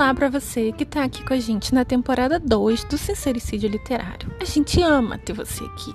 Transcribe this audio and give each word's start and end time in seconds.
Olá 0.00 0.14
para 0.14 0.30
você 0.30 0.72
que 0.72 0.84
está 0.84 1.04
aqui 1.04 1.22
com 1.22 1.34
a 1.34 1.38
gente 1.38 1.74
na 1.74 1.84
temporada 1.84 2.40
2 2.40 2.84
do 2.84 2.96
Sincericídio 2.96 3.68
Literário. 3.68 4.34
A 4.40 4.46
gente 4.46 4.80
ama 4.80 5.18
ter 5.18 5.34
você 5.34 5.62
aqui. 5.62 5.94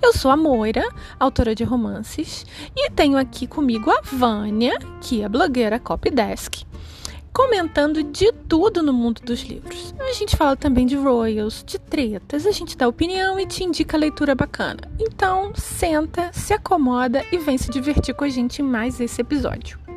Eu 0.00 0.12
sou 0.12 0.30
a 0.30 0.36
Moira, 0.36 0.88
autora 1.18 1.52
de 1.52 1.64
romances, 1.64 2.46
e 2.76 2.88
tenho 2.90 3.18
aqui 3.18 3.48
comigo 3.48 3.90
a 3.90 4.02
Vânia, 4.02 4.78
que 5.00 5.22
é 5.22 5.28
blogueira 5.28 5.80
Copydesk, 5.80 6.62
comentando 7.32 8.04
de 8.04 8.30
tudo 8.48 8.84
no 8.84 8.92
mundo 8.92 9.20
dos 9.20 9.40
livros. 9.40 9.92
A 9.98 10.12
gente 10.12 10.36
fala 10.36 10.54
também 10.54 10.86
de 10.86 10.94
royals, 10.94 11.64
de 11.66 11.76
tretas, 11.76 12.46
a 12.46 12.52
gente 12.52 12.78
dá 12.78 12.86
opinião 12.86 13.36
e 13.40 13.46
te 13.46 13.64
indica 13.64 13.96
leitura 13.96 14.32
bacana. 14.32 14.82
Então, 14.96 15.50
senta, 15.56 16.30
se 16.32 16.52
acomoda 16.52 17.26
e 17.32 17.38
vem 17.38 17.58
se 17.58 17.68
divertir 17.68 18.14
com 18.14 18.22
a 18.22 18.28
gente 18.28 18.62
em 18.62 18.64
mais 18.64 19.00
esse 19.00 19.20
episódio. 19.20 19.89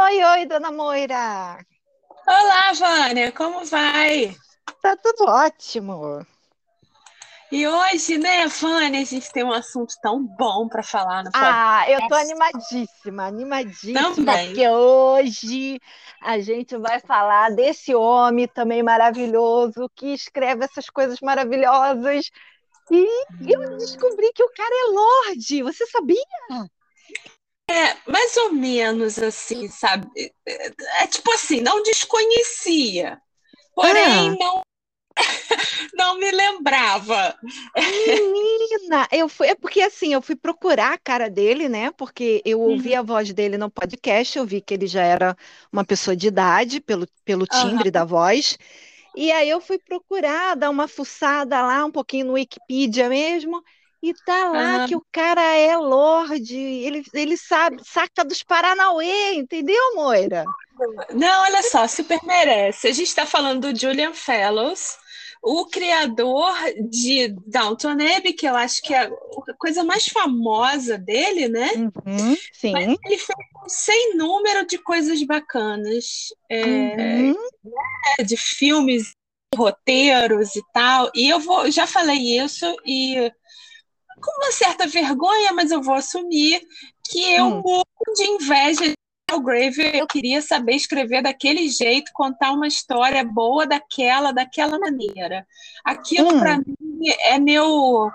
Oi, 0.00 0.22
oi, 0.22 0.46
dona 0.46 0.70
Moira. 0.70 1.58
Olá, 2.24 2.72
Vânia, 2.72 3.32
como 3.32 3.64
vai? 3.64 4.32
Tá 4.80 4.96
tudo 4.96 5.24
ótimo. 5.24 6.24
E 7.50 7.66
hoje, 7.66 8.16
né, 8.16 8.46
Vânia, 8.46 9.00
a 9.00 9.04
gente 9.04 9.28
tem 9.32 9.42
um 9.42 9.52
assunto 9.52 9.92
tão 10.00 10.24
bom 10.24 10.68
para 10.68 10.84
falar 10.84 11.24
no 11.24 11.32
podcast. 11.32 11.52
Ah, 11.52 11.90
eu 11.90 12.08
tô 12.08 12.14
animadíssima, 12.14 13.24
animadíssima, 13.24 14.14
também. 14.14 14.46
porque 14.46 14.68
hoje 14.68 15.80
a 16.22 16.38
gente 16.38 16.76
vai 16.76 17.00
falar 17.00 17.50
desse 17.50 17.92
homem 17.92 18.46
também 18.46 18.84
maravilhoso 18.84 19.90
que 19.96 20.14
escreve 20.14 20.64
essas 20.64 20.88
coisas 20.88 21.18
maravilhosas. 21.20 22.30
E 22.88 23.52
eu 23.52 23.78
descobri 23.78 24.32
que 24.32 24.44
o 24.44 24.52
cara 24.52 24.70
é 24.72 24.92
Lorde, 24.92 25.62
você 25.64 25.84
sabia? 25.86 26.68
É, 27.70 27.96
mais 28.10 28.36
ou 28.38 28.52
menos 28.52 29.18
assim, 29.18 29.68
sabe? 29.68 30.08
É, 30.46 30.72
é 31.02 31.06
tipo 31.06 31.30
assim, 31.32 31.60
não 31.60 31.82
desconhecia, 31.82 33.20
porém 33.74 34.30
ah. 34.30 34.36
não 34.38 34.62
não 35.94 36.18
me 36.18 36.30
lembrava. 36.30 37.36
Menina, 37.76 39.08
eu 39.12 39.28
fui, 39.28 39.48
é 39.48 39.54
porque 39.54 39.82
assim, 39.82 40.14
eu 40.14 40.22
fui 40.22 40.36
procurar 40.36 40.92
a 40.92 40.98
cara 40.98 41.28
dele, 41.28 41.68
né? 41.68 41.90
Porque 41.90 42.42
eu 42.44 42.60
ouvi 42.60 42.92
uhum. 42.92 42.98
a 42.98 43.02
voz 43.02 43.32
dele 43.32 43.58
no 43.58 43.70
podcast, 43.70 44.38
eu 44.38 44.46
vi 44.46 44.60
que 44.60 44.74
ele 44.74 44.86
já 44.86 45.02
era 45.02 45.36
uma 45.72 45.84
pessoa 45.84 46.16
de 46.16 46.28
idade 46.28 46.80
pelo, 46.80 47.06
pelo 47.24 47.46
timbre 47.46 47.88
uhum. 47.88 47.92
da 47.92 48.04
voz. 48.04 48.58
E 49.16 49.32
aí 49.32 49.48
eu 49.48 49.60
fui 49.60 49.78
procurar, 49.78 50.54
dar 50.54 50.70
uma 50.70 50.86
fuçada 50.86 51.60
lá 51.60 51.84
um 51.84 51.90
pouquinho 51.90 52.26
no 52.26 52.32
Wikipedia 52.34 53.08
mesmo. 53.08 53.62
E 54.02 54.14
tá 54.24 54.50
lá 54.50 54.86
que 54.86 54.94
o 54.94 55.04
cara 55.10 55.42
é 55.56 55.76
Lorde, 55.76 56.56
ele, 56.56 57.04
ele 57.12 57.36
sabe, 57.36 57.82
saca 57.84 58.24
dos 58.24 58.42
Paranauê, 58.44 59.34
entendeu, 59.34 59.94
Moira? 59.94 60.44
Não, 61.12 61.42
olha 61.42 61.62
só, 61.64 61.86
super 61.88 62.20
merece. 62.24 62.86
A 62.86 62.92
gente 62.92 63.08
está 63.08 63.26
falando 63.26 63.72
do 63.72 63.78
Julian 63.78 64.14
Fellows, 64.14 64.96
o 65.42 65.66
criador 65.66 66.54
de 66.88 67.34
Downton 67.46 67.92
Abbey, 68.16 68.32
que 68.32 68.46
eu 68.46 68.54
acho 68.54 68.80
que 68.82 68.94
é 68.94 69.06
a 69.06 69.54
coisa 69.58 69.82
mais 69.82 70.06
famosa 70.06 70.96
dele, 70.96 71.48
né? 71.48 71.70
Uhum, 71.76 72.36
sim. 72.52 72.72
Mas 72.72 72.96
ele 73.04 73.18
fez 73.18 73.38
um 73.64 73.68
sem 73.68 74.16
número 74.16 74.64
de 74.66 74.78
coisas 74.78 75.20
bacanas, 75.24 76.28
é, 76.48 76.64
uhum. 76.64 77.36
né, 77.64 78.24
de 78.24 78.36
filmes, 78.36 79.12
roteiros 79.56 80.54
e 80.54 80.62
tal. 80.72 81.10
E 81.14 81.28
eu 81.28 81.40
vou, 81.40 81.70
já 81.70 81.86
falei 81.86 82.38
isso 82.38 82.66
e 82.86 83.32
com 84.20 84.30
uma 84.42 84.52
certa 84.52 84.86
vergonha, 84.86 85.52
mas 85.52 85.70
eu 85.70 85.82
vou 85.82 85.94
assumir 85.94 86.60
que 87.10 87.32
eu 87.32 87.46
hum. 87.46 87.62
morro 87.62 88.14
de 88.14 88.24
inveja 88.24 88.84
de 88.84 88.94
Grave. 89.40 89.98
Eu 89.98 90.06
queria 90.06 90.40
saber 90.40 90.74
escrever 90.74 91.22
daquele 91.22 91.68
jeito, 91.68 92.10
contar 92.14 92.52
uma 92.52 92.66
história 92.66 93.22
boa 93.24 93.66
daquela, 93.66 94.32
daquela 94.32 94.78
maneira. 94.78 95.46
Aquilo 95.84 96.34
hum. 96.34 96.38
para 96.38 96.58
mim 96.58 97.08
é 97.20 97.38
meu 97.38 98.10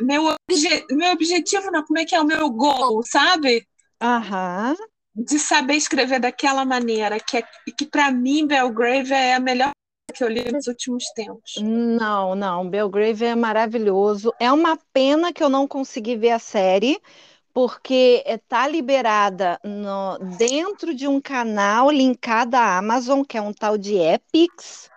meu, 0.00 0.24
obje, 0.26 0.86
meu 0.90 1.12
objetivo, 1.12 1.70
não, 1.70 1.84
como 1.84 1.98
é 1.98 2.04
que 2.04 2.14
é 2.14 2.20
o 2.20 2.24
meu 2.24 2.50
gol, 2.50 3.02
sabe? 3.04 3.66
Aham. 4.02 4.74
De 5.14 5.38
saber 5.38 5.74
escrever 5.74 6.18
daquela 6.18 6.64
maneira, 6.64 7.20
que, 7.20 7.38
é, 7.38 7.44
que 7.76 7.86
para 7.86 8.10
mim 8.10 8.46
Belgrave 8.46 9.12
é 9.12 9.34
a 9.34 9.40
melhor 9.40 9.70
que 10.14 10.24
eu 10.24 10.28
li 10.28 10.50
nos 10.50 10.66
últimos 10.66 11.04
tempos. 11.14 11.56
Não, 11.60 12.34
não, 12.34 12.68
Belgrave 12.68 13.24
é 13.24 13.34
maravilhoso. 13.34 14.32
É 14.38 14.50
uma 14.50 14.78
pena 14.92 15.32
que 15.32 15.42
eu 15.42 15.48
não 15.48 15.66
consegui 15.66 16.16
ver 16.16 16.30
a 16.30 16.38
série, 16.38 16.98
porque 17.52 18.22
está 18.26 18.66
liberada 18.66 19.58
no, 19.62 20.18
dentro 20.36 20.94
de 20.94 21.06
um 21.06 21.20
canal 21.20 21.90
linkado 21.90 22.54
à 22.54 22.78
Amazon, 22.78 23.22
que 23.22 23.36
é 23.36 23.42
um 23.42 23.52
tal 23.52 23.76
de 23.76 23.96
Epix. 23.96 24.90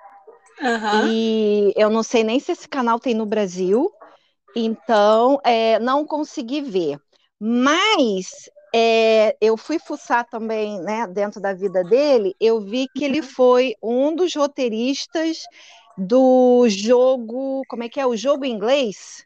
Uhum. 0.61 1.07
E 1.07 1.73
eu 1.75 1.89
não 1.89 2.01
sei 2.01 2.23
nem 2.23 2.39
se 2.39 2.51
esse 2.51 2.67
canal 2.67 2.99
tem 2.99 3.13
no 3.13 3.25
Brasil, 3.25 3.91
então 4.55 5.39
é, 5.43 5.77
não 5.79 6.05
consegui 6.05 6.61
ver. 6.61 6.99
Mas 7.39 8.49
é, 8.79 9.35
eu 9.41 9.57
fui 9.57 9.79
fuçar 9.79 10.23
também, 10.23 10.79
né, 10.81 11.07
dentro 11.07 11.41
da 11.41 11.51
vida 11.51 11.83
dele, 11.83 12.35
eu 12.39 12.61
vi 12.61 12.87
que 12.87 13.03
ele 13.03 13.21
uhum. 13.21 13.27
foi 13.27 13.75
um 13.81 14.15
dos 14.15 14.35
roteiristas 14.35 15.45
do 15.97 16.65
jogo, 16.69 17.63
como 17.67 17.83
é 17.83 17.89
que 17.89 17.99
é? 17.99 18.05
O 18.05 18.15
jogo 18.15 18.45
em 18.45 18.51
inglês? 18.51 19.25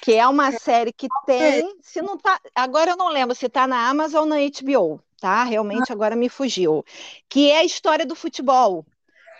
Que 0.00 0.14
é 0.14 0.26
uma 0.26 0.50
série 0.52 0.94
que 0.94 1.06
tem, 1.26 1.76
se 1.82 2.00
não 2.00 2.16
tá, 2.16 2.40
agora 2.54 2.92
eu 2.92 2.96
não 2.96 3.08
lembro 3.08 3.34
se 3.34 3.44
está 3.44 3.66
na 3.66 3.86
Amazon 3.86 4.22
ou 4.22 4.26
na 4.26 4.36
HBO, 4.36 4.98
tá? 5.20 5.44
Realmente 5.44 5.92
agora 5.92 6.16
me 6.16 6.30
fugiu. 6.30 6.82
Que 7.28 7.50
é 7.50 7.58
a 7.58 7.64
históa 7.64 7.98
do 7.98 8.16
futebol. 8.16 8.84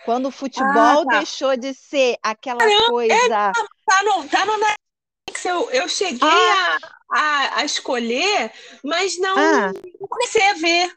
Quando 0.05 0.27
o 0.27 0.31
futebol 0.31 1.01
ah, 1.01 1.05
tá. 1.05 1.17
deixou 1.17 1.57
de 1.57 1.73
ser 1.73 2.17
aquela 2.21 2.59
Caramba, 2.59 2.89
coisa. 2.89 3.13
É, 3.13 3.27
tá 3.27 4.03
no, 4.03 4.29
tá 4.29 4.45
no 4.45 4.82
Eu, 5.47 5.69
eu 5.71 5.87
cheguei 5.89 6.27
ah. 6.27 6.77
a 6.81 6.93
a, 7.13 7.59
a 7.59 7.65
escolher, 7.65 8.51
mas 8.83 9.17
não, 9.19 9.37
ah. 9.37 9.71
não 9.99 10.07
comecei 10.07 10.41
a 10.49 10.53
ver. 10.53 10.91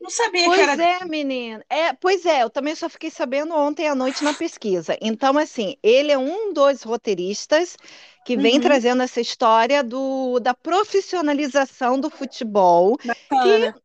Não 0.00 0.10
sabia 0.10 0.44
pois 0.44 0.56
que 0.56 0.62
era. 0.62 0.76
Pois 0.76 1.00
é, 1.00 1.04
menina. 1.06 1.64
É, 1.70 1.92
pois 1.94 2.26
é, 2.26 2.42
eu 2.42 2.50
também 2.50 2.74
só 2.74 2.90
fiquei 2.90 3.10
sabendo 3.10 3.54
ontem 3.54 3.88
à 3.88 3.94
noite 3.94 4.22
na 4.22 4.34
pesquisa. 4.34 4.98
Então, 5.00 5.38
assim, 5.38 5.76
ele 5.82 6.12
é 6.12 6.18
um 6.18 6.52
dos 6.52 6.82
roteiristas 6.82 7.76
que 8.26 8.36
vem 8.36 8.56
uhum. 8.56 8.60
trazendo 8.60 9.02
essa 9.02 9.20
história 9.20 9.82
do, 9.82 10.38
da 10.40 10.52
profissionalização 10.52 11.98
do 11.98 12.10
futebol. 12.10 12.98
Bacana. 13.02 13.72
Que 13.72 13.84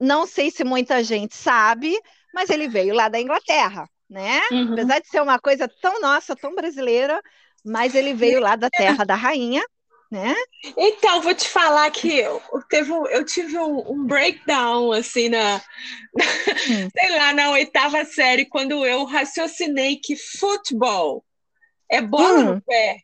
não 0.00 0.26
sei 0.26 0.50
se 0.50 0.64
muita 0.64 1.04
gente 1.04 1.36
sabe, 1.36 1.96
mas 2.34 2.50
ele 2.50 2.68
veio 2.68 2.92
lá 2.92 3.08
da 3.08 3.20
Inglaterra, 3.20 3.88
né? 4.08 4.40
Uhum. 4.50 4.72
Apesar 4.72 5.00
de 5.00 5.08
ser 5.08 5.22
uma 5.22 5.38
coisa 5.38 5.70
tão 5.80 6.00
nossa, 6.00 6.34
tão 6.34 6.52
brasileira, 6.56 7.22
mas 7.64 7.94
ele 7.94 8.14
veio 8.14 8.40
lá 8.40 8.56
da 8.56 8.70
terra 8.70 9.04
da 9.04 9.14
rainha 9.14 9.62
né? 10.10 10.34
Então, 10.76 11.22
vou 11.22 11.32
te 11.32 11.48
falar 11.48 11.88
que 11.92 12.18
eu, 12.18 12.42
teve, 12.68 12.90
eu 12.90 13.24
tive 13.24 13.56
um, 13.56 13.92
um 13.92 14.04
breakdown, 14.04 14.90
assim, 14.90 15.28
na, 15.28 15.62
hum. 16.16 16.90
sei 16.98 17.16
lá, 17.16 17.32
na 17.32 17.50
oitava 17.52 18.04
série, 18.04 18.44
quando 18.44 18.84
eu 18.84 19.04
raciocinei 19.04 19.96
que 19.96 20.16
futebol 20.16 21.24
é 21.88 22.02
bola 22.02 22.40
hum. 22.40 22.54
no 22.54 22.60
pé 22.62 22.98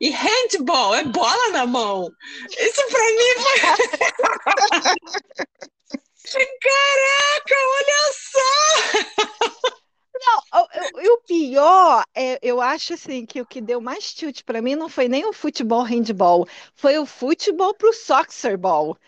e 0.00 0.10
handball 0.10 0.94
é 0.94 1.02
bola 1.04 1.48
na 1.48 1.64
mão. 1.66 2.10
Isso 2.50 2.86
para 2.90 3.00
mim 3.00 3.34
foi... 3.42 3.60
Caraca, 6.30 7.56
olha 7.56 8.12
só! 8.12 9.70
Não, 10.22 10.68
e 11.02 11.08
o 11.08 11.18
pior, 11.22 12.04
é, 12.14 12.38
eu 12.42 12.60
acho 12.60 12.92
assim 12.92 13.24
que 13.24 13.40
o 13.40 13.46
que 13.46 13.60
deu 13.60 13.80
mais 13.80 14.12
tilt 14.12 14.42
para 14.44 14.60
mim 14.60 14.74
não 14.74 14.88
foi 14.88 15.08
nem 15.08 15.24
o 15.24 15.32
futebol 15.32 15.82
handball, 15.82 16.46
foi 16.74 16.98
o 16.98 17.06
futebol 17.06 17.72
pro 17.74 17.92
soccer 17.94 18.58
ball. 18.58 18.98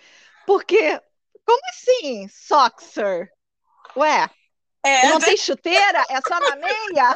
Porque, 0.46 0.98
como 1.44 1.60
assim, 1.68 2.26
soccer? 2.28 3.30
Ué, 3.94 4.30
é, 4.82 5.08
não 5.08 5.18
né? 5.18 5.26
tem 5.26 5.36
chuteira? 5.36 6.04
É 6.08 6.20
só 6.22 6.40
na 6.40 6.56
meia? 6.56 7.14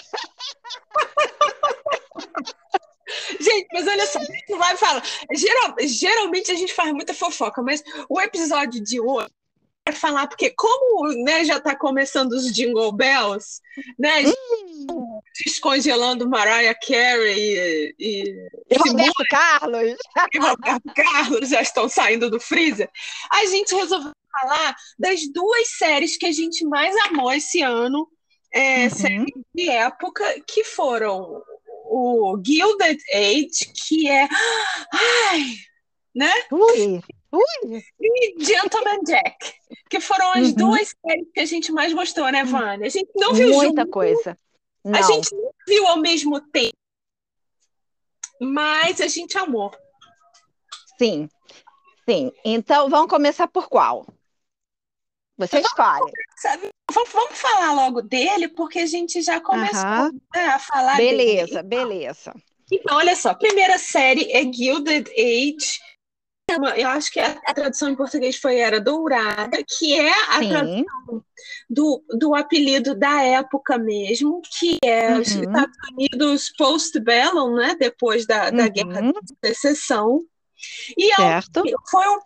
Gente, 3.40 3.69
mas 3.72 3.87
olha 3.87 4.06
só, 4.06 4.19
tu 4.46 4.58
vai 4.58 4.76
falar. 4.76 5.02
Geral, 5.34 5.75
geralmente 5.81 6.50
a 6.50 6.54
gente 6.54 6.75
faz 6.75 6.92
muita 6.92 7.14
fofoca, 7.14 7.62
mas 7.62 7.82
o 8.08 8.20
episódio 8.20 8.82
de 8.82 9.00
hoje 9.00 9.31
falar, 9.93 10.27
porque 10.27 10.50
como 10.50 11.12
né, 11.25 11.44
já 11.44 11.59
está 11.59 11.77
começando 11.77 12.33
os 12.33 12.53
Jingle 12.53 12.93
Bells, 12.93 13.61
né? 13.99 14.25
Hum. 14.27 15.21
Descongelando 15.44 16.29
Mariah 16.29 16.75
Carey 16.75 17.38
e, 17.38 17.94
e, 17.99 18.49
e 18.71 18.77
Roberto 18.79 19.25
Carlos. 19.31 19.97
E 20.35 20.38
Roberto 20.38 20.93
Carlos 20.94 21.49
já 21.50 21.62
estão 21.62 21.88
saindo 21.88 22.31
do 22.31 22.41
freezer. 22.41 22.91
A 23.31 23.47
gente 23.47 23.75
resolveu 23.75 24.12
falar 24.41 24.77
das 24.99 25.27
duas 25.33 25.69
séries 25.77 26.17
que 26.17 26.27
a 26.27 26.33
gente 26.33 26.65
mais 26.65 26.94
amou 27.06 27.33
esse 27.33 27.62
ano, 27.62 28.09
é, 28.53 28.85
uhum. 28.85 28.91
séries 28.91 29.35
de 29.55 29.71
época, 29.71 30.25
que 30.47 30.65
foram 30.65 31.43
o 31.88 32.41
Gilded 32.44 33.00
Age, 33.12 33.73
que 33.75 34.09
é. 34.09 34.29
Ai, 35.31 35.56
né? 36.15 36.33
Ui, 36.50 37.03
Ui. 37.32 37.82
e 38.00 38.44
Gentleman 38.44 39.02
Jack, 39.05 39.55
que 39.90 40.00
foram 40.00 40.32
as 40.32 40.49
uhum. 40.49 40.55
duas 40.55 40.94
séries 41.00 41.28
que 41.34 41.40
a 41.40 41.44
gente 41.44 41.73
mais 41.73 41.93
gostou, 41.93 42.31
né, 42.31 42.44
Vânia? 42.44 42.87
A 42.87 42.90
gente 42.90 43.11
não 43.14 43.34
viu 43.34 43.52
muita 43.52 43.82
junto, 43.82 43.90
coisa. 43.90 44.38
Não. 44.84 44.99
A 44.99 45.02
gente 45.02 45.34
não 45.34 45.50
viu 45.67 45.87
ao 45.87 45.99
mesmo 45.99 46.40
tempo, 46.40 46.76
mas 48.40 49.00
a 49.00 49.08
gente 49.08 49.37
amou. 49.37 49.73
Sim, 50.99 51.28
sim. 52.08 52.32
Então 52.44 52.88
vamos 52.88 53.11
começar 53.11 53.49
por 53.49 53.69
qual? 53.69 54.06
Você 55.38 55.61
escolhe. 55.61 56.12
Vamos, 56.90 57.11
vamos 57.12 57.38
falar 57.38 57.73
logo 57.75 58.00
dele, 58.00 58.49
porque 58.49 58.78
a 58.78 58.87
gente 58.87 59.20
já 59.20 59.40
começou 59.40 59.84
uhum. 59.84 60.20
a 60.34 60.58
falar 60.58 60.96
beleza, 60.96 61.62
dele. 61.62 61.62
Beleza, 61.62 61.62
beleza. 61.62 62.34
Então, 62.73 62.96
olha 62.96 63.14
só, 63.14 63.34
primeira 63.34 63.78
série 63.78 64.31
é 64.32 64.43
Gilded 64.50 65.08
Age. 65.11 65.78
Eu 66.76 66.88
acho 66.88 67.11
que 67.11 67.20
a, 67.20 67.55
tradução 67.55 67.88
em 67.88 67.97
português 67.97 68.37
foi 68.37 68.58
Era 68.58 68.81
Dourada, 68.81 69.58
que 69.67 69.99
é 69.99 70.12
a 70.29 70.38
Sim. 70.41 70.49
tradução 70.49 71.25
do, 71.69 72.05
do 72.19 72.35
apelido 72.35 72.94
da 72.94 73.23
época 73.23 73.79
mesmo, 73.79 74.41
que 74.58 74.79
é 74.82 75.12
uhum. 75.12 75.20
os 75.20 75.29
Estados 75.29 75.76
Unidos 75.93 76.53
post-bellum, 76.56 77.55
né? 77.55 77.76
Depois 77.79 78.26
da, 78.26 78.50
da 78.50 78.64
uhum. 78.64 78.70
Guerra 78.70 79.12
de 79.23 79.35
Secessão. 79.44 80.25
E 80.97 81.12
é 81.12 81.17
certo. 81.17 81.62
foi 81.91 82.08
um 82.08 82.19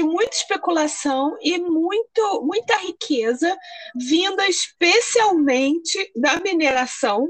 muita 0.00 0.36
especulação 0.36 1.36
e 1.40 1.58
muito, 1.58 2.42
muita 2.42 2.76
riqueza 2.78 3.56
vinda 3.94 4.48
especialmente 4.48 6.10
da 6.16 6.40
mineração 6.40 7.28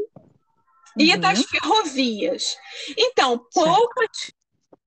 e 0.97 1.13
uhum. 1.13 1.21
das 1.21 1.43
ferrovias. 1.45 2.57
Então, 2.97 3.47
poucas, 3.53 4.33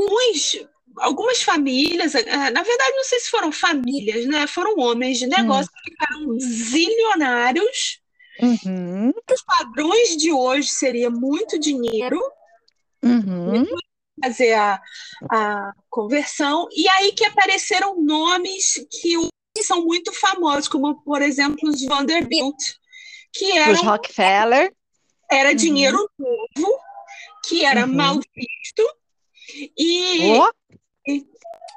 uns, 0.02 0.68
algumas 0.98 1.42
famílias, 1.42 2.16
eh, 2.16 2.24
na 2.26 2.64
verdade, 2.64 2.96
não 2.96 3.04
sei 3.04 3.20
se 3.20 3.30
foram 3.30 3.52
famílias, 3.52 4.26
né? 4.26 4.48
Foram 4.48 4.78
homens 4.80 5.20
de 5.20 5.28
negócio 5.28 5.72
uhum. 5.72 5.82
que 5.84 5.92
ficaram 5.92 6.40
zilionários. 6.40 8.02
Uhum. 8.42 9.14
Os 9.32 9.44
padrões 9.44 10.18
de 10.18 10.32
hoje 10.32 10.70
seria 10.70 11.10
muito 11.10 11.60
dinheiro. 11.60 12.20
Uhum 13.04 13.66
fazer 14.24 14.54
a, 14.54 14.82
a 15.30 15.74
conversão, 15.90 16.68
e 16.72 16.88
aí 16.88 17.12
que 17.12 17.26
apareceram 17.26 18.02
nomes 18.02 18.86
que 18.90 19.64
são 19.64 19.84
muito 19.84 20.12
famosos, 20.14 20.68
como, 20.68 21.02
por 21.04 21.22
exemplo, 21.22 21.70
os 21.70 21.84
Vanderbilt, 21.86 22.56
que 23.34 23.58
eram... 23.58 23.74
Os 23.74 23.82
Rockefeller. 23.82 24.74
Era 25.30 25.50
uhum. 25.50 25.56
dinheiro 25.56 26.10
novo, 26.18 26.80
que 27.48 27.66
era 27.66 27.86
uhum. 27.86 27.94
mal 27.94 28.14
visto, 28.14 28.96
e, 29.78 30.40
oh. 30.40 30.50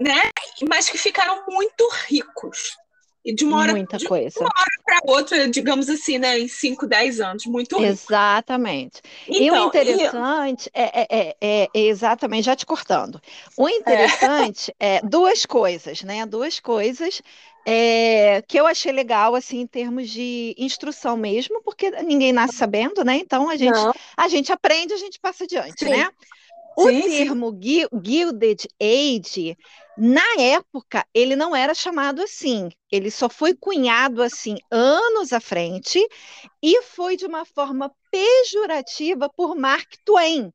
Né, 0.01 0.31
mas 0.69 0.89
que 0.89 0.99
ficaram 0.99 1.45
muito 1.49 1.89
ricos. 2.07 2.77
E 3.25 3.35
de 3.35 3.45
uma 3.45 3.59
hora, 3.59 3.73
Muita 3.73 3.99
de 3.99 4.07
coisa. 4.07 4.41
uma 4.41 4.47
hora 4.47 4.71
para 4.85 5.13
outra, 5.13 5.49
digamos 5.51 5.91
assim, 5.91 6.17
né, 6.17 6.39
em 6.39 6.49
5, 6.49 6.87
10 6.87 7.21
anos, 7.21 7.45
muito 7.45 7.77
rico. 7.77 7.91
Exatamente. 7.91 9.03
Então, 9.29 9.43
e 9.43 9.51
o 9.51 9.67
interessante 9.67 10.67
e... 10.69 10.71
É, 10.73 11.03
é, 11.03 11.07
é, 11.11 11.37
é, 11.41 11.69
exatamente, 11.75 12.47
já 12.47 12.57
te 12.57 12.65
cortando. 12.65 13.21
O 13.57 13.69
interessante 13.69 14.75
é, 14.81 14.97
é 14.97 15.01
duas 15.03 15.45
coisas, 15.45 16.03
né? 16.03 16.25
Duas 16.25 16.59
coisas 16.59 17.21
é, 17.67 18.43
que 18.49 18.59
eu 18.59 18.67
achei 18.67 18.93
legal, 18.93 19.35
assim, 19.35 19.61
em 19.61 19.67
termos 19.67 20.09
de 20.09 20.55
instrução 20.57 21.15
mesmo, 21.15 21.61
porque 21.63 21.91
ninguém 22.03 22.33
nasce 22.33 22.57
sabendo, 22.57 23.05
né? 23.05 23.17
Então 23.17 23.51
a 23.51 23.57
gente, 23.57 23.79
a 24.17 24.29
gente 24.29 24.51
aprende, 24.51 24.95
a 24.95 24.99
gente 24.99 25.21
passa 25.21 25.45
adiante, 25.45 25.85
sim. 25.85 25.91
né? 25.91 26.09
O 26.81 26.89
sim, 26.89 27.03
termo 27.03 27.51
sim. 27.51 27.89
Gilded 28.05 28.69
Age 28.81 29.57
na 30.01 30.23
época, 30.39 31.05
ele 31.13 31.35
não 31.35 31.57
era 31.57 31.75
chamado 31.75 32.23
assim, 32.23 32.71
ele 32.89 33.11
só 33.11 33.29
foi 33.29 33.53
cunhado 33.53 34.23
assim 34.23 34.57
anos 34.71 35.33
à 35.33 35.41
frente 35.41 35.99
e 36.63 36.83
foi 36.83 37.17
de 37.17 37.27
uma 37.27 37.45
forma 37.45 37.93
pejorativa 38.09 39.29
por 39.29 39.57
Mark 39.57 39.93
Twain. 40.05 40.53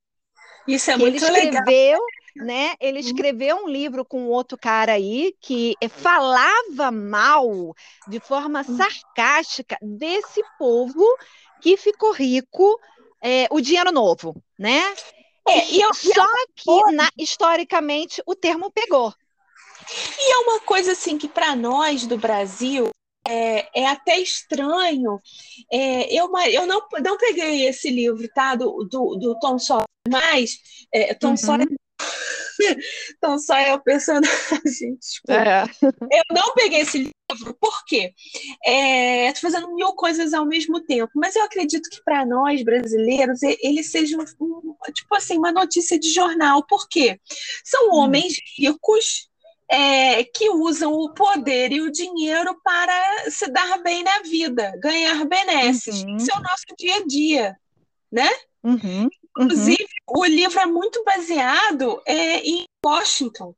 Isso 0.66 0.92
é 0.92 0.96
muito 0.96 1.26
ele 1.26 1.40
escreveu, 1.40 2.00
legal. 2.00 2.48
né? 2.48 2.74
Ele 2.80 3.00
uhum. 3.00 3.06
escreveu 3.06 3.58
um 3.58 3.68
livro 3.68 4.06
com 4.06 4.30
outro 4.30 4.58
cara 4.58 4.94
aí 4.94 5.36
que 5.42 5.76
falava 5.90 6.90
mal 6.90 7.76
de 8.08 8.22
forma 8.22 8.64
uhum. 8.66 8.78
sarcástica 8.78 9.78
desse 9.82 10.42
povo 10.58 11.04
que 11.62 11.76
ficou 11.76 12.14
rico, 12.14 12.80
é, 13.22 13.46
o 13.52 13.60
dinheiro 13.60 13.92
novo, 13.92 14.42
né? 14.58 14.82
É, 15.48 15.70
e 15.72 15.82
eu, 15.82 15.94
Só 15.94 16.26
que, 16.56 16.92
na, 16.94 17.10
historicamente, 17.18 18.22
o 18.26 18.36
termo 18.36 18.72
pegou. 18.72 19.14
E 20.20 20.34
é 20.34 20.38
uma 20.38 20.60
coisa 20.62 20.94
assim 20.94 21.18
que 21.18 21.28
para 21.28 21.56
nós 21.56 22.08
do 22.08 22.18
Brasil 22.18 22.90
é, 23.28 23.82
é 23.82 23.88
até 23.88 24.18
estranho. 24.20 25.20
É, 25.72 26.14
eu, 26.14 26.30
eu 26.52 26.66
não, 26.66 26.82
não 27.02 27.18
peguei 27.18 27.68
esse 27.68 27.90
livro, 27.90 28.28
tá? 28.34 28.56
Do, 28.56 28.88
do, 28.90 29.16
do 29.16 29.40
Tom 29.40 29.60
Sawyer, 29.60 29.86
mas 30.08 30.60
é, 30.94 31.14
Tom 31.14 31.32
uhum. 31.32 31.38
Sawyer 31.38 31.68
Tom 33.22 33.38
Sawyer 33.38 33.70
é 33.70 33.74
o 33.74 33.80
personagem. 33.80 34.98
É. 35.30 35.64
Eu 35.82 36.24
não 36.32 36.54
peguei 36.54 36.82
esse 36.82 36.98
livro, 36.98 37.54
por 37.60 37.86
quê? 37.86 38.14
Estou 38.64 38.74
é, 38.74 39.34
fazendo 39.36 39.74
mil 39.74 39.94
coisas 39.94 40.34
ao 40.34 40.46
mesmo 40.46 40.82
tempo, 40.82 41.12
mas 41.16 41.36
eu 41.36 41.44
acredito 41.44 41.90
que 41.90 42.04
para 42.04 42.26
nós 42.26 42.64
brasileiros 42.64 43.42
ele 43.44 43.84
seja 43.84 44.18
um, 44.18 44.46
um, 44.46 44.76
tipo 44.94 45.16
assim, 45.16 45.38
uma 45.38 45.52
notícia 45.52 46.00
de 46.00 46.10
jornal, 46.12 46.66
por 46.66 46.88
quê? 46.88 47.20
São 47.64 47.90
hum. 47.90 47.96
homens 47.96 48.36
ricos 48.58 49.30
é, 49.70 50.24
que 50.24 50.50
usam 50.50 50.94
o 50.94 51.14
poder 51.14 51.72
e 51.72 51.82
o 51.82 51.92
dinheiro 51.92 52.56
para 52.64 53.30
se 53.30 53.48
dar 53.48 53.82
bem 53.82 54.04
na 54.04 54.20
vida, 54.20 54.72
ganhar 54.82 55.26
benesses. 55.26 56.04
Uhum. 56.04 56.18
Isso 56.18 56.32
é 56.32 56.38
o 56.38 56.44
nosso 56.44 56.66
dia 56.78 56.96
a 56.98 57.06
dia, 57.06 57.58
né? 58.12 58.30
Uhum. 58.64 59.10
Uhum. 59.38 59.46
Inclusive, 59.46 59.88
o 60.08 60.26
livro 60.26 60.60
é 60.60 60.66
muito 60.66 61.04
baseado 61.04 62.02
é, 62.06 62.40
em 62.40 62.66
Washington, 62.86 63.56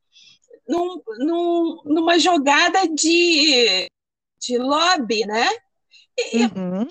num, 0.68 1.02
num, 1.20 1.82
numa 1.86 2.18
jogada 2.18 2.88
de, 2.88 3.90
de 4.40 4.58
lobby, 4.58 5.26
né? 5.26 5.48
E, 6.34 6.46
uhum. 6.46 6.88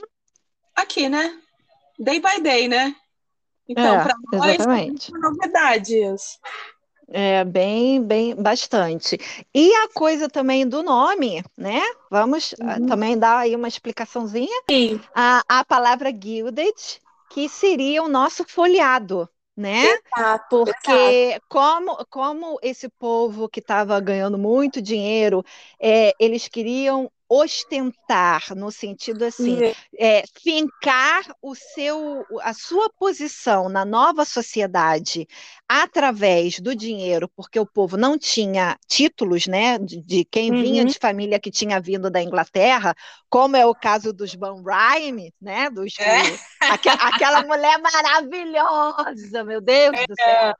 Aqui, 0.75 1.09
né? 1.09 1.39
Day 1.99 2.21
by 2.21 2.41
day, 2.43 2.69
né? 2.69 2.95
Então, 3.69 4.01
é, 4.01 4.03
para 4.03 4.15
nós, 4.33 4.55
exatamente. 4.55 5.13
é 5.13 5.17
uma 5.17 5.31
novidade 5.31 5.95
isso. 5.95 6.39
É, 7.09 7.45
bem, 7.45 8.03
bem, 8.03 8.35
bastante. 8.35 9.19
E 9.55 9.75
a 9.75 9.89
coisa 9.89 10.29
também 10.29 10.67
do 10.67 10.83
nome, 10.83 11.45
né? 11.57 11.83
Vamos 12.11 12.55
ah, 12.61 12.79
uhum. 12.79 12.87
também 12.87 13.19
dar 13.19 13.39
aí 13.39 13.55
uma 13.55 13.69
explicaçãozinha. 13.69 14.63
Sim. 14.69 15.01
A, 15.15 15.43
a 15.49 15.65
palavra 15.65 16.11
gilded, 16.11 16.75
que 17.35 17.49
seria 17.49 18.01
o 18.03 18.09
nosso 18.09 18.45
folheado, 18.49 19.29
né? 19.57 19.83
Exato, 19.83 20.65
Porque 20.65 20.93
exato. 20.93 21.43
Como, 21.49 21.97
como 22.07 22.59
esse 22.63 22.89
povo 22.89 23.49
que 23.49 23.61
estava 23.61 23.99
ganhando 24.01 24.39
muito 24.39 24.81
dinheiro, 24.81 25.45
é, 25.81 26.13
eles 26.21 26.47
queriam 26.49 27.11
ostentar 27.35 28.55
no 28.55 28.71
sentido 28.71 29.25
assim, 29.25 29.59
é, 29.99 30.23
fincar 30.41 31.25
o 31.43 31.55
seu, 31.55 32.25
a 32.43 32.55
sua 32.55 32.89
posição 32.91 33.69
na 33.69 33.85
nova 33.85 34.25
sociedade 34.25 35.27
através 35.69 36.61
do 36.61 36.77
dinheiro, 36.77 37.29
porque 37.35 37.59
o 37.59 37.67
povo 37.67 37.97
não 37.97 38.17
tinha 38.17 38.79
títulos, 38.87 39.47
né, 39.47 39.79
de, 39.79 40.01
de 40.01 40.25
quem 40.25 40.53
uhum. 40.53 40.63
vinha 40.63 40.85
de 40.85 40.97
família 40.97 41.41
que 41.41 41.51
tinha 41.51 41.81
vindo 41.81 42.09
da 42.09 42.23
Inglaterra, 42.23 42.95
como 43.29 43.57
é 43.57 43.67
o 43.67 43.75
caso 43.75 44.13
dos 44.13 44.33
Van 44.35 44.63
Rhyme, 44.63 45.35
né, 45.41 45.69
dos 45.71 45.99
é. 45.99 46.21
aqu, 46.71 46.89
aquela 46.89 47.43
mulher 47.43 47.81
maravilhosa, 47.81 49.43
meu 49.43 49.61
Deus 49.61 49.97
é. 49.97 50.07
do 50.07 50.15
céu. 50.15 50.55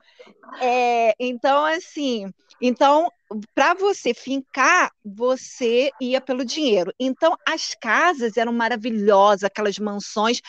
É, 0.59 1.15
então 1.19 1.63
assim, 1.65 2.33
então 2.61 3.09
para 3.53 3.73
você 3.73 4.13
fincar, 4.13 4.91
você 5.03 5.89
ia 6.01 6.21
pelo 6.21 6.45
dinheiro. 6.45 6.91
Então, 6.99 7.35
as 7.47 7.75
casas 7.79 8.37
eram 8.37 8.53
maravilhosas, 8.53 9.43
aquelas 9.43 9.77
mansões, 9.79 10.41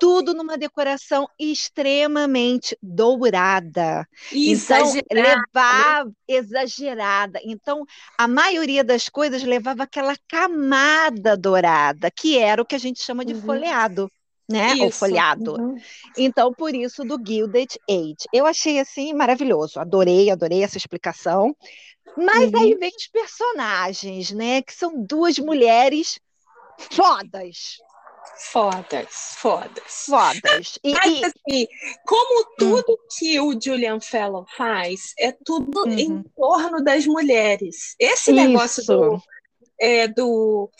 tudo 0.00 0.32
numa 0.32 0.56
decoração 0.56 1.28
extremamente 1.38 2.76
dourada. 2.82 4.08
Exagerada. 4.32 5.06
Então, 5.10 5.22
levava 5.22 6.12
exagerada. 6.26 7.40
Então, 7.44 7.84
a 8.16 8.26
maioria 8.26 8.82
das 8.82 9.10
coisas 9.10 9.42
levava 9.42 9.82
aquela 9.82 10.16
camada 10.26 11.36
dourada, 11.36 12.10
que 12.10 12.38
era 12.38 12.62
o 12.62 12.64
que 12.64 12.74
a 12.74 12.78
gente 12.78 13.02
chama 13.02 13.24
de 13.24 13.34
uhum. 13.34 13.42
folheado. 13.42 14.10
Né? 14.50 14.72
Isso. 14.72 14.82
Ou 14.84 14.90
folhado. 14.90 15.60
Uhum. 15.60 15.76
Então, 16.16 16.52
por 16.52 16.74
isso, 16.74 17.04
do 17.04 17.20
Gilded 17.24 17.78
Age. 17.88 18.26
Eu 18.32 18.46
achei 18.46 18.80
assim 18.80 19.12
maravilhoso, 19.12 19.78
adorei, 19.78 20.28
adorei 20.30 20.64
essa 20.64 20.78
explicação. 20.78 21.54
Mas 22.16 22.52
uhum. 22.52 22.58
aí 22.60 22.74
vem 22.74 22.90
os 22.96 23.06
personagens, 23.06 24.30
né? 24.32 24.62
Que 24.62 24.74
são 24.74 25.02
duas 25.02 25.38
mulheres 25.38 26.18
fodas. 26.78 27.78
Fodas, 28.36 29.34
fodas. 29.36 29.84
Fodas. 29.86 30.78
E, 30.82 30.92
Mas, 30.92 31.22
assim, 31.24 31.66
como 32.06 32.46
tudo 32.58 32.92
hum. 32.92 33.06
que 33.18 33.40
o 33.40 33.58
Julian 33.60 34.00
Fallon 34.00 34.44
faz, 34.56 35.12
é 35.18 35.32
tudo 35.32 35.84
uhum. 35.84 35.98
em 35.98 36.22
torno 36.36 36.82
das 36.82 37.06
mulheres. 37.06 37.94
Esse 37.98 38.30
Isso. 38.30 38.32
negócio 38.32 38.84
do, 38.86 39.22
é, 39.78 40.08
do 40.08 40.70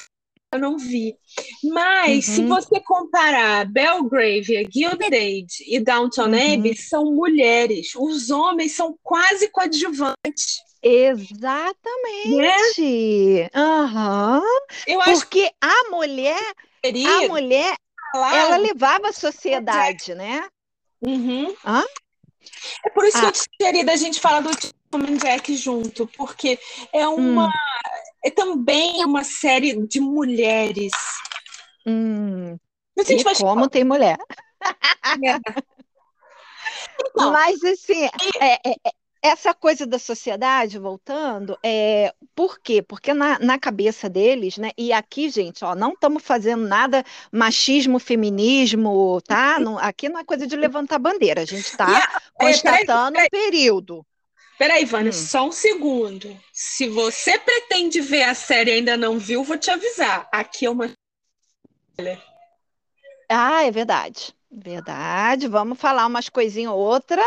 eu 0.52 0.58
não 0.58 0.78
vi. 0.78 1.16
Mas 1.62 2.26
uhum. 2.28 2.34
se 2.34 2.46
você 2.46 2.80
comparar 2.80 3.66
Belgrave, 3.66 4.66
Gilded 4.70 5.46
e 5.66 5.78
Downton 5.78 6.28
uhum. 6.28 6.54
Abbey, 6.54 6.76
são 6.76 7.14
mulheres. 7.14 7.92
Os 7.94 8.30
homens 8.30 8.72
são 8.72 8.98
quase 9.02 9.48
coadjuvantes. 9.48 10.60
Exatamente. 10.82 12.36
Né? 12.36 13.48
Uhum. 13.54 14.42
Eu 14.86 15.00
acho 15.02 15.20
Porque 15.20 15.50
a 15.60 15.90
mulher, 15.90 16.54
a 16.82 17.28
mulher, 17.28 17.76
ela 18.14 18.56
levava 18.56 19.08
a 19.08 19.12
sociedade, 19.12 20.14
né? 20.14 20.48
Uhum. 21.02 21.54
Hã? 21.64 21.84
É 22.84 22.90
por 22.90 23.04
isso 23.04 23.18
ah. 23.18 23.20
que 23.20 23.26
eu 23.26 23.32
te 23.32 23.48
queria 23.58 23.84
da 23.84 23.96
gente 23.96 24.20
falar 24.20 24.40
do 24.40 24.50
Tom 24.90 25.16
Jack 25.16 25.54
junto, 25.54 26.06
porque 26.16 26.58
é 26.92 27.06
uma 27.06 27.46
hum. 27.46 27.52
é 28.24 28.30
também 28.30 29.04
uma 29.04 29.24
série 29.24 29.86
de 29.86 30.00
mulheres. 30.00 30.92
Hum. 31.86 32.56
E 32.96 33.24
como 33.24 33.34
falar. 33.36 33.68
tem 33.68 33.84
mulher. 33.84 34.18
É. 35.24 35.38
Então, 37.00 37.32
Mas 37.32 37.62
assim, 37.64 38.04
é, 38.40 38.70
é, 38.70 38.74
é 38.84 38.99
essa 39.22 39.52
coisa 39.52 39.86
da 39.86 39.98
sociedade, 39.98 40.78
voltando, 40.78 41.58
é, 41.62 42.12
por 42.34 42.58
quê? 42.58 42.80
Porque 42.80 43.12
na, 43.12 43.38
na 43.38 43.58
cabeça 43.58 44.08
deles, 44.08 44.56
né? 44.56 44.70
E 44.78 44.92
aqui, 44.92 45.28
gente, 45.28 45.64
ó, 45.64 45.74
não 45.74 45.92
estamos 45.92 46.22
fazendo 46.22 46.66
nada 46.66 47.04
machismo, 47.30 47.98
feminismo, 47.98 49.20
tá? 49.22 49.58
Não, 49.58 49.78
aqui 49.78 50.08
não 50.08 50.18
é 50.18 50.24
coisa 50.24 50.46
de 50.46 50.56
levantar 50.56 50.98
bandeira, 50.98 51.42
a 51.42 51.44
gente 51.44 51.66
está 51.66 52.20
constatando 52.34 53.18
o 53.18 53.22
um 53.22 53.28
período. 53.28 54.06
Peraí, 54.58 54.84
Vânia, 54.84 55.10
hum. 55.10 55.12
só 55.12 55.46
um 55.46 55.52
segundo. 55.52 56.38
Se 56.52 56.88
você 56.88 57.38
pretende 57.38 58.00
ver 58.00 58.24
a 58.24 58.34
série 58.34 58.70
e 58.70 58.74
ainda 58.74 58.96
não 58.96 59.18
viu, 59.18 59.44
vou 59.44 59.56
te 59.56 59.70
avisar. 59.70 60.28
Aqui 60.32 60.66
é 60.66 60.70
uma. 60.70 60.90
Ah, 63.28 63.64
é 63.64 63.70
verdade. 63.70 64.34
Verdade. 64.50 65.46
Vamos 65.46 65.78
falar 65.78 66.06
umas 66.06 66.28
coisinhas 66.28 66.72
outra, 66.72 67.22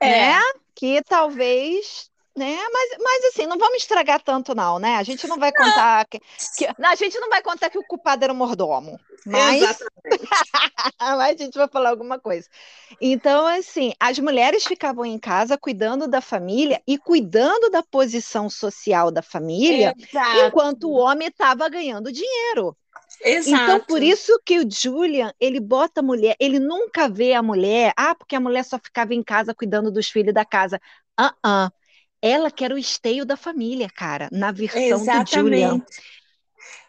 é. 0.00 0.10
né? 0.10 0.40
Que 0.76 1.02
talvez 1.02 2.10
né? 2.36 2.54
Mas, 2.70 2.90
mas 3.00 3.24
assim, 3.24 3.46
não 3.46 3.56
vamos 3.56 3.78
estragar 3.78 4.20
tanto, 4.20 4.54
não, 4.54 4.78
né? 4.78 4.96
A 4.96 5.02
gente 5.02 5.26
não 5.26 5.38
vai 5.38 5.50
contar 5.50 6.04
que, 6.04 6.20
que 6.58 6.66
a 6.66 6.94
gente 6.94 7.18
não 7.18 7.30
vai 7.30 7.40
contar 7.40 7.70
que 7.70 7.78
o 7.78 7.84
culpado 7.84 8.24
era 8.24 8.32
o 8.32 8.36
mordomo, 8.36 9.00
mas, 9.24 9.78
mas 11.00 11.40
a 11.40 11.44
gente 11.44 11.56
vai 11.56 11.66
falar 11.66 11.88
alguma 11.88 12.18
coisa. 12.18 12.46
Então, 13.00 13.46
assim, 13.46 13.94
as 13.98 14.18
mulheres 14.18 14.66
ficavam 14.66 15.06
em 15.06 15.18
casa 15.18 15.56
cuidando 15.56 16.06
da 16.06 16.20
família 16.20 16.82
e 16.86 16.98
cuidando 16.98 17.70
da 17.70 17.82
posição 17.82 18.50
social 18.50 19.10
da 19.10 19.22
família, 19.22 19.94
Exato. 19.98 20.46
enquanto 20.46 20.90
o 20.90 20.98
homem 20.98 21.28
estava 21.28 21.66
ganhando 21.70 22.12
dinheiro. 22.12 22.76
Exato. 23.22 23.62
Então, 23.62 23.80
por 23.80 24.02
isso 24.02 24.40
que 24.44 24.58
o 24.58 24.70
Julian, 24.70 25.32
ele 25.40 25.60
bota 25.60 26.00
a 26.00 26.02
mulher, 26.02 26.36
ele 26.38 26.58
nunca 26.58 27.08
vê 27.08 27.32
a 27.32 27.42
mulher, 27.42 27.92
ah, 27.96 28.14
porque 28.14 28.36
a 28.36 28.40
mulher 28.40 28.64
só 28.64 28.78
ficava 28.78 29.14
em 29.14 29.22
casa 29.22 29.54
cuidando 29.54 29.90
dos 29.90 30.08
filhos 30.08 30.34
da 30.34 30.44
casa. 30.44 30.80
Ah, 31.16 31.34
uh, 31.44 31.48
-uh. 31.48 31.72
ela 32.20 32.50
que 32.50 32.64
era 32.64 32.74
o 32.74 32.78
esteio 32.78 33.24
da 33.24 33.36
família, 33.36 33.88
cara, 33.88 34.28
na 34.30 34.52
versão 34.52 34.80
Exatamente. 34.80 35.34
do 35.34 35.40
Julian. 35.40 35.82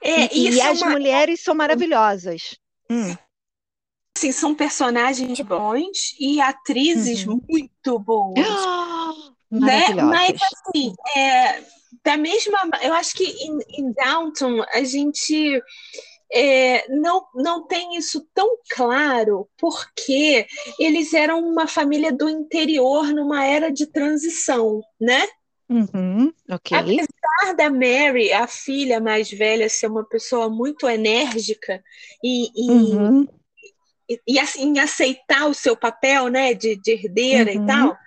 É, 0.01 0.35
e, 0.35 0.49
e 0.51 0.61
as 0.61 0.81
uma... 0.81 0.91
mulheres 0.91 1.41
são 1.41 1.55
maravilhosas. 1.55 2.57
Hum. 2.89 3.15
Sim, 4.17 4.31
são 4.31 4.55
personagens 4.55 5.39
bons 5.41 6.15
e 6.19 6.41
atrizes 6.41 7.25
uhum. 7.25 7.39
muito 7.47 7.99
boas. 7.99 8.35
né? 9.51 9.93
Mas 9.93 10.39
assim, 10.41 10.93
é, 11.15 11.63
da 12.03 12.17
mesma, 12.17 12.57
eu 12.81 12.93
acho 12.93 13.13
que 13.13 13.25
em, 13.25 13.59
em 13.77 13.91
Downton 13.91 14.63
a 14.73 14.83
gente 14.83 15.61
é, 16.31 16.87
não, 16.89 17.25
não 17.35 17.65
tem 17.65 17.95
isso 17.95 18.27
tão 18.33 18.57
claro, 18.69 19.47
porque 19.57 20.45
eles 20.79 21.13
eram 21.13 21.39
uma 21.39 21.67
família 21.67 22.11
do 22.11 22.29
interior 22.29 23.07
numa 23.13 23.45
era 23.45 23.71
de 23.71 23.87
transição, 23.87 24.81
né? 24.99 25.25
Uhum, 25.69 26.33
okay. 26.49 26.77
Apesar 26.77 27.53
da 27.55 27.69
Mary, 27.69 28.31
a 28.31 28.47
filha 28.47 28.99
mais 28.99 29.29
velha, 29.29 29.69
ser 29.69 29.87
uma 29.87 30.03
pessoa 30.03 30.49
muito 30.49 30.87
enérgica 30.87 31.83
e, 32.23 32.49
e, 32.55 32.71
uhum. 32.71 33.27
e, 34.09 34.21
e 34.27 34.39
assim, 34.39 34.63
em 34.63 34.79
aceitar 34.79 35.47
o 35.47 35.53
seu 35.53 35.75
papel 35.75 36.29
né, 36.29 36.53
de, 36.53 36.75
de 36.77 36.91
herdeira 36.91 37.53
uhum. 37.53 37.63
e 37.63 37.67
tal, 37.67 37.97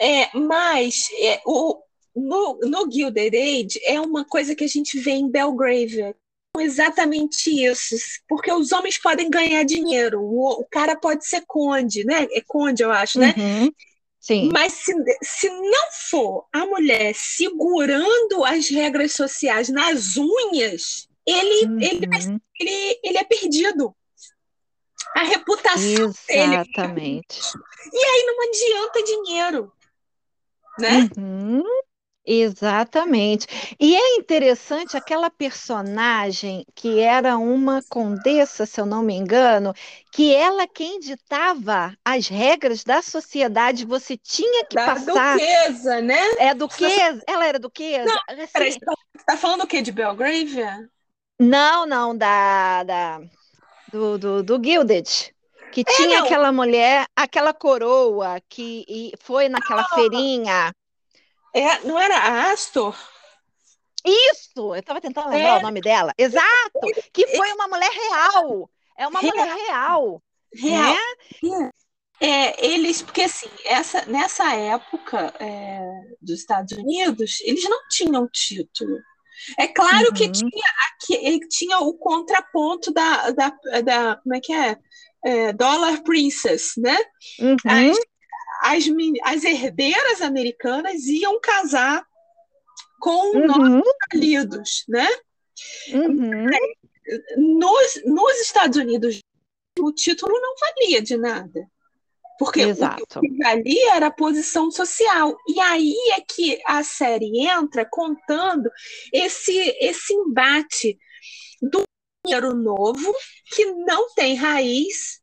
é, 0.00 0.38
mas 0.38 1.08
é, 1.18 1.40
o, 1.46 1.78
no, 2.14 2.58
no 2.62 2.90
Gilded 2.90 3.36
Age 3.36 3.80
é 3.84 4.00
uma 4.00 4.24
coisa 4.24 4.54
que 4.54 4.64
a 4.64 4.68
gente 4.68 4.98
vê 4.98 5.12
em 5.12 5.30
Belgrave, 5.30 6.14
exatamente 6.60 7.50
isso, 7.50 7.96
porque 8.28 8.52
os 8.52 8.72
homens 8.72 8.98
podem 8.98 9.30
ganhar 9.30 9.64
dinheiro, 9.64 10.20
o, 10.20 10.60
o 10.60 10.66
cara 10.70 10.94
pode 10.96 11.26
ser 11.26 11.42
conde, 11.46 12.04
né? 12.04 12.26
É 12.32 12.42
conde, 12.46 12.82
eu 12.82 12.90
acho, 12.90 13.18
né? 13.18 13.34
Uhum. 13.36 13.72
Sim. 14.20 14.50
Mas 14.52 14.72
se, 14.74 14.92
se 15.22 15.48
não 15.48 15.88
for 16.10 16.46
a 16.52 16.64
mulher 16.64 17.12
segurando 17.14 18.44
as 18.44 18.68
regras 18.68 19.12
sociais 19.12 19.68
nas 19.68 20.16
unhas, 20.16 21.08
ele, 21.26 21.66
uhum. 21.66 21.80
ele, 21.80 22.40
ele, 22.60 23.00
ele 23.02 23.18
é 23.18 23.24
perdido. 23.24 23.94
A 25.16 25.24
reputação 25.24 26.12
Exatamente. 26.28 27.40
dele. 27.40 27.64
E 27.92 28.04
aí 28.04 28.24
não 28.26 28.48
adianta 28.48 29.02
dinheiro. 29.02 29.72
Né? 30.78 31.10
Uhum. 31.18 31.64
Exatamente. 32.24 33.46
E 33.80 33.96
é 33.96 34.16
interessante 34.16 34.96
aquela 34.96 35.28
personagem 35.28 36.64
que 36.74 37.00
era 37.00 37.36
uma 37.36 37.82
condessa, 37.88 38.64
se 38.64 38.80
eu 38.80 38.86
não 38.86 39.02
me 39.02 39.14
engano, 39.14 39.74
que 40.12 40.32
ela 40.32 40.66
quem 40.68 41.00
ditava 41.00 41.96
as 42.04 42.28
regras 42.28 42.84
da 42.84 43.02
sociedade, 43.02 43.84
você 43.84 44.16
tinha 44.16 44.64
que 44.66 44.76
da 44.76 44.86
passar. 44.86 45.36
duquesa, 45.36 46.00
né? 46.00 46.20
É 46.38 46.54
duquesa? 46.54 47.22
Ela 47.26 47.46
era 47.46 47.58
duquesa? 47.58 48.04
Não, 48.04 48.20
assim... 48.42 48.52
peraí, 48.52 48.72
você 48.72 49.24
tá 49.26 49.36
falando 49.36 49.62
o 49.62 49.66
quê? 49.66 49.82
De 49.82 49.90
Belgrave? 49.90 50.62
Não, 51.40 51.84
não, 51.86 52.16
da, 52.16 52.84
da 52.84 53.20
do, 53.92 54.16
do, 54.16 54.42
do 54.42 54.62
Gilded. 54.62 55.34
Que 55.72 55.80
é, 55.80 55.84
tinha 55.84 56.18
não. 56.18 56.26
aquela 56.26 56.52
mulher, 56.52 57.06
aquela 57.16 57.52
coroa 57.52 58.40
que 58.48 59.12
foi 59.20 59.48
naquela 59.48 59.84
feirinha. 59.88 60.72
É, 61.54 61.80
não 61.80 61.98
era 61.98 62.16
a 62.16 62.52
Astor? 62.52 62.96
Isso! 64.04 64.74
Eu 64.74 64.80
estava 64.80 65.00
tentando 65.00 65.28
lembrar 65.28 65.56
é. 65.56 65.58
o 65.58 65.62
nome 65.62 65.80
dela. 65.80 66.12
Exato! 66.18 66.80
Que 67.12 67.26
foi 67.36 67.52
uma 67.52 67.68
mulher 67.68 67.90
real. 67.90 68.70
É 68.98 69.06
uma 69.06 69.20
real. 69.20 69.36
mulher 69.36 69.54
real. 69.54 70.22
Real. 70.54 70.96
Né? 71.42 71.70
É, 72.20 72.66
eles, 72.66 73.02
porque 73.02 73.22
assim, 73.22 73.48
essa, 73.64 74.04
nessa 74.06 74.54
época 74.54 75.34
é, 75.40 75.80
dos 76.20 76.40
Estados 76.40 76.76
Unidos, 76.78 77.40
eles 77.42 77.64
não 77.64 77.80
tinham 77.88 78.28
título. 78.28 78.96
É 79.58 79.66
claro 79.66 80.06
uhum. 80.08 80.14
que 80.14 80.30
tinha, 80.30 80.50
aqui, 80.88 81.48
tinha 81.48 81.78
o 81.80 81.94
contraponto 81.94 82.92
da, 82.92 83.30
da, 83.30 83.50
da 83.84 84.16
como 84.16 84.34
é 84.34 84.40
que 84.40 84.52
é? 84.52 84.76
é 85.24 85.52
Dollar 85.52 86.02
Princess, 86.02 86.74
né? 86.76 86.96
Uhum. 87.40 87.56
As, 87.66 87.98
as, 88.62 88.84
as 89.24 89.44
herdeiras 89.44 90.22
americanas 90.22 91.04
iam 91.06 91.40
casar 91.40 92.06
com 93.00 93.36
uhum. 93.36 93.82
maridos, 94.14 94.84
né? 94.88 95.08
Uhum. 95.92 96.46
Nos, 97.36 98.02
nos 98.06 98.40
Estados 98.40 98.78
Unidos, 98.78 99.18
o 99.78 99.92
título 99.92 100.32
não 100.40 100.54
valia 100.56 101.02
de 101.02 101.16
nada. 101.16 101.68
Porque 102.38 102.60
Exato. 102.60 103.18
o 103.18 103.20
que 103.20 103.36
valia 103.38 103.94
era 103.94 104.06
a 104.06 104.12
posição 104.12 104.70
social. 104.70 105.36
E 105.48 105.60
aí 105.60 105.94
é 106.12 106.20
que 106.20 106.60
a 106.66 106.82
série 106.82 107.46
entra 107.46 107.84
contando 107.84 108.70
esse, 109.12 109.58
esse 109.80 110.14
embate 110.14 110.98
do 111.60 111.82
dinheiro 112.24 112.54
novo, 112.54 113.14
que 113.54 113.64
não 113.66 114.12
tem 114.14 114.36
raiz, 114.36 115.21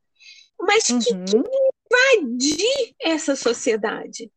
mas 0.59 0.83
que, 0.83 1.13
uhum. 1.13 1.25
que 1.25 1.37
invadir 1.91 2.95
essa 3.01 3.35
sociedade. 3.35 4.31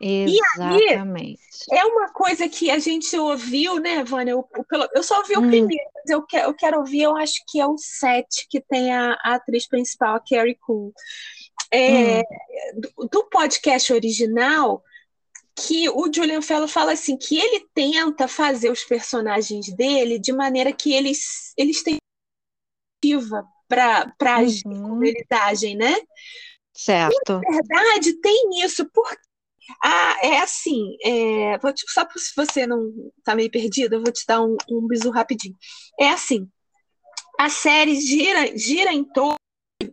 Exatamente. 0.00 1.38
E 1.70 1.74
aí, 1.74 1.80
é 1.80 1.84
uma 1.84 2.08
coisa 2.10 2.48
que 2.48 2.70
a 2.70 2.78
gente 2.78 3.14
ouviu, 3.18 3.78
né, 3.78 4.02
Vânia? 4.02 4.32
Eu, 4.32 4.48
eu 4.94 5.02
só 5.02 5.18
ouvi 5.18 5.36
hum. 5.36 5.44
o 5.44 5.48
primeiro, 5.48 5.90
mas 5.94 6.08
eu, 6.08 6.22
quero, 6.22 6.48
eu 6.48 6.54
quero 6.54 6.78
ouvir, 6.78 7.02
eu 7.02 7.16
acho 7.16 7.34
que 7.46 7.60
é 7.60 7.66
o 7.66 7.76
sete 7.76 8.46
que 8.48 8.60
tem 8.60 8.92
a, 8.92 9.12
a 9.22 9.34
atriz 9.34 9.68
principal, 9.68 10.16
a 10.16 10.20
Carrie 10.20 10.56
Coon. 10.56 10.90
É, 11.72 12.20
hum. 12.20 12.22
do, 12.76 13.08
do, 13.08 13.24
podcast 13.24 13.92
original, 13.92 14.82
que 15.54 15.88
o 15.90 16.10
Julian 16.12 16.40
Fellow 16.40 16.66
fala 16.66 16.92
assim, 16.92 17.16
que 17.16 17.38
ele 17.38 17.68
tenta 17.74 18.26
fazer 18.26 18.70
os 18.70 18.82
personagens 18.82 19.72
dele 19.76 20.18
de 20.18 20.32
maneira 20.32 20.72
que 20.72 20.92
eles, 20.92 21.52
eles 21.56 21.82
têm 21.82 21.98
para 23.70 24.36
agir 24.36 24.66
uhum. 24.66 24.82
como 24.82 25.04
eles 25.04 25.26
agem, 25.30 25.76
né? 25.76 25.94
Certo. 26.74 27.40
Na 27.40 27.50
verdade, 27.50 28.20
tem 28.20 28.64
isso, 28.64 28.84
porque 28.92 29.20
ah, 29.82 30.16
é 30.22 30.40
assim, 30.40 30.96
é, 31.04 31.56
vou 31.58 31.72
te, 31.72 31.84
só 31.88 32.04
se 32.16 32.32
você 32.36 32.66
não 32.66 32.90
tá 33.24 33.36
meio 33.36 33.50
perdida, 33.50 33.94
eu 33.94 34.02
vou 34.02 34.12
te 34.12 34.24
dar 34.26 34.42
um, 34.42 34.56
um 34.68 34.86
bisu 34.86 35.10
rapidinho. 35.10 35.54
É 35.98 36.08
assim, 36.10 36.48
a 37.38 37.48
série 37.48 38.00
gira, 38.00 38.56
gira 38.56 38.92
em 38.92 39.04
torno 39.04 39.36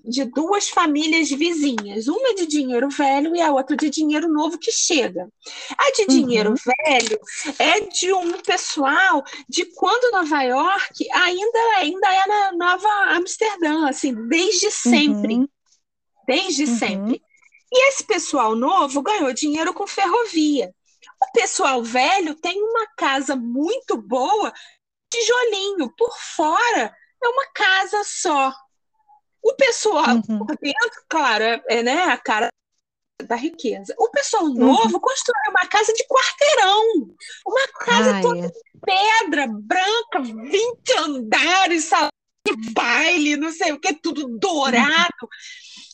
de 0.03 0.25
duas 0.25 0.69
famílias 0.69 1.29
vizinhas, 1.29 2.07
uma 2.07 2.35
de 2.35 2.45
dinheiro 2.45 2.89
velho 2.89 3.35
e 3.35 3.41
a 3.41 3.51
outra 3.51 3.75
de 3.75 3.89
dinheiro 3.89 4.27
novo 4.27 4.57
que 4.57 4.71
chega. 4.71 5.29
A 5.77 5.91
de 5.91 6.05
dinheiro 6.07 6.51
uhum. 6.51 6.55
velho 6.85 7.19
é 7.57 7.79
de 7.81 8.13
um 8.13 8.33
pessoal 8.41 9.23
de 9.47 9.65
quando 9.65 10.11
Nova 10.11 10.41
York 10.43 11.07
ainda, 11.11 11.59
ainda 11.77 12.13
é 12.13 12.27
na 12.27 12.51
Nova 12.53 12.89
Amsterdã, 13.15 13.87
assim, 13.87 14.13
desde 14.27 14.71
sempre. 14.71 15.35
Uhum. 15.35 15.49
Desde 16.27 16.65
uhum. 16.65 16.77
sempre. 16.77 17.21
E 17.71 17.89
esse 17.89 18.03
pessoal 18.03 18.55
novo 18.55 19.01
ganhou 19.01 19.33
dinheiro 19.33 19.73
com 19.73 19.87
ferrovia. 19.87 20.73
O 21.21 21.31
pessoal 21.33 21.83
velho 21.83 22.35
tem 22.35 22.61
uma 22.61 22.87
casa 22.95 23.35
muito 23.35 23.97
boa, 23.97 24.53
tijolinho, 25.09 25.93
por 25.97 26.11
fora 26.17 26.95
é 27.23 27.27
uma 27.27 27.47
casa 27.53 28.01
só. 28.05 28.53
O 29.43 29.53
pessoal 29.53 30.15
uhum. 30.15 30.45
por 30.45 30.57
dentro, 30.57 31.03
claro, 31.07 31.43
é, 31.43 31.61
é, 31.69 31.83
né, 31.83 32.03
a 32.03 32.17
cara 32.17 32.49
da 33.25 33.35
riqueza. 33.35 33.95
O 33.97 34.09
pessoal 34.09 34.43
uhum. 34.45 34.53
novo 34.53 34.95
uhum. 34.95 34.99
construiu 34.99 35.51
uma 35.51 35.67
casa 35.67 35.91
de 35.93 36.05
quarteirão, 36.07 37.15
uma 37.45 37.67
casa 37.79 38.15
Ai. 38.15 38.21
toda 38.21 38.47
de 38.47 38.61
pedra 38.85 39.47
branca, 39.47 40.21
20 40.21 40.97
andares, 40.99 41.85
salão 41.85 42.09
de 42.45 42.71
baile, 42.71 43.35
não 43.35 43.51
sei 43.51 43.73
o 43.73 43.79
que, 43.79 43.93
tudo 43.93 44.37
dourado. 44.37 45.23
Uhum. 45.23 45.27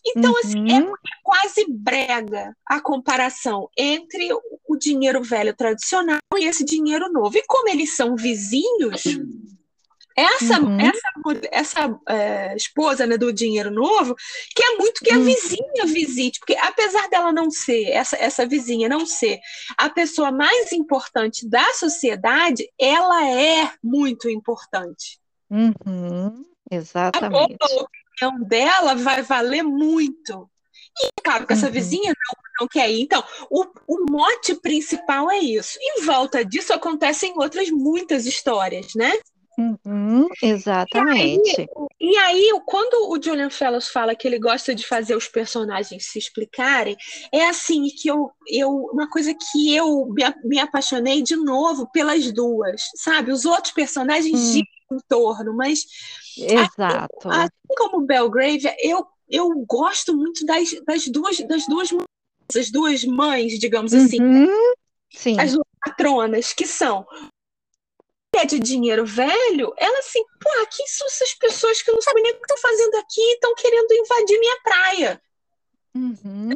Então, 0.06 0.38
assim, 0.40 0.72
é 0.72 0.80
uhum. 0.80 0.94
quase 1.24 1.66
brega 1.70 2.56
a 2.68 2.82
comparação 2.82 3.70
entre 3.78 4.30
o 4.68 4.78
dinheiro 4.78 5.24
velho 5.24 5.56
tradicional 5.56 6.20
e 6.38 6.46
esse 6.46 6.66
dinheiro 6.66 7.12
novo. 7.12 7.38
E 7.38 7.44
como 7.48 7.70
eles 7.70 7.96
são 7.96 8.16
vizinhos, 8.16 9.04
essa, 10.16 10.60
uhum. 10.60 10.78
essa, 10.80 11.48
essa 11.52 12.00
é, 12.08 12.56
esposa 12.56 13.06
né, 13.06 13.18
do 13.18 13.34
dinheiro 13.34 13.72
novo 13.72 14.16
quer 14.56 14.78
muito 14.78 15.04
que 15.04 15.12
a 15.12 15.18
uhum. 15.18 15.24
vizinha 15.24 15.86
visite, 15.86 16.40
porque 16.40 16.56
apesar 16.58 17.10
dela 17.10 17.32
não 17.32 17.50
ser, 17.50 17.90
essa, 17.90 18.16
essa 18.18 18.46
vizinha 18.46 18.88
não 18.88 19.06
ser 19.06 19.40
a 19.78 19.90
pessoa 19.90 20.32
mais 20.32 20.72
importante 20.72 21.48
da 21.48 21.66
sociedade, 21.74 22.68
ela 22.80 23.28
é 23.28 23.72
muito 23.84 24.30
importante. 24.30 25.20
Uhum. 25.50 26.46
Exatamente. 26.70 27.58
A 27.62 28.30
opinião 28.30 28.48
dela 28.48 28.96
vai 28.96 29.22
valer 29.22 29.64
muito. 29.64 30.50
E 31.00 31.22
claro 31.24 31.48
que 31.48 31.54
essa 31.54 31.68
uhum. 31.68 31.72
vizinha 31.72 32.10
não, 32.10 32.44
não 32.62 32.68
quer 32.68 32.90
ir. 32.90 33.02
Então, 33.02 33.24
o, 33.50 33.66
o 33.88 34.12
mote 34.12 34.56
principal 34.56 35.30
é 35.32 35.40
isso. 35.40 35.78
Em 35.82 36.04
volta 36.04 36.46
disso 36.46 36.74
acontecem 36.74 37.34
outras 37.36 37.70
muitas 37.70 38.26
histórias, 38.26 38.94
né? 38.96 39.12
Uhum, 39.58 40.28
exatamente. 40.42 41.70
E 42.00 42.06
aí, 42.06 42.14
e 42.14 42.18
aí, 42.18 42.62
quando 42.66 43.12
o 43.12 43.22
Julian 43.22 43.50
Fellows 43.50 43.88
fala 43.88 44.16
que 44.16 44.28
ele 44.28 44.40
gosta 44.40 44.74
de 44.74 44.86
fazer 44.86 45.16
os 45.16 45.28
personagens 45.28 46.08
se 46.08 46.18
explicarem, 46.18 46.98
é 47.32 47.46
assim 47.46 47.84
que 47.88 48.08
eu, 48.08 48.32
eu 48.48 48.70
uma 48.92 49.10
coisa 49.10 49.34
que 49.34 49.76
eu 49.76 50.08
me, 50.08 50.24
me 50.44 50.60
apaixonei 50.60 51.22
de 51.22 51.36
novo 51.36 51.88
pelas 51.92 52.32
duas, 52.32 52.82
sabe? 52.96 53.32
Os 53.32 53.46
outros 53.46 53.74
personagens 53.74 54.34
hum. 54.34 54.52
giram 54.52 54.68
em 54.92 55.00
torno, 55.08 55.56
mas 55.56 55.86
Exato. 56.38 57.30
Assim, 57.30 57.42
assim 57.42 57.76
como 57.78 58.06
Belgrave, 58.06 58.74
eu, 58.80 59.06
eu 59.30 59.50
gosto 59.68 60.16
muito 60.16 60.46
das, 60.46 60.70
das 60.86 61.08
duas 61.08 61.38
das 61.40 61.68
duas 61.68 61.90
as 62.56 62.70
duas 62.70 63.04
mães, 63.04 63.58
digamos 63.58 63.94
assim, 63.94 64.22
uhum. 64.22 64.74
Sim. 65.10 65.40
as 65.40 65.54
duas 65.54 65.66
patronas, 65.84 66.54
que 66.54 66.68
são 66.68 67.06
é 68.38 68.46
de 68.46 68.60
dinheiro 68.60 69.06
velho, 69.06 69.74
ela 69.78 70.00
assim, 70.00 70.24
pô, 70.42 70.68
quem 70.76 70.88
são 70.88 71.08
essas 71.08 71.34
pessoas 71.34 71.82
que 71.82 71.92
não 71.92 72.02
sabem 72.02 72.24
nem 72.24 72.32
o 72.34 72.36
que 72.36 72.42
estão 72.42 72.58
fazendo 72.58 72.96
aqui 72.96 73.22
e 73.22 73.34
estão 73.34 73.56
querendo 73.56 73.92
invadir 73.94 74.40
minha 74.40 74.62
praia? 74.62 75.22
Uhum. 75.96 76.50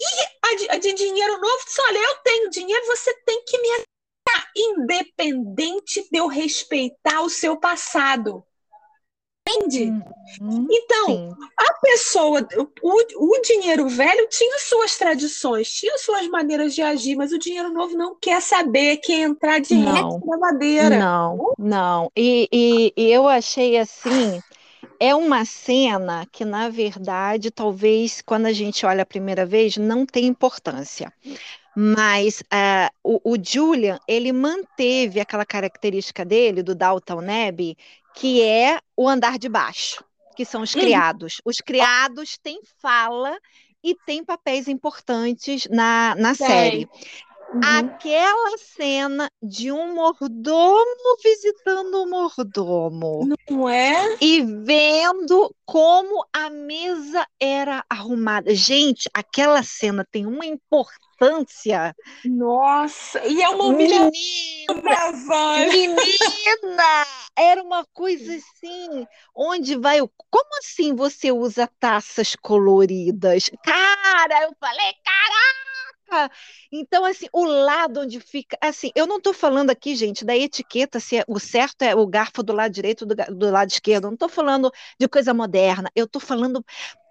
E 0.00 0.38
a 0.42 0.54
de, 0.56 0.70
a 0.70 0.78
de, 0.78 0.92
dinheiro 0.92 1.40
novo 1.40 1.64
olha, 1.88 1.98
eu 1.98 2.14
tenho 2.16 2.50
dinheiro, 2.50 2.86
você 2.86 3.14
tem 3.24 3.44
que 3.44 3.58
me 3.58 3.68
aceitar, 3.68 4.52
independente 4.56 6.08
de 6.10 6.18
eu 6.18 6.26
respeitar 6.26 7.22
o 7.22 7.30
seu 7.30 7.56
passado. 7.58 8.44
Entende? 9.48 9.92
Uhum, 10.40 10.66
então, 10.70 11.06
sim. 11.06 11.34
a 11.58 11.74
pessoa, 11.74 12.46
o, 12.82 13.36
o 13.36 13.42
dinheiro 13.42 13.88
velho 13.88 14.28
tinha 14.28 14.58
suas 14.60 14.96
tradições, 14.96 15.70
tinha 15.72 15.98
suas 15.98 16.28
maneiras 16.28 16.74
de 16.74 16.80
agir, 16.80 17.16
mas 17.16 17.32
o 17.32 17.38
dinheiro 17.38 17.72
novo 17.72 17.96
não 17.96 18.16
quer 18.20 18.40
saber, 18.40 18.98
quer 18.98 19.20
entrar 19.20 19.60
de 19.60 19.74
não, 19.74 20.20
na 20.24 20.38
madeira. 20.38 20.96
Não, 20.96 21.54
não. 21.58 22.10
E, 22.16 22.48
e, 22.52 22.92
e 22.96 23.12
eu 23.12 23.26
achei 23.26 23.76
assim 23.76 24.40
é 25.02 25.16
uma 25.16 25.44
cena 25.44 26.24
que, 26.30 26.44
na 26.44 26.68
verdade, 26.68 27.50
talvez 27.50 28.22
quando 28.22 28.46
a 28.46 28.52
gente 28.52 28.86
olha 28.86 29.02
a 29.02 29.06
primeira 29.06 29.44
vez, 29.44 29.76
não 29.76 30.06
tem 30.06 30.26
importância. 30.26 31.12
Mas 31.74 32.40
uh, 32.42 32.88
o, 33.02 33.32
o, 33.32 33.36
Julian, 33.42 33.98
ele 34.06 34.30
manteve 34.30 35.18
aquela 35.18 35.44
característica 35.44 36.24
dele, 36.24 36.62
do 36.62 36.72
Dalton 36.72 37.20
Neb, 37.20 37.76
que 38.14 38.42
é 38.42 38.78
o 38.96 39.08
andar 39.08 39.38
de 39.38 39.48
baixo, 39.48 40.04
que 40.36 40.44
são 40.44 40.62
os 40.62 40.74
uhum. 40.74 40.80
criados. 40.80 41.40
Os 41.44 41.58
criados 41.58 42.38
têm 42.38 42.60
fala 42.80 43.38
e 43.82 43.94
têm 44.06 44.24
papéis 44.24 44.68
importantes 44.68 45.66
na, 45.70 46.14
na 46.16 46.34
série. 46.34 46.88
Uhum. 47.52 47.60
Aquela 47.62 48.56
cena 48.56 49.30
de 49.42 49.70
um 49.70 49.94
mordomo 49.94 51.16
visitando 51.22 52.02
o 52.02 52.08
mordomo. 52.08 53.28
Não 53.50 53.68
é? 53.68 54.16
E 54.20 54.40
vendo 54.40 55.54
como 55.66 56.24
a 56.32 56.48
mesa 56.48 57.26
era 57.38 57.84
arrumada. 57.90 58.54
Gente, 58.54 59.10
aquela 59.12 59.62
cena 59.62 60.06
tem 60.10 60.24
uma 60.24 60.46
importância. 60.46 61.11
Nossa, 62.24 63.24
e 63.26 63.42
é 63.42 63.48
uma 63.48 63.64
humilhação. 63.64 64.10
Menina, 65.58 65.96
menina, 66.02 67.06
era 67.36 67.62
uma 67.62 67.84
coisa 67.92 68.34
assim, 68.34 69.06
onde 69.34 69.76
vai 69.76 70.00
o. 70.00 70.10
Como 70.30 70.58
assim 70.58 70.94
você 70.94 71.30
usa 71.30 71.70
taças 71.78 72.34
coloridas? 72.34 73.50
Cara, 73.62 74.42
eu 74.42 74.54
falei, 74.58 74.94
caraca! 75.04 76.32
Então, 76.70 77.04
assim, 77.04 77.26
o 77.32 77.44
lado 77.44 78.00
onde 78.00 78.20
fica. 78.20 78.56
Assim, 78.60 78.90
eu 78.94 79.06
não 79.06 79.18
estou 79.18 79.32
falando 79.32 79.70
aqui, 79.70 79.94
gente, 79.94 80.24
da 80.24 80.36
etiqueta, 80.36 81.00
se 81.00 81.18
é, 81.18 81.24
o 81.26 81.38
certo 81.38 81.82
é 81.82 81.94
o 81.94 82.06
garfo 82.06 82.42
do 82.42 82.52
lado 82.52 82.72
direito 82.72 83.06
do, 83.06 83.14
do 83.14 83.50
lado 83.50 83.70
esquerdo. 83.70 84.04
Eu 84.04 84.10
não 84.10 84.14
estou 84.14 84.28
falando 84.28 84.70
de 84.98 85.08
coisa 85.08 85.32
moderna. 85.32 85.90
Eu 85.94 86.04
estou 86.04 86.20
falando 86.20 86.64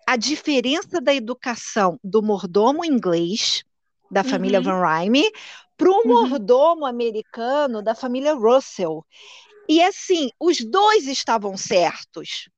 a 0.08 0.17
diferença 0.17 1.00
da 1.00 1.13
educação 1.13 2.00
do 2.04 2.21
mordomo 2.21 2.84
inglês, 2.84 3.63
da 4.12 4.24
família 4.24 4.60
uhum. 4.60 4.65
Van 4.65 4.82
Rhyme, 4.82 5.32
para 5.78 5.89
o 5.89 6.02
uhum. 6.02 6.30
mordomo 6.30 6.86
americano 6.86 7.82
da 7.82 7.95
família 7.95 8.34
Russell. 8.34 9.06
E 9.67 9.82
assim, 9.82 10.30
os 10.39 10.60
dois 10.60 11.08
estavam 11.08 11.56
certos. 11.56 12.50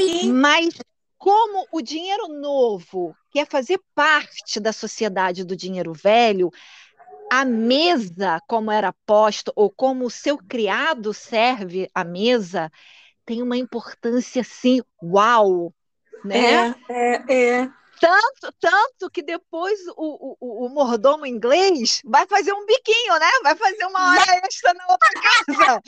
Sim. 0.00 0.32
Mas 0.32 0.74
como 1.18 1.66
o 1.70 1.82
dinheiro 1.82 2.28
novo 2.28 3.14
quer 3.30 3.46
fazer 3.46 3.78
parte 3.94 4.58
da 4.58 4.72
sociedade 4.72 5.44
do 5.44 5.54
dinheiro 5.54 5.92
velho, 5.92 6.50
a 7.30 7.44
mesa, 7.44 8.40
como 8.46 8.70
era 8.70 8.94
posto, 9.04 9.52
ou 9.54 9.70
como 9.70 10.06
o 10.06 10.10
seu 10.10 10.38
criado 10.38 11.12
serve 11.12 11.90
a 11.94 12.04
mesa, 12.04 12.70
tem 13.24 13.42
uma 13.42 13.56
importância 13.56 14.42
assim, 14.42 14.80
uau, 15.02 15.74
né? 16.24 16.74
É, 16.88 17.24
é, 17.28 17.60
é. 17.60 17.70
Tanto, 18.00 18.52
tanto 18.60 19.10
que 19.10 19.22
depois 19.22 19.78
o, 19.96 20.36
o, 20.40 20.66
o, 20.66 20.68
mordomo 20.68 21.24
inglês 21.24 22.02
vai 22.04 22.26
fazer 22.26 22.52
um 22.52 22.66
biquinho, 22.66 23.18
né? 23.18 23.30
Vai 23.42 23.56
fazer 23.56 23.86
uma 23.86 24.10
hora 24.10 24.40
extra 24.44 24.74
na 24.74 24.86
outra 24.88 25.08
casa. 25.20 25.82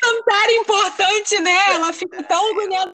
Cantar 0.00 0.52
importante, 0.52 1.40
né? 1.40 1.74
Ela 1.74 1.92
fica 1.92 2.22
tão 2.22 2.48
orgulhosa. 2.48 2.92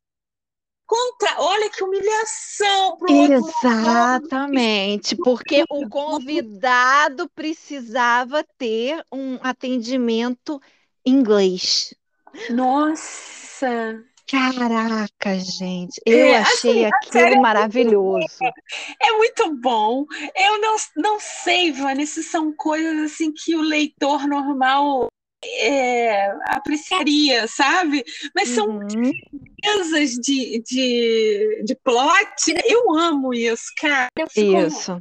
Contra... 0.86 1.40
Olha 1.40 1.68
que 1.68 1.82
humilhação 1.82 2.96
pro 2.96 3.12
Exatamente, 3.12 5.16
porque 5.16 5.64
o 5.68 5.88
convidado 5.88 7.28
precisava 7.34 8.44
ter 8.56 9.04
um 9.12 9.36
atendimento 9.42 10.62
inglês. 11.04 11.92
Nossa! 12.50 14.00
Caraca, 14.28 15.38
gente, 15.38 16.00
eu 16.04 16.18
é, 16.18 16.38
achei 16.38 16.84
assim, 16.84 16.84
aquilo 16.86 17.34
é 17.34 17.40
maravilhoso. 17.40 18.26
É, 19.00 19.12
muito 19.12 19.54
bom. 19.60 20.04
Eu 20.34 20.60
não, 20.60 20.76
não 20.96 21.20
sei, 21.20 21.70
Vanessa, 21.70 22.22
são 22.22 22.52
coisas 22.52 23.12
assim 23.12 23.32
que 23.32 23.54
o 23.54 23.60
leitor 23.60 24.26
normal 24.26 25.08
é, 25.44 26.28
apreciaria, 26.46 27.46
sabe? 27.46 28.04
Mas 28.34 28.48
são 28.48 28.66
uhum. 28.78 28.86
de, 28.86 30.62
de, 30.62 31.62
de 31.64 31.74
plot. 31.84 32.54
Eu 32.64 32.92
amo 32.96 33.32
isso, 33.32 33.72
cara. 33.78 34.08
isso. 34.34 35.00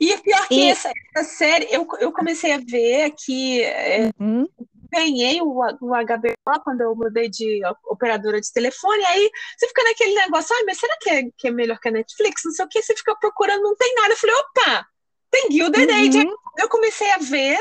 E 0.00 0.16
pior 0.18 0.48
que 0.48 0.54
e... 0.54 0.70
essa, 0.70 0.92
essa, 1.14 1.28
série, 1.28 1.66
eu, 1.70 1.86
eu 2.00 2.12
comecei 2.12 2.52
a 2.52 2.58
ver 2.58 3.12
que 3.24 3.62
é, 3.62 4.10
uhum. 4.18 4.46
Ganhei 4.92 5.40
o, 5.40 5.48
o 5.48 5.88
HBO 5.88 6.60
quando 6.62 6.82
eu 6.82 6.94
mudei 6.94 7.28
de 7.28 7.62
operadora 7.86 8.40
de 8.40 8.52
telefone, 8.52 9.04
aí 9.06 9.30
você 9.56 9.66
fica 9.66 9.82
naquele 9.84 10.14
negócio, 10.14 10.54
ah, 10.54 10.62
mas 10.66 10.78
será 10.78 10.96
que 11.00 11.10
é, 11.10 11.22
que 11.36 11.48
é 11.48 11.50
melhor 11.50 11.78
que 11.80 11.88
a 11.88 11.92
Netflix? 11.92 12.42
Não 12.44 12.52
sei 12.52 12.64
o 12.64 12.68
que, 12.68 12.82
você 12.82 12.94
fica 12.94 13.16
procurando, 13.16 13.62
não 13.62 13.74
tem 13.74 13.94
nada. 13.94 14.12
Eu 14.12 14.16
falei, 14.18 14.36
opa, 14.36 14.86
tem 15.30 15.50
Gilded 15.50 15.90
uhum. 15.90 16.08
Age. 16.08 16.28
Eu 16.58 16.68
comecei 16.68 17.10
a 17.10 17.18
ver, 17.18 17.58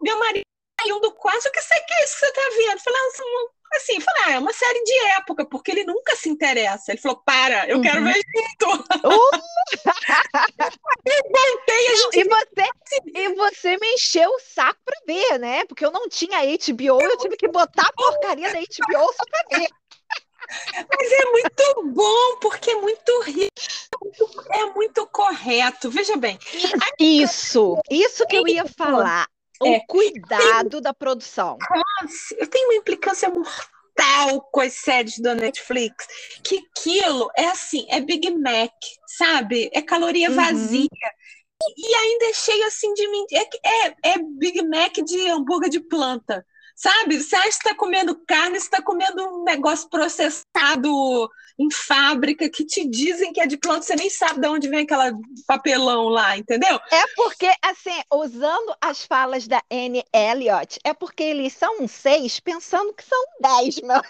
meu 0.00 0.18
marido 0.18 0.44
saiu 0.80 1.00
do 1.00 1.12
quarto, 1.12 1.46
o 1.46 1.50
que 1.50 1.62
você 1.62 1.74
que 1.80 1.94
é 1.94 2.04
isso 2.04 2.14
que 2.14 2.26
você 2.26 2.32
tá 2.32 2.42
vendo? 2.56 2.72
Eu 2.72 2.80
falei, 2.80 3.00
ah, 3.00 3.48
assim, 3.76 4.00
falei, 4.00 4.22
ah, 4.24 4.32
é 4.32 4.38
uma 4.38 4.52
série 4.52 4.82
de 4.82 4.98
época, 5.16 5.44
porque 5.44 5.70
ele 5.70 5.84
nunca 5.84 6.16
se 6.16 6.28
interessa. 6.28 6.92
Ele 6.92 7.00
falou, 7.00 7.22
para, 7.24 7.68
eu 7.68 7.76
uhum. 7.76 7.82
quero 7.82 8.04
ver 8.04 8.20
junto. 8.60 8.84
Uh! 9.06 9.30
e 11.06 11.22
voltei, 11.22 11.88
a 11.88 11.96
gente... 11.96 12.20
E 12.20 12.24
você, 12.24 12.68
e 13.14 13.34
você 13.34 13.76
me 13.78 13.94
encheu 13.94 14.30
o 14.30 14.40
saco 14.40 14.80
pra 14.84 14.96
ver, 15.06 15.38
né? 15.38 15.64
Porque 15.66 15.84
eu 15.84 15.90
não 15.90 16.08
tinha 16.08 16.40
HBO, 16.40 17.02
eu 17.02 17.18
tive 17.18 17.36
que 17.36 17.48
botar 17.48 17.86
a 17.86 17.92
porcaria 17.92 18.52
da 18.52 18.58
HBO 18.58 19.12
só 19.12 19.24
pra 19.30 19.58
ver. 19.58 19.68
Mas 20.74 21.12
é 21.12 21.30
muito 21.30 21.94
bom, 21.94 22.38
porque 22.40 22.70
é 22.70 22.74
muito 22.74 23.22
rico, 23.22 23.50
é 24.52 24.66
muito 24.66 25.06
correto. 25.06 25.90
Veja 25.90 26.16
bem. 26.16 26.38
Isso, 26.98 27.80
isso 27.90 28.26
que 28.26 28.36
eu 28.36 28.46
ia 28.46 28.66
falar. 28.66 29.26
O 29.60 29.66
é, 29.66 29.80
cuidado 29.86 30.70
tem, 30.70 30.82
da 30.82 30.92
produção. 30.92 31.56
Eu 32.36 32.46
tenho 32.46 32.68
uma 32.68 32.74
implicância 32.74 33.28
mortal 33.28 34.40
com 34.52 34.60
as 34.60 34.74
séries 34.74 35.18
da 35.18 35.34
Netflix, 35.34 36.06
que 36.42 36.58
aquilo 36.58 37.30
é 37.36 37.46
assim, 37.46 37.86
é 37.88 38.00
Big 38.00 38.30
Mac, 38.36 38.72
sabe? 39.06 39.70
É 39.72 39.80
caloria 39.80 40.30
uhum. 40.30 40.36
vazia. 40.36 40.88
E, 41.62 41.90
e 41.90 41.94
ainda 41.94 42.26
é 42.26 42.32
cheio 42.32 42.66
assim 42.66 42.92
de 42.94 43.08
mentira. 43.08 43.46
É, 43.62 43.86
é, 43.86 43.94
é 44.14 44.18
Big 44.18 44.62
Mac 44.62 44.92
de 44.94 45.28
hambúrguer 45.30 45.70
de 45.70 45.80
planta. 45.80 46.44
Sabe? 46.76 47.22
Você 47.22 47.36
acha 47.36 47.50
que 47.50 47.54
está 47.54 47.74
comendo 47.74 48.20
carne, 48.26 48.58
você 48.58 48.66
está 48.66 48.82
comendo 48.82 49.22
um 49.22 49.44
negócio 49.44 49.88
processado 49.88 51.30
em 51.58 51.70
fábrica 51.70 52.48
que 52.48 52.64
te 52.64 52.88
dizem 52.88 53.32
que 53.32 53.40
é 53.40 53.46
de 53.46 53.56
planta, 53.56 53.82
você 53.82 53.94
nem 53.94 54.10
sabe 54.10 54.40
de 54.40 54.48
onde 54.48 54.68
vem 54.68 54.84
aquela 54.84 55.12
papelão 55.46 56.08
lá, 56.08 56.36
entendeu? 56.36 56.80
É 56.90 57.06
porque, 57.14 57.50
assim, 57.62 58.00
usando 58.12 58.74
as 58.80 59.04
falas 59.04 59.46
da 59.46 59.62
Anne 59.70 60.04
Elliot, 60.12 60.80
é 60.82 60.92
porque 60.92 61.22
eles 61.22 61.52
são 61.52 61.86
seis 61.86 62.40
pensando 62.40 62.92
que 62.92 63.04
são 63.04 63.24
dez, 63.40 63.80
meu. 63.80 64.00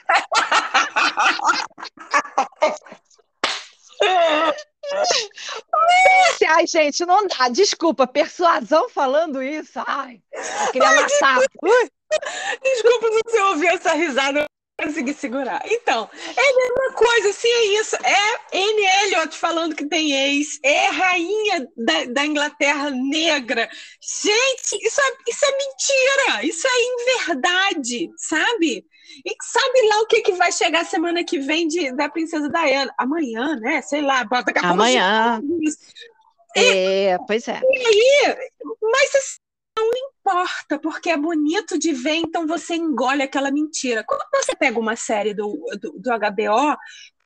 Ai, 6.48 6.66
gente, 6.66 7.04
não 7.06 7.26
dá. 7.26 7.48
Desculpa, 7.48 8.06
persuasão 8.06 8.88
falando 8.88 9.42
isso. 9.42 9.80
Ai, 9.86 10.20
eu 10.32 10.72
queria 10.72 10.92
matar. 10.92 11.40
Desculpa 12.62 13.06
se 13.08 13.20
você 13.24 13.40
ouvir 13.40 13.66
essa 13.68 13.94
risada, 13.94 14.46
consegui 14.84 15.14
segurar. 15.14 15.62
Então, 15.66 16.08
é 16.36 16.40
a 16.40 16.56
mesma 16.56 16.92
coisa, 16.94 17.30
assim, 17.30 17.48
é 17.48 17.64
isso. 17.80 17.96
É 17.96 18.58
Anne 18.58 18.86
Elliot 19.02 19.36
falando 19.36 19.74
que 19.74 19.86
tem 19.86 20.12
ex, 20.12 20.58
é 20.62 20.86
rainha 20.88 21.68
da, 21.76 22.04
da 22.06 22.26
Inglaterra 22.26 22.90
negra. 22.90 23.68
Gente, 24.00 24.86
isso 24.86 25.00
é, 25.00 25.16
isso 25.28 25.44
é 25.44 25.50
mentira, 25.56 26.46
isso 26.46 26.66
é 26.66 27.24
inverdade, 27.24 28.10
sabe? 28.16 28.86
E 29.24 29.34
sabe 29.42 29.88
lá 29.88 30.00
o 30.00 30.06
que, 30.06 30.22
que 30.22 30.32
vai 30.32 30.50
chegar 30.50 30.84
semana 30.84 31.24
que 31.24 31.38
vem 31.38 31.68
de, 31.68 31.92
da 31.92 32.08
Princesa 32.08 32.48
Diana? 32.48 32.92
Amanhã, 32.98 33.56
né? 33.56 33.80
Sei 33.82 34.00
lá, 34.00 34.24
bota 34.24 34.52
Amanhã. 34.62 35.40
É, 36.56 37.16
pois 37.26 37.46
é. 37.48 37.60
E 37.62 37.86
aí, 37.86 38.36
mas 38.80 39.14
assim, 39.14 39.43
não 39.76 39.90
importa, 39.94 40.78
porque 40.78 41.10
é 41.10 41.16
bonito 41.16 41.78
de 41.78 41.92
ver, 41.92 42.16
então 42.16 42.46
você 42.46 42.74
engole 42.74 43.22
aquela 43.22 43.50
mentira. 43.50 44.04
Quando 44.06 44.22
você 44.32 44.54
pega 44.54 44.78
uma 44.78 44.96
série 44.96 45.34
do, 45.34 45.52
do, 45.80 45.92
do 45.98 46.10
HBO, 46.10 46.76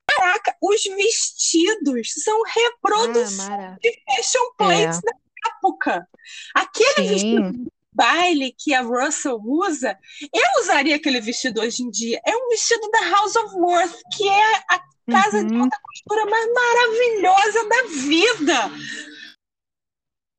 caraca, 0.07 0.57
os 0.63 0.83
vestidos 0.83 2.13
são 2.23 2.43
reproduções 2.43 3.51
ah, 3.51 3.77
de 3.81 3.93
fashion 4.05 4.53
plates 4.57 4.99
é. 4.99 5.01
da 5.03 5.13
época. 5.51 6.09
Aquele 6.55 6.95
Sim. 6.97 7.09
vestido 7.09 7.73
baile 7.93 8.55
que 8.57 8.73
a 8.73 8.83
Russell 8.83 9.41
usa, 9.45 9.99
eu 10.33 10.63
usaria 10.63 10.97
aquele 10.97 11.21
vestido 11.21 11.61
hoje 11.61 11.83
em 11.83 11.91
dia. 11.91 12.21
É 12.25 12.37
um 12.37 12.49
vestido 12.49 12.89
da 12.91 13.11
House 13.11 13.35
of 13.37 13.55
Worth, 13.57 13.99
que 14.17 14.29
é 14.29 14.55
a 14.71 14.81
casa 15.11 15.39
uhum. 15.39 15.47
de 15.47 15.57
alta 15.57 15.77
costura 15.83 16.27
mais 16.27 16.53
maravilhosa 16.53 17.69
da 17.69 17.83
vida. 17.89 18.71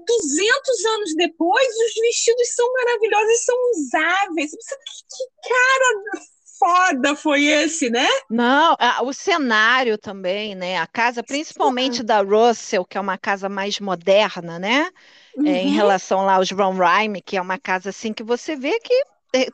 200 0.10 0.86
anos 0.86 1.16
depois, 1.16 1.68
os 1.68 1.94
vestidos 2.02 2.56
são 2.56 2.72
maravilhosos 2.74 3.30
e 3.30 3.38
são 3.38 3.56
usáveis. 3.72 4.52
Que 4.52 5.50
cara 5.50 6.26
foda 6.60 7.16
foi 7.16 7.46
esse, 7.46 7.90
né? 7.90 8.08
Não, 8.30 8.76
o 9.04 9.14
cenário 9.14 9.98
também, 9.98 10.56
né? 10.56 10.78
A 10.78 10.86
casa, 10.86 11.24
principalmente 11.24 12.04
da 12.04 12.22
Russell, 12.22 12.84
que 12.84 12.98
é 12.98 13.02
uma 13.02 13.18
casa 13.18 13.48
mais 13.48 13.80
moderna, 13.80 14.60
né? 14.60 14.90
Uhum. 15.36 15.48
É, 15.48 15.62
em 15.62 15.68
uhum. 15.68 15.76
relação 15.76 16.26
lá 16.26 16.36
aos 16.36 16.52
Ron 16.52 16.76
Rhyme, 16.76 17.22
que 17.22 17.38
é 17.38 17.42
uma 17.42 17.58
casa 17.58 17.90
assim 17.90 18.12
que 18.12 18.24
você 18.24 18.56
vê 18.56 18.78
que 18.80 18.94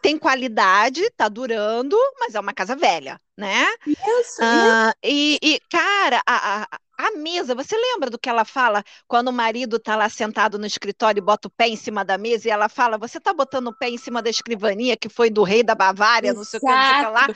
tem 0.02 0.18
qualidade, 0.18 1.02
tá 1.18 1.28
durando, 1.28 1.98
mas 2.20 2.34
é 2.34 2.40
uma 2.40 2.54
casa 2.54 2.76
velha, 2.76 3.20
né? 3.38 3.66
Isso. 3.86 4.42
Uh, 4.42 4.94
e, 5.04 5.38
e, 5.42 5.60
cara, 5.70 6.22
a, 6.26 6.64
a, 6.64 6.68
a, 6.98 7.12
mesa, 7.12 7.56
você 7.56 7.76
lembra 7.76 8.10
do 8.10 8.18
que 8.18 8.30
ela 8.30 8.46
fala 8.46 8.84
quando 9.08 9.30
o 9.30 9.34
marido 9.34 9.80
tá 9.80 9.96
lá 9.96 10.10
sentado 10.10 10.58
no 10.58 10.66
escritório 10.66 11.20
e 11.20 11.26
bota 11.26 11.48
o 11.48 11.52
pé 11.52 11.68
em 11.68 11.76
cima 11.76 12.04
da 12.04 12.18
mesa 12.18 12.48
e 12.48 12.52
ela 12.52 12.70
fala: 12.70 12.98
Você 12.98 13.20
tá 13.20 13.34
botando 13.34 13.68
o 13.68 13.78
pé 13.78 13.90
em 13.90 13.98
cima 13.98 14.22
da 14.22 14.30
escrivania 14.30 14.96
que 14.96 15.10
foi 15.10 15.30
do 15.30 15.44
rei 15.44 15.64
da 15.64 15.76
Bavária, 15.76 16.30
Exato. 16.30 16.38
não 16.38 16.46
sei 16.46 16.58
o 16.58 16.62
que, 16.62 16.68
não 16.68 16.84
sei 16.84 16.94
o 16.94 17.06
que 17.06 17.12
lá. 17.12 17.28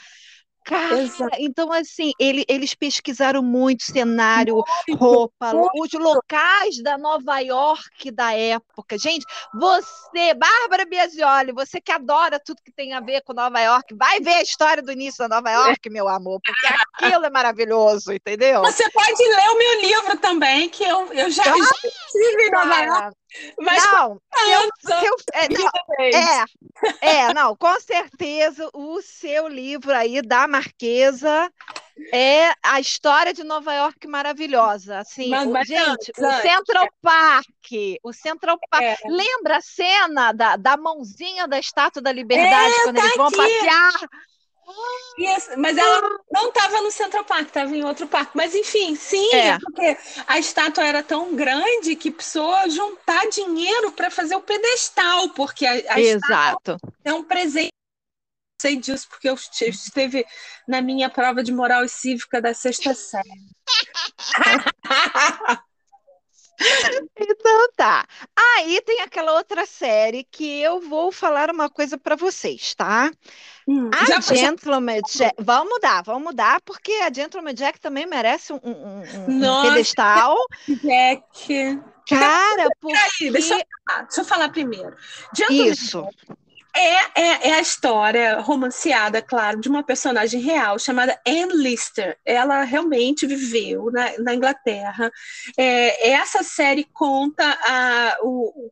Cara, 0.69 1.01
Exato. 1.01 1.35
então 1.39 1.73
assim, 1.73 2.11
ele, 2.19 2.45
eles 2.47 2.75
pesquisaram 2.75 3.41
muito 3.41 3.81
cenário, 3.81 4.63
roupa, 4.95 5.51
os 5.73 5.91
locais 5.93 6.79
da 6.83 6.95
Nova 6.95 7.39
York 7.39 8.11
da 8.11 8.35
época. 8.35 8.95
Gente, 8.99 9.25
você, 9.51 10.35
Bárbara 10.35 10.85
Biasioli, 10.85 11.51
você 11.53 11.81
que 11.81 11.91
adora 11.91 12.39
tudo 12.39 12.61
que 12.63 12.71
tem 12.71 12.93
a 12.93 12.99
ver 12.99 13.23
com 13.23 13.33
Nova 13.33 13.59
York, 13.59 13.95
vai 13.95 14.19
ver 14.19 14.35
a 14.35 14.41
história 14.43 14.83
do 14.83 14.91
início 14.91 15.27
da 15.27 15.37
Nova 15.37 15.49
York, 15.49 15.89
meu 15.89 16.07
amor, 16.07 16.39
porque 16.45 16.67
aquilo 16.93 17.25
é 17.25 17.31
maravilhoso, 17.31 18.13
entendeu? 18.13 18.61
Você 18.61 18.87
pode 18.91 19.23
ler 19.23 19.49
o 19.49 19.57
meu 19.57 19.81
livro 19.81 20.17
também, 20.19 20.69
que 20.69 20.83
eu, 20.83 21.11
eu 21.13 21.31
já 21.31 21.51
ah, 21.51 21.57
estive 21.57 22.43
em 22.43 22.51
Nova 22.51 22.79
York. 22.79 23.18
Mas 23.59 23.83
não, 23.91 24.21
seu, 24.33 24.99
seu, 24.99 25.15
é, 25.33 25.47
não, 25.49 25.69
é, 27.01 27.17
é, 27.27 27.33
não, 27.33 27.55
com 27.55 27.79
certeza 27.79 28.69
o 28.73 29.01
seu 29.01 29.47
livro 29.47 29.93
aí 29.93 30.21
da 30.21 30.47
Marquesa 30.47 31.51
é 32.11 32.51
a 32.63 32.79
história 32.79 33.33
de 33.33 33.43
Nova 33.43 33.73
York 33.73 34.07
maravilhosa. 34.07 34.99
Assim, 34.99 35.29
mas, 35.29 35.47
mas 35.47 35.67
gente, 35.67 36.11
o 36.17 36.41
Central 36.41 36.87
Park, 37.01 37.71
o 38.03 38.13
Central 38.13 38.57
Park. 38.69 38.83
É. 38.83 38.97
Lembra 39.05 39.57
a 39.57 39.61
cena 39.61 40.31
da, 40.31 40.55
da 40.55 40.77
mãozinha 40.77 41.47
da 41.47 41.59
Estátua 41.59 42.01
da 42.01 42.11
Liberdade 42.11 42.73
é, 42.73 42.83
quando 42.83 42.95
tá 42.95 43.05
eles 43.05 43.17
vão 43.17 43.27
aqui. 43.27 43.37
passear? 43.37 44.09
Mas 45.57 45.77
ela 45.77 46.19
não 46.31 46.49
estava 46.49 46.81
no 46.81 46.91
Central 46.91 47.25
Park, 47.25 47.47
estava 47.47 47.75
em 47.75 47.83
outro 47.83 48.07
parque. 48.07 48.31
Mas 48.35 48.55
enfim, 48.55 48.95
sim, 48.95 49.33
é. 49.33 49.47
é. 49.49 49.59
porque 49.59 49.97
a 50.27 50.39
estátua 50.39 50.85
era 50.85 51.03
tão 51.03 51.35
grande 51.35 51.95
que 51.95 52.11
precisou 52.11 52.69
juntar 52.69 53.27
dinheiro 53.29 53.91
para 53.91 54.09
fazer 54.09 54.35
o 54.35 54.41
pedestal, 54.41 55.29
porque 55.29 55.65
a, 55.65 55.93
a 55.93 55.99
Exato. 55.99 56.77
é 57.03 57.13
um 57.13 57.23
presente. 57.23 57.69
Sei 58.61 58.75
disso 58.75 59.07
porque 59.09 59.29
eu 59.29 59.35
esteve 59.35 60.25
na 60.67 60.81
minha 60.81 61.09
prova 61.09 61.41
de 61.41 61.51
moral 61.51 61.85
e 61.85 61.89
cívica 61.89 62.41
da 62.41 62.53
sexta 62.53 62.93
série. 62.93 63.29
Então 67.17 67.69
tá. 67.75 68.05
Aí 68.35 68.81
tem 68.81 69.01
aquela 69.01 69.33
outra 69.33 69.65
série 69.65 70.23
que 70.23 70.61
eu 70.61 70.79
vou 70.81 71.11
falar 71.11 71.49
uma 71.49 71.69
coisa 71.69 71.97
para 71.97 72.15
vocês, 72.15 72.73
tá? 72.75 73.11
Hum, 73.67 73.89
a 73.93 74.05
já, 74.05 74.21
Gentleman 74.21 75.01
já... 75.07 75.25
Jack. 75.25 75.35
Vamos 75.39 75.69
mudar, 75.69 76.01
vamos 76.03 76.23
mudar, 76.23 76.61
porque 76.61 76.91
a 76.93 77.13
Gentleman 77.13 77.53
Jack 77.53 77.79
também 77.79 78.05
merece 78.05 78.51
um, 78.53 78.59
um, 78.63 79.03
um 79.27 79.61
pedestal. 79.63 80.35
Jack. 80.67 81.79
Cara, 82.07 82.67
porque... 82.81 82.97
Peraí, 82.97 83.31
deixa 83.31 83.53
eu 83.53 83.61
falar, 83.87 84.01
deixa 84.03 84.21
eu 84.21 84.25
falar 84.25 84.49
primeiro. 84.49 84.95
Gentleman 85.35 85.67
Isso. 85.67 86.01
Jack 86.01 86.39
é, 86.75 87.21
é, 87.21 87.49
é, 87.49 87.53
a 87.53 87.61
história 87.61 88.39
romanceada, 88.39 89.21
claro, 89.21 89.59
de 89.59 89.67
uma 89.67 89.83
personagem 89.83 90.39
real 90.39 90.77
chamada 90.77 91.19
Anne 91.27 91.53
Lister. 91.53 92.17
Ela 92.25 92.63
realmente 92.63 93.25
viveu 93.25 93.91
na, 93.91 94.17
na 94.19 94.35
Inglaterra. 94.35 95.11
É, 95.57 96.11
essa 96.11 96.43
série 96.43 96.83
conta 96.93 97.43
a, 97.63 98.17
o, 98.21 98.71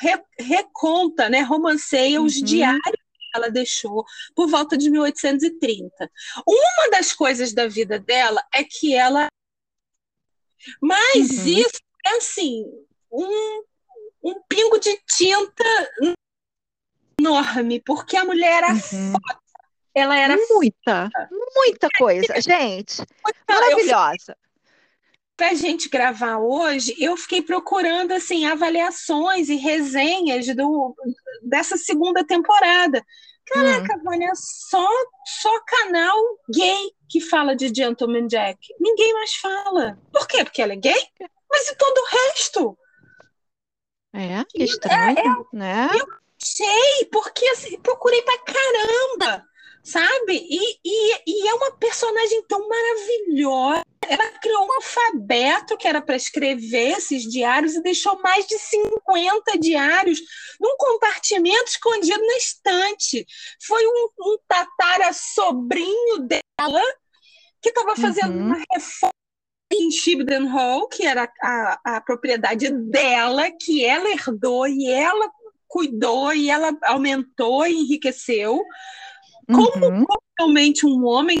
re, 0.00 0.20
reconta, 0.38 1.28
né, 1.28 1.40
romanceia 1.40 2.20
os 2.22 2.36
uhum. 2.36 2.44
diários 2.44 3.04
ela 3.34 3.50
deixou 3.50 4.04
por 4.34 4.48
volta 4.48 4.78
de 4.78 4.88
1830. 4.88 6.10
Uma 6.46 6.90
das 6.92 7.12
coisas 7.12 7.52
da 7.52 7.66
vida 7.66 7.98
dela 7.98 8.40
é 8.54 8.62
que 8.62 8.94
ela. 8.94 9.26
Mas 10.80 11.30
uhum. 11.30 11.46
isso 11.48 11.80
é 12.06 12.16
assim, 12.16 12.64
um, 13.10 13.64
um 14.22 14.40
pingo 14.48 14.78
de 14.78 14.96
tinta 15.04 15.64
enorme, 17.24 17.80
porque 17.84 18.16
a 18.16 18.24
mulher 18.24 18.62
era 18.62 18.72
uhum. 18.72 18.78
foda. 19.12 19.38
Ela 19.94 20.18
era 20.18 20.36
muita, 20.50 21.08
foda. 21.12 21.28
muita 21.54 21.88
coisa, 21.96 22.40
gente. 22.40 23.02
Maravilhosa 23.48 24.36
para 25.36 25.50
a 25.50 25.54
gente 25.54 25.88
gravar 25.88 26.38
hoje, 26.38 26.94
eu 26.98 27.16
fiquei 27.16 27.42
procurando 27.42 28.12
assim 28.12 28.46
avaliações 28.46 29.48
e 29.48 29.56
resenhas 29.56 30.46
do, 30.54 30.94
dessa 31.42 31.76
segunda 31.76 32.24
temporada. 32.24 33.04
Caraca, 33.46 33.96
hum. 33.96 34.02
Vânia, 34.04 34.30
só, 34.34 34.88
só 35.42 35.60
canal 35.66 36.16
gay 36.48 36.92
que 37.08 37.20
fala 37.20 37.54
de 37.54 37.72
Gentleman 37.74 38.26
Jack. 38.26 38.58
Ninguém 38.80 39.12
mais 39.12 39.34
fala. 39.34 39.98
Por 40.12 40.26
quê? 40.26 40.44
Porque 40.44 40.62
ela 40.62 40.72
é 40.72 40.76
gay? 40.76 41.08
Mas 41.50 41.68
e 41.68 41.76
todo 41.76 41.98
o 41.98 42.06
resto? 42.06 42.78
É, 44.14 44.44
que 44.48 44.62
estranho, 44.62 45.18
é, 45.18 45.22
é, 45.22 45.56
né? 45.56 45.88
Eu 45.92 46.06
sei, 46.44 47.08
porque 47.10 47.46
assim, 47.48 47.78
procurei 47.80 48.22
pra 48.22 48.38
caramba, 48.38 49.44
sabe? 49.82 50.46
E, 50.48 50.78
e, 50.84 51.22
e 51.26 51.48
é 51.48 51.54
uma 51.54 51.72
personagem 51.72 52.42
tão 52.46 52.68
maravilhosa 52.68 53.84
ela 54.08 54.30
criou 54.38 54.64
um 54.64 54.72
alfabeto 54.74 55.76
que 55.76 55.88
era 55.88 56.00
para 56.00 56.16
escrever 56.16 56.96
esses 56.96 57.22
diários 57.22 57.74
e 57.74 57.82
deixou 57.82 58.20
mais 58.22 58.46
de 58.46 58.58
50 58.58 59.58
diários 59.58 60.20
num 60.60 60.76
compartimento 60.76 61.70
escondido 61.70 62.24
na 62.24 62.36
estante. 62.36 63.26
Foi 63.66 63.84
um, 63.86 64.08
um 64.20 64.38
tatara 64.46 65.12
sobrinho 65.12 66.18
dela 66.20 66.82
que 67.60 67.70
estava 67.70 67.96
fazendo 67.96 68.34
uhum. 68.34 68.46
uma 68.46 68.62
reforma 68.72 69.12
em 69.72 69.90
Shibden 69.90 70.46
Hall, 70.48 70.86
que 70.88 71.04
era 71.04 71.30
a, 71.42 71.96
a 71.96 72.00
propriedade 72.00 72.70
dela, 72.70 73.50
que 73.50 73.84
ela 73.84 74.10
herdou 74.10 74.68
e 74.68 74.88
ela 74.88 75.30
cuidou 75.74 76.32
e 76.32 76.48
ela 76.48 76.70
aumentou 76.84 77.66
e 77.66 77.74
enriqueceu. 77.74 78.62
Como 79.48 79.86
uhum. 79.86 80.04
realmente 80.38 80.86
um 80.86 81.04
homem 81.04 81.40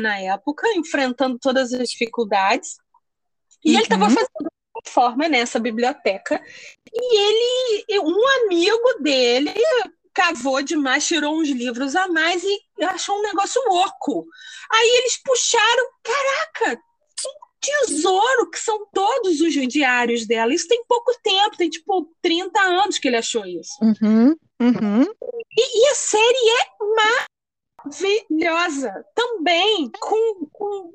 na 0.00 0.18
época, 0.18 0.66
enfrentando 0.74 1.38
todas 1.38 1.74
as 1.74 1.90
dificuldades. 1.90 2.78
E 3.62 3.72
uhum. 3.72 3.74
ele 3.74 3.82
estava 3.82 4.06
fazendo 4.06 4.30
uma 4.40 4.50
reforma 4.82 5.28
nessa 5.28 5.60
biblioteca. 5.60 6.42
E 6.90 7.18
ele, 7.18 8.00
um 8.00 8.44
amigo 8.46 9.02
dele, 9.02 9.52
cavou 10.14 10.62
demais, 10.62 11.06
tirou 11.06 11.38
uns 11.38 11.50
livros 11.50 11.94
a 11.94 12.08
mais 12.08 12.42
e 12.42 12.58
achou 12.84 13.18
um 13.18 13.22
negócio 13.22 13.62
louco. 13.68 14.26
Aí 14.72 14.88
eles 15.00 15.20
puxaram, 15.22 15.90
caraca, 16.02 16.82
tesouro, 17.66 18.50
que 18.50 18.58
são 18.58 18.86
todos 18.92 19.40
os 19.40 19.52
diários 19.68 20.26
dela. 20.26 20.54
Isso 20.54 20.68
tem 20.68 20.84
pouco 20.86 21.12
tempo, 21.22 21.56
tem 21.56 21.68
tipo 21.68 22.08
30 22.22 22.60
anos 22.60 22.98
que 22.98 23.08
ele 23.08 23.16
achou 23.16 23.44
isso. 23.44 23.72
Uhum, 23.82 24.36
uhum. 24.60 25.02
E, 25.56 25.84
e, 25.84 25.90
a 25.90 25.94
série 25.94 26.50
é 26.50 26.66
maravilhosa 27.84 29.04
também, 29.14 29.90
com, 30.00 30.46
com 30.52 30.92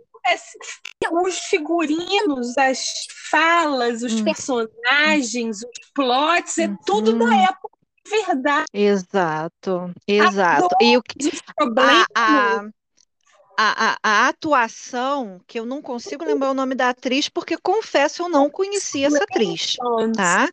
os 1.23 1.39
figurinos, 1.39 2.57
as 2.57 2.85
falas, 3.29 4.03
os 4.03 4.13
hum. 4.13 4.23
personagens, 4.23 5.57
os 5.57 5.91
plots, 5.93 6.57
é 6.57 6.67
uhum. 6.67 6.77
tudo 6.85 7.17
da 7.17 7.35
época 7.35 7.71
verdade. 8.09 8.65
Exato, 8.73 9.93
exato. 10.07 10.75
E 10.81 10.97
o 10.97 11.03
que 11.03 11.29
a, 11.77 12.05
a, 12.15 12.69
a, 13.57 13.97
a, 14.01 14.27
atuação, 14.27 15.39
que 15.47 15.59
eu 15.59 15.65
não 15.65 15.81
consigo 15.81 16.23
lembrar 16.25 16.51
o 16.51 16.53
nome 16.53 16.75
da 16.75 16.89
atriz, 16.89 17.29
porque 17.29 17.57
confesso 17.57 18.23
eu 18.23 18.29
não 18.29 18.49
conhecia 18.49 19.07
essa 19.07 19.23
atriz, 19.23 19.75
tá? 20.15 20.49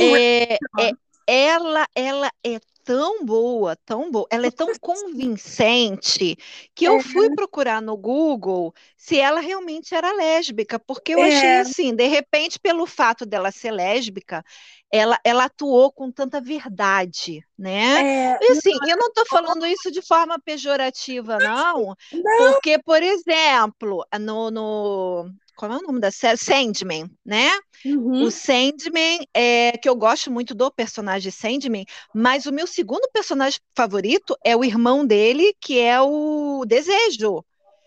É, 0.00 0.54
é, 0.80 0.92
ela, 1.26 1.86
ela 1.94 2.30
é 2.42 2.58
tão 2.84 3.24
boa, 3.24 3.74
tão 3.84 4.10
boa, 4.10 4.26
ela 4.30 4.46
é 4.46 4.50
tão 4.50 4.68
convincente 4.80 6.36
que 6.74 6.84
eu 6.84 7.00
fui 7.00 7.34
procurar 7.34 7.80
no 7.80 7.96
Google 7.96 8.74
se 8.96 9.18
ela 9.18 9.40
realmente 9.40 9.94
era 9.94 10.12
lésbica, 10.12 10.78
porque 10.78 11.14
eu 11.14 11.18
é. 11.18 11.28
achei 11.28 11.56
assim, 11.56 11.94
de 11.94 12.06
repente, 12.06 12.58
pelo 12.58 12.86
fato 12.86 13.24
dela 13.24 13.50
ser 13.50 13.70
lésbica, 13.70 14.44
ela, 14.92 15.18
ela 15.24 15.46
atuou 15.46 15.90
com 15.90 16.10
tanta 16.10 16.40
verdade, 16.40 17.44
né? 17.58 18.32
É, 18.32 18.38
e 18.40 18.52
assim, 18.52 18.72
eu 18.88 18.96
não 18.96 19.08
estou 19.08 19.26
falando 19.26 19.66
isso 19.66 19.90
de 19.90 20.00
forma 20.00 20.38
pejorativa, 20.38 21.38
não, 21.38 21.96
não. 22.12 22.52
porque, 22.52 22.78
por 22.78 23.02
exemplo, 23.02 24.06
no, 24.20 24.50
no 24.50 25.30
como 25.56 25.72
é 25.72 25.76
o 25.76 25.82
nome 25.82 26.00
da 26.00 26.10
série? 26.10 26.36
Sandman, 26.36 27.10
né? 27.24 27.50
Uhum. 27.84 28.24
O 28.24 28.30
Sandman, 28.30 29.26
é, 29.32 29.72
que 29.72 29.88
eu 29.88 29.94
gosto 29.94 30.30
muito 30.30 30.54
do 30.54 30.70
personagem 30.70 31.30
Sandman, 31.30 31.84
mas 32.14 32.46
o 32.46 32.52
meu 32.52 32.66
segundo 32.66 33.08
personagem 33.12 33.60
favorito 33.76 34.36
é 34.44 34.56
o 34.56 34.64
irmão 34.64 35.06
dele, 35.06 35.54
que 35.60 35.78
é 35.78 36.00
o 36.00 36.64
Desejo. 36.66 37.44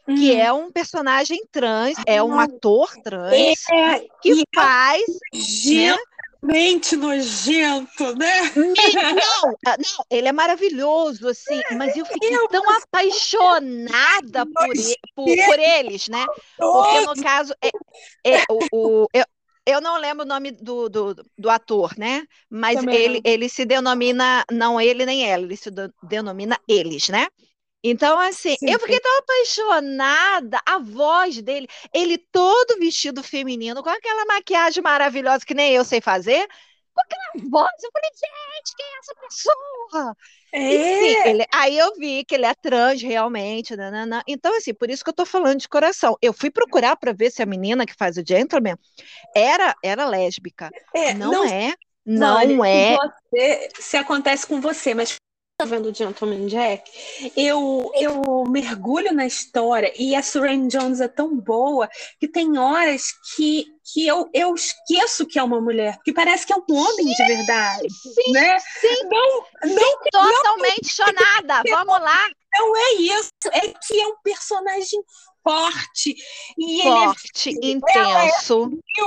Uhum. 0.08 0.16
Que 0.16 0.36
é 0.36 0.54
um 0.54 0.72
personagem 0.72 1.42
trans, 1.52 1.98
é 2.06 2.24
um 2.24 2.40
ator 2.40 2.94
trans, 3.04 3.66
é, 3.70 4.06
que 4.22 4.42
faz. 4.56 5.04
Né? 5.92 5.98
Mente 6.41 6.95
nojento, 6.95 8.15
né? 8.15 8.52
Não, 8.56 9.56
ah, 9.65 9.78
não, 9.78 10.06
ele 10.10 10.28
é 10.28 10.32
maravilhoso, 10.32 11.28
assim, 11.28 11.62
mas 11.78 11.95
eu 11.95 12.06
fiquei 12.06 12.36
eu 12.36 12.47
tão 12.47 12.63
apaixonada 12.69 14.45
por, 14.45 14.67
por, 15.15 15.26
por, 15.26 15.60
eles, 15.60 16.08
né? 16.08 16.26
Porque 16.58 17.02
no 17.02 17.23
caso, 17.23 17.54
é, 17.62 17.69
é 18.38 18.43
o, 18.50 18.60
o 18.71 19.08
eu, 19.13 19.26
eu 19.65 19.82
não 19.82 19.97
lembro 20.00 20.23
o 20.23 20.28
nome 20.28 20.52
do, 20.52 20.88
do, 20.88 21.15
do 21.38 21.50
ator, 21.50 21.93
né? 21.97 22.26
Mas 22.50 22.82
ele, 22.88 23.19
ele 23.26 23.50
se 23.50 23.65
denomina, 23.65 24.45
não 24.50 24.80
ele 24.80 25.06
nem 25.06 25.30
ela, 25.30 25.43
ele 25.43 25.58
se 25.58 25.69
denomina 26.04 26.58
eles, 26.67 27.10
né? 27.10 27.28
Então, 27.84 28.20
assim, 28.20 28.56
Sim. 28.56 28.72
eu 28.72 28.80
fiquei 28.80 29.00
tão 29.00 29.18
apaixonada, 29.20 30.60
a 30.66 30.80
voz 30.80 31.42
dele, 31.42 31.68
ele 31.94 32.18
todo 32.18 32.80
vestido 32.80 33.24
feminino, 33.24 33.84
com 33.84 33.90
aquela 33.90 34.26
maquiagem 34.26 34.82
maravilhosa 34.82 35.46
que 35.46 35.54
nem 35.54 35.74
eu 35.74 35.86
sei 35.86 36.02
fazer, 36.02 36.48
com 36.94 37.02
aquela 37.02 37.50
voz, 37.50 37.84
eu 37.84 37.92
falei, 37.92 38.10
gente, 38.13 38.76
quem 38.76 38.86
é 38.86 39.00
essa 39.00 39.16
pessoa? 39.22 40.18
É. 40.52 40.60
Sim, 40.60 41.30
ele, 41.30 41.46
aí 41.54 41.78
eu 41.78 41.94
vi 41.96 42.24
que 42.26 42.34
ele 42.34 42.46
é 42.46 42.54
trans 42.56 43.02
realmente, 43.02 43.76
nanana. 43.76 44.24
então 44.28 44.58
assim, 44.58 44.74
por 44.74 44.90
isso 44.90 45.04
que 45.04 45.10
eu 45.10 45.16
tô 45.16 45.26
falando 45.26 45.60
de 45.60 45.70
coração. 45.70 46.18
Eu 46.22 46.34
fui 46.34 46.50
procurar 46.50 46.96
para 46.96 47.13
ver 47.13 47.30
se 47.32 47.44
a 47.44 47.46
menina 47.46 47.86
que 47.86 47.94
faz 47.94 48.18
o 48.18 48.24
gentleman 48.26 48.78
era, 49.36 49.76
era 49.84 50.06
lésbica. 50.06 50.72
É, 50.96 51.13
não, 51.13 51.32
não 51.32 51.46
é, 51.46 51.74
não 52.06 52.66
é. 52.66 52.96
Você, 52.96 53.70
se 53.80 53.98
acontece 53.98 54.48
com 54.48 54.60
você, 54.60 54.96
mas 54.96 55.18
vendo 55.65 55.91
Gentleman 55.91 56.46
Jack, 56.46 56.84
eu, 57.36 57.91
eu 57.96 58.43
mergulho 58.48 59.12
na 59.12 59.26
história 59.26 59.91
e 59.98 60.15
a 60.15 60.22
Suran 60.22 60.67
Jones 60.67 61.02
é 61.02 61.08
tão 61.08 61.36
boa 61.36 61.89
que 62.20 62.28
tem 62.28 62.60
horas 62.60 63.06
que, 63.36 63.65
que 63.91 64.06
eu, 64.06 64.30
eu 64.36 64.54
esqueço 64.54 65.26
que 65.26 65.39
é 65.39 65.43
uma 65.43 65.60
mulher, 65.60 65.96
porque 65.96 66.13
parece 66.13 66.46
que 66.46 66.54
é 66.54 66.56
um 66.56 66.76
homem 66.76 67.08
sim, 67.08 67.15
de 67.15 67.26
verdade. 67.26 67.88
Sim, 67.89 68.32
né? 68.34 68.60
sim. 68.60 69.04
Não, 69.06 69.46
não, 69.74 70.00
totalmente 70.12 70.93
não, 71.00 71.06
chonada. 71.08 71.63
Vamos 71.76 72.02
lá. 72.02 72.30
Não 72.60 72.78
é 72.78 72.93
isso, 72.93 73.32
é 73.52 73.62
que 73.62 74.00
é 74.00 74.08
um 74.08 74.17
personagem 74.24 75.04
forte. 75.48 76.16
E 76.58 76.82
forte, 76.82 77.50
ele 77.50 77.60
é, 77.64 77.72
intenso. 77.72 78.70
É 79.00 79.04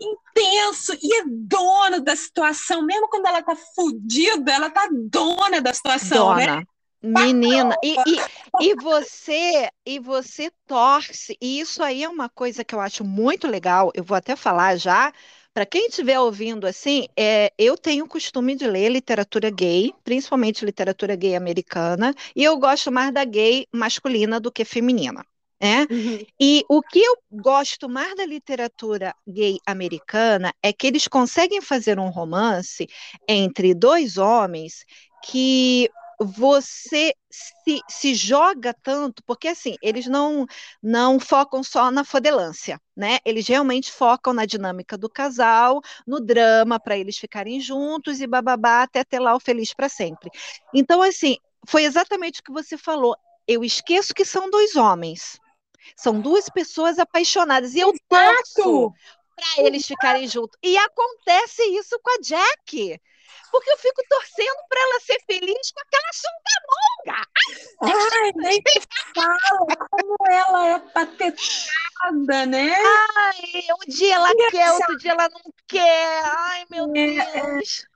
intenso 0.00 0.96
e 1.02 1.20
é 1.20 1.24
dono 1.26 2.00
da 2.00 2.16
situação. 2.16 2.82
Mesmo 2.82 3.08
quando 3.08 3.26
ela 3.26 3.42
tá 3.42 3.54
fodida, 3.74 4.52
ela 4.52 4.70
tá 4.70 4.88
dona 4.90 5.60
da 5.60 5.74
situação, 5.74 6.34
né? 6.34 6.46
dona. 6.46 6.56
né? 6.58 6.64
Menina, 7.04 7.74
e, 7.82 7.96
e, 7.96 8.68
e, 8.68 8.74
você 8.76 9.68
e 9.84 9.98
você 9.98 10.52
torce, 10.68 11.36
e 11.42 11.58
isso 11.58 11.82
aí 11.82 12.04
é 12.04 12.08
uma 12.08 12.28
coisa 12.28 12.62
que 12.62 12.72
eu 12.72 12.80
acho 12.80 13.02
muito 13.02 13.48
legal, 13.48 13.90
eu 13.92 14.04
vou 14.04 14.16
até 14.16 14.36
falar 14.36 14.76
já, 14.76 15.12
para 15.52 15.66
quem 15.66 15.88
estiver 15.88 16.20
ouvindo 16.20 16.64
assim, 16.64 17.08
é, 17.18 17.52
eu 17.58 17.76
tenho 17.76 18.04
o 18.04 18.08
costume 18.08 18.54
de 18.54 18.68
ler 18.68 18.88
literatura 18.88 19.50
gay, 19.50 19.92
principalmente 20.04 20.64
literatura 20.64 21.16
gay 21.16 21.34
americana, 21.34 22.14
e 22.36 22.44
eu 22.44 22.56
gosto 22.56 22.92
mais 22.92 23.12
da 23.12 23.24
gay 23.24 23.66
masculina 23.72 24.38
do 24.38 24.52
que 24.52 24.64
feminina. 24.64 25.26
Né? 25.62 25.86
Uhum. 25.88 26.18
E 26.40 26.64
o 26.68 26.82
que 26.82 26.98
eu 26.98 27.16
gosto 27.30 27.88
mais 27.88 28.16
da 28.16 28.26
literatura 28.26 29.14
gay 29.28 29.58
americana 29.64 30.52
é 30.60 30.72
que 30.72 30.88
eles 30.88 31.06
conseguem 31.06 31.60
fazer 31.60 32.00
um 32.00 32.10
romance 32.10 32.88
entre 33.28 33.72
dois 33.72 34.18
homens 34.18 34.84
que 35.24 35.88
você 36.18 37.14
se, 37.30 37.80
se 37.88 38.14
joga 38.14 38.74
tanto, 38.82 39.22
porque 39.24 39.48
assim, 39.48 39.76
eles 39.82 40.06
não, 40.06 40.46
não 40.82 41.18
focam 41.18 41.62
só 41.62 41.90
na 41.90 42.04
fodelância, 42.04 42.80
né? 42.96 43.18
Eles 43.24 43.46
realmente 43.46 43.90
focam 43.90 44.32
na 44.32 44.44
dinâmica 44.44 44.96
do 44.96 45.08
casal, 45.08 45.80
no 46.06 46.20
drama 46.20 46.78
para 46.78 46.96
eles 46.96 47.18
ficarem 47.18 47.60
juntos 47.60 48.20
e 48.20 48.26
bababá 48.26 48.82
até 48.82 49.04
ter 49.04 49.18
lá 49.20 49.34
o 49.34 49.40
feliz 49.40 49.72
para 49.74 49.88
sempre. 49.88 50.30
Então, 50.74 51.02
assim, 51.02 51.36
foi 51.66 51.84
exatamente 51.84 52.40
o 52.40 52.44
que 52.44 52.52
você 52.52 52.76
falou. 52.76 53.16
Eu 53.46 53.64
esqueço 53.64 54.14
que 54.14 54.24
são 54.24 54.50
dois 54.50 54.76
homens. 54.76 55.40
São 55.96 56.20
duas 56.20 56.48
pessoas 56.48 56.98
apaixonadas. 56.98 57.74
E 57.74 57.80
eu 57.80 57.92
torço 58.08 58.92
para 59.34 59.64
eles 59.64 59.86
ficarem 59.86 60.26
juntos. 60.26 60.58
E 60.62 60.76
acontece 60.76 61.62
isso 61.76 61.98
com 62.02 62.10
a 62.10 62.20
Jack. 62.20 63.00
Porque 63.50 63.70
eu 63.70 63.76
fico 63.76 64.02
torcendo 64.08 64.56
para 64.68 64.80
ela 64.80 65.00
ser 65.00 65.20
feliz 65.26 65.70
com 65.72 65.80
aquela 65.80 66.12
sunga 66.12 66.52
Ai, 67.82 68.32
nem 68.36 68.62
fala 69.14 69.76
como 69.90 70.16
ela 70.30 70.66
é 70.68 70.78
patetada, 70.78 72.46
né? 72.46 72.74
Ai, 72.74 73.62
um 73.70 73.90
dia 73.90 74.14
ela 74.14 74.34
quer, 74.50 74.72
outro 74.72 74.96
dia 74.96 75.12
ela 75.12 75.28
não 75.28 75.52
quer. 75.66 76.22
Ai, 76.24 76.64
meu 76.70 76.90
é. 76.96 77.42
Deus. 77.42 77.86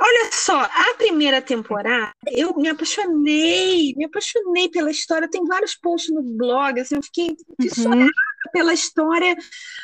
Olha 0.00 0.30
só, 0.32 0.60
a 0.60 0.94
primeira 0.96 1.40
temporada, 1.40 2.12
eu 2.26 2.54
me 2.56 2.68
apaixonei, 2.68 3.94
me 3.96 4.04
apaixonei 4.04 4.68
pela 4.68 4.90
história. 4.90 5.28
Tem 5.28 5.44
vários 5.44 5.74
posts 5.74 6.14
no 6.14 6.22
blog, 6.22 6.80
assim, 6.80 6.96
eu 6.96 7.02
fiquei 7.02 7.28
uhum. 7.28 8.08
pela 8.52 8.72
história 8.72 9.36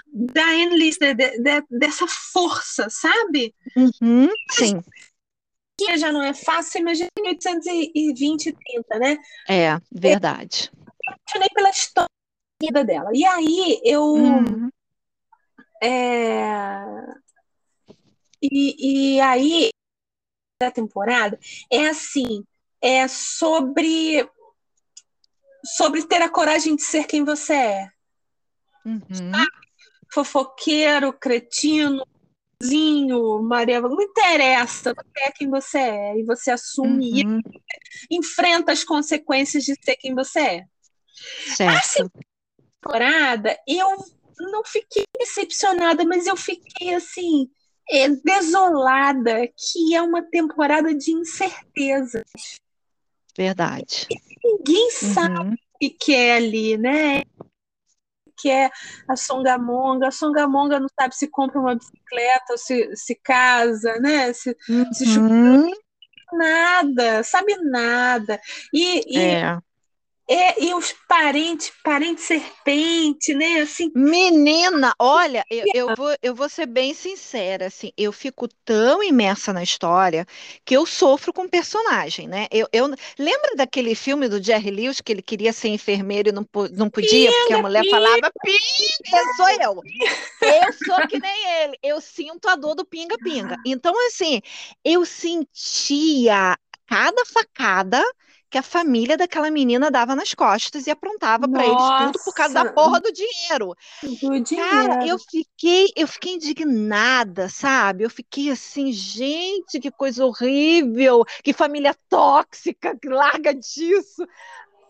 da 0.06 0.44
Annelise, 0.44 0.98
de, 0.98 1.14
de, 1.14 1.62
dessa 1.70 2.06
força, 2.06 2.88
sabe? 2.90 3.54
Uhum, 3.76 4.28
sim. 4.50 4.82
Que 5.78 5.96
já 5.96 6.12
não 6.12 6.22
é 6.22 6.34
fácil, 6.34 6.80
imagina 6.80 7.08
em 7.18 7.28
820 7.28 8.46
e 8.46 8.52
30, 8.52 8.98
né? 8.98 9.18
É, 9.48 9.78
verdade. 9.90 10.70
Eu 10.72 10.84
me 10.84 11.14
apaixonei 11.14 11.48
pela 11.54 11.70
história 11.70 12.10
da 12.60 12.66
vida 12.66 12.84
dela. 12.84 13.10
E 13.14 13.24
aí 13.24 13.80
eu. 13.84 14.02
Uhum. 14.02 14.70
É, 15.82 16.84
e, 18.42 19.16
e 19.16 19.20
aí, 19.20 19.70
da 20.60 20.70
temporada, 20.70 21.38
é 21.70 21.88
assim, 21.88 22.44
é 22.80 23.06
sobre 23.08 24.28
sobre 25.64 26.02
ter 26.04 26.22
a 26.22 26.28
coragem 26.28 26.74
de 26.74 26.82
ser 26.82 27.06
quem 27.06 27.24
você 27.24 27.54
é. 27.54 27.90
Uhum. 28.84 29.32
Fofoqueiro, 30.12 31.12
cretino, 31.12 32.06
zinho, 32.62 33.42
Maria, 33.42 33.80
não 33.80 34.00
interessa, 34.00 34.94
você 34.94 35.24
é 35.24 35.32
quem 35.32 35.48
você 35.48 35.78
é 35.78 36.18
e 36.18 36.24
você 36.24 36.50
assume 36.50 37.24
uhum. 37.24 37.40
e 38.10 38.16
enfrenta 38.16 38.72
as 38.72 38.84
consequências 38.84 39.64
de 39.64 39.74
ser 39.82 39.96
quem 39.96 40.14
você 40.14 40.40
é. 40.40 40.66
Certo. 41.56 42.06
A 42.06 42.62
temporada, 42.80 43.58
eu 43.66 43.96
não 44.50 44.64
fiquei 44.64 45.04
decepcionada, 45.18 46.04
mas 46.04 46.26
eu 46.26 46.36
fiquei 46.36 46.94
assim, 46.94 47.50
desolada, 48.22 49.48
que 49.48 49.94
é 49.94 50.02
uma 50.02 50.22
temporada 50.22 50.94
de 50.94 51.12
incertezas. 51.12 52.24
Verdade. 53.36 54.06
ninguém 54.44 54.84
uhum. 54.84 55.14
sabe 55.14 55.56
o 55.82 55.90
que 55.98 56.14
é 56.14 56.36
ali, 56.36 56.76
né? 56.76 57.22
Que 58.38 58.50
é 58.50 58.70
a 59.08 59.16
Songamonga. 59.16 60.08
A 60.08 60.12
Songamonga 60.12 60.78
não 60.78 60.88
sabe 60.98 61.14
se 61.16 61.28
compra 61.28 61.60
uma 61.60 61.74
bicicleta 61.74 62.56
se, 62.56 62.94
se 62.96 63.14
casa, 63.14 63.98
né? 63.98 64.32
Se, 64.32 64.56
uhum. 64.68 64.92
se 64.92 65.06
chupa. 65.06 65.80
Nada, 66.32 67.22
sabe 67.24 67.56
nada. 67.56 68.40
E, 68.72 69.16
e 69.16 69.18
é. 69.18 69.58
É, 70.32 70.62
e 70.62 70.72
os 70.74 70.94
parentes, 71.08 71.72
parente 71.82 72.20
serpente, 72.20 73.34
né? 73.34 73.62
Assim. 73.62 73.90
Menina, 73.96 74.94
olha, 74.96 75.44
eu, 75.50 75.64
eu, 75.74 75.96
vou, 75.96 76.16
eu 76.22 76.34
vou 76.36 76.48
ser 76.48 76.66
bem 76.66 76.94
sincera, 76.94 77.66
assim, 77.66 77.90
eu 77.96 78.12
fico 78.12 78.46
tão 78.64 79.02
imersa 79.02 79.52
na 79.52 79.60
história 79.60 80.24
que 80.64 80.76
eu 80.76 80.86
sofro 80.86 81.32
com 81.32 81.42
o 81.42 81.48
personagem, 81.48 82.28
né? 82.28 82.46
Eu, 82.52 82.68
eu 82.72 82.86
lembra 83.18 83.56
daquele 83.56 83.96
filme 83.96 84.28
do 84.28 84.40
Jerry 84.40 84.70
Lewis 84.70 85.00
que 85.00 85.10
ele 85.10 85.20
queria 85.20 85.52
ser 85.52 85.66
enfermeiro 85.70 86.28
e 86.28 86.32
não, 86.32 86.46
não 86.74 86.88
podia 86.88 87.32
porque 87.32 87.54
a 87.54 87.58
mulher 87.58 87.82
pinga, 87.82 87.96
falava 87.96 88.32
pinga, 88.44 89.34
sou 89.36 89.48
eu. 89.48 89.82
Eu 90.42 90.72
sou 90.84 91.08
que 91.08 91.18
nem 91.18 91.64
ele. 91.64 91.76
Eu 91.82 92.00
sinto 92.00 92.48
a 92.48 92.54
dor 92.54 92.76
do 92.76 92.84
pinga 92.84 93.16
pinga. 93.18 93.56
Então 93.66 93.92
assim, 94.06 94.40
eu 94.84 95.04
sentia 95.04 96.56
cada 96.86 97.24
facada 97.24 98.00
que 98.50 98.58
a 98.58 98.62
família 98.62 99.16
daquela 99.16 99.50
menina 99.50 99.90
dava 99.90 100.16
nas 100.16 100.34
costas 100.34 100.86
e 100.86 100.90
aprontava 100.90 101.48
para 101.48 101.64
eles 101.64 102.12
tudo 102.12 102.24
por 102.24 102.34
causa 102.34 102.54
da 102.54 102.72
porra 102.72 103.00
do 103.00 103.12
dinheiro. 103.12 103.76
Do 104.02 104.40
dinheiro. 104.40 104.70
Cara, 104.70 105.06
eu 105.06 105.18
fiquei, 105.18 105.86
eu 105.96 106.08
fiquei 106.08 106.34
indignada, 106.34 107.48
sabe? 107.48 108.04
Eu 108.04 108.10
fiquei 108.10 108.50
assim, 108.50 108.92
gente, 108.92 109.78
que 109.78 109.90
coisa 109.90 110.26
horrível, 110.26 111.24
que 111.44 111.52
família 111.52 111.94
tóxica, 112.08 112.98
que 113.00 113.08
larga 113.08 113.54
disso. 113.54 114.26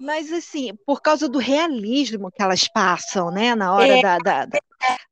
Mas, 0.00 0.32
assim, 0.32 0.74
por 0.86 1.02
causa 1.02 1.28
do 1.28 1.38
realismo 1.38 2.30
que 2.30 2.42
elas 2.42 2.66
passam, 2.66 3.30
né, 3.30 3.54
na 3.54 3.74
hora 3.74 3.98
é. 3.98 4.02
da, 4.02 4.18
da, 4.18 4.46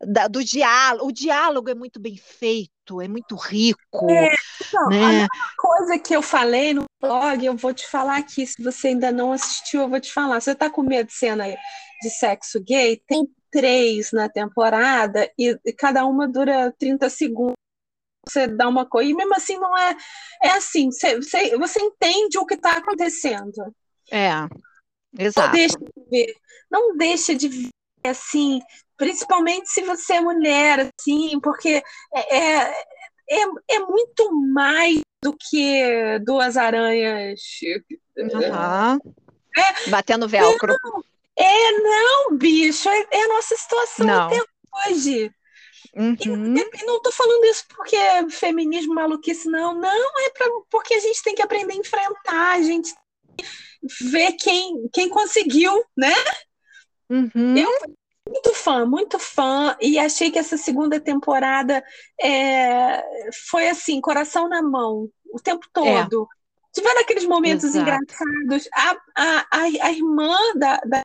da, 0.00 0.28
do 0.28 0.42
diálogo. 0.42 1.06
O 1.06 1.12
diálogo 1.12 1.68
é 1.68 1.74
muito 1.74 2.00
bem 2.00 2.16
feito, 2.16 3.00
é 3.00 3.06
muito 3.06 3.36
rico. 3.36 4.10
É, 4.10 4.34
então, 4.66 4.88
né? 4.88 5.24
A 5.24 5.28
coisa 5.56 5.98
que 5.98 6.16
eu 6.16 6.22
falei 6.22 6.72
no 6.72 6.84
blog, 7.00 7.44
eu 7.44 7.54
vou 7.54 7.74
te 7.74 7.86
falar 7.86 8.16
aqui. 8.16 8.46
Se 8.46 8.62
você 8.62 8.88
ainda 8.88 9.12
não 9.12 9.32
assistiu, 9.32 9.82
eu 9.82 9.88
vou 9.88 10.00
te 10.00 10.12
falar. 10.12 10.40
Você 10.40 10.52
está 10.52 10.70
com 10.70 10.82
medo 10.82 11.08
de 11.08 11.12
cena 11.12 11.44
de 12.00 12.10
sexo 12.10 12.58
gay? 12.62 13.02
Tem 13.06 13.28
três 13.50 14.10
na 14.12 14.28
temporada 14.28 15.30
e, 15.38 15.58
e 15.64 15.72
cada 15.72 16.06
uma 16.06 16.26
dura 16.26 16.74
30 16.78 17.10
segundos 17.10 17.54
você 18.26 18.46
dá 18.46 18.68
uma 18.68 18.84
coisa, 18.84 19.10
e 19.10 19.14
mesmo 19.14 19.34
assim 19.34 19.56
não 19.56 19.76
é. 19.76 19.96
É 20.42 20.50
assim, 20.50 20.90
você, 20.90 21.16
você, 21.16 21.56
você 21.56 21.80
entende 21.80 22.36
o 22.36 22.44
que 22.44 22.54
está 22.54 22.76
acontecendo. 22.76 23.74
É. 24.10 24.30
Exato. 25.16 25.48
Não 25.48 25.52
deixa 25.54 25.78
de 25.78 26.10
ver, 26.10 26.34
não 26.70 26.96
deixa 26.96 27.34
de 27.34 27.48
ver 27.48 27.70
assim, 28.04 28.60
principalmente 28.96 29.68
se 29.70 29.82
você 29.82 30.14
é 30.14 30.20
mulher, 30.20 30.90
assim, 30.98 31.38
porque 31.40 31.82
é, 32.14 32.36
é, 32.36 32.84
é, 33.30 33.42
é 33.70 33.78
muito 33.80 34.32
mais 34.52 35.00
do 35.22 35.36
que 35.36 36.18
duas 36.24 36.56
aranhas. 36.56 37.40
Uhum. 38.16 39.14
É, 39.56 39.90
Batendo 39.90 40.28
velcro. 40.28 40.74
Não, 40.82 41.02
é, 41.36 41.72
não, 41.72 42.36
bicho, 42.36 42.88
é, 42.88 43.06
é 43.10 43.24
a 43.24 43.28
nossa 43.28 43.56
situação 43.56 44.06
não. 44.06 44.26
até 44.26 44.40
hoje. 44.86 45.30
Uhum. 45.94 46.14
E, 46.14 46.60
e, 46.60 46.86
não 46.86 46.96
estou 46.96 47.12
falando 47.12 47.44
isso 47.44 47.64
porque 47.68 47.96
é 47.96 48.28
feminismo 48.28 48.94
maluquice, 48.94 49.48
não. 49.48 49.74
Não, 49.74 50.26
é 50.26 50.30
pra, 50.30 50.46
porque 50.70 50.94
a 50.94 51.00
gente 51.00 51.22
tem 51.22 51.34
que 51.34 51.42
aprender 51.42 51.72
a 51.72 51.76
enfrentar, 51.76 52.52
a 52.52 52.62
gente 52.62 52.92
ver 54.00 54.32
quem, 54.32 54.88
quem 54.92 55.08
conseguiu, 55.08 55.72
né? 55.96 56.14
Uhum. 57.10 57.56
Eu 57.56 57.70
muito 58.28 58.54
fã, 58.54 58.84
muito 58.84 59.18
fã, 59.18 59.76
e 59.80 59.98
achei 59.98 60.30
que 60.30 60.38
essa 60.38 60.56
segunda 60.56 61.00
temporada 61.00 61.82
é, 62.20 63.02
foi 63.48 63.68
assim, 63.68 64.00
coração 64.00 64.48
na 64.48 64.62
mão, 64.62 65.08
o 65.32 65.40
tempo 65.40 65.66
é. 65.66 65.70
todo. 65.72 66.24
É. 66.24 66.38
Tiveram 66.72 67.00
aqueles 67.00 67.24
momentos 67.24 67.64
Exato. 67.64 67.82
engraçados. 67.82 68.68
A, 68.74 68.96
a, 69.16 69.46
a, 69.50 69.86
a 69.86 69.92
irmã 69.92 70.36
da, 70.56 70.76
da, 70.84 71.00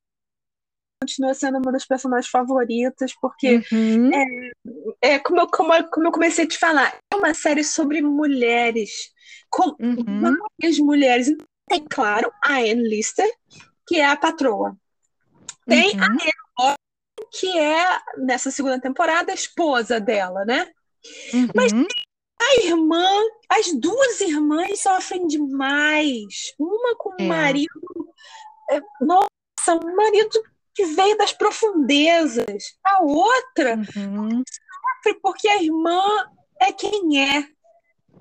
continua 1.02 1.34
sendo 1.34 1.58
uma 1.58 1.72
das 1.72 1.86
personagens 1.86 2.30
favoritas, 2.30 3.14
porque 3.20 3.62
uhum. 3.72 4.12
é, 4.14 5.14
é 5.14 5.20
como, 5.20 5.42
eu, 5.42 5.48
como, 5.48 5.90
como 5.90 6.08
eu 6.08 6.12
comecei 6.12 6.46
a 6.46 6.48
te 6.48 6.58
falar, 6.58 6.96
é 7.12 7.16
uma 7.16 7.34
série 7.34 7.64
sobre 7.64 8.02
mulheres, 8.02 9.12
com 9.50 9.76
uhum. 9.80 10.38
várias 10.60 10.78
mulheres. 10.80 11.30
Tem, 11.74 11.86
claro, 11.90 12.32
a 12.44 12.58
Anne 12.58 12.88
Lister, 12.88 13.28
que 13.88 13.96
é 13.96 14.06
a 14.06 14.16
patroa. 14.16 14.78
Tem 15.68 15.96
uhum. 15.96 16.04
a 16.04 16.06
Anne 16.06 16.78
que 17.32 17.58
é, 17.58 18.00
nessa 18.18 18.52
segunda 18.52 18.80
temporada, 18.80 19.32
a 19.32 19.36
esposa 19.36 20.00
dela, 20.00 20.46
né? 20.46 20.72
Uhum. 21.34 21.48
Mas 21.56 21.74
a 21.74 22.66
irmã, 22.66 23.10
as 23.50 23.74
duas 23.74 24.22
irmãs 24.22 24.82
sofrem 24.82 25.26
demais. 25.26 26.54
Uma 26.60 26.96
com 26.96 27.10
um 27.10 27.26
é. 27.26 27.28
marido. 27.28 28.14
É, 28.70 28.80
nossa, 29.02 29.84
um 29.84 29.96
marido 29.96 30.44
que 30.76 30.86
veio 30.86 31.18
das 31.18 31.34
profundezas. 31.34 32.78
A 32.84 33.02
outra 33.02 33.78
uhum. 33.78 34.44
sofre 34.46 35.20
porque 35.24 35.48
a 35.48 35.64
irmã 35.64 36.04
é 36.62 36.72
quem 36.72 37.20
é. 37.20 37.48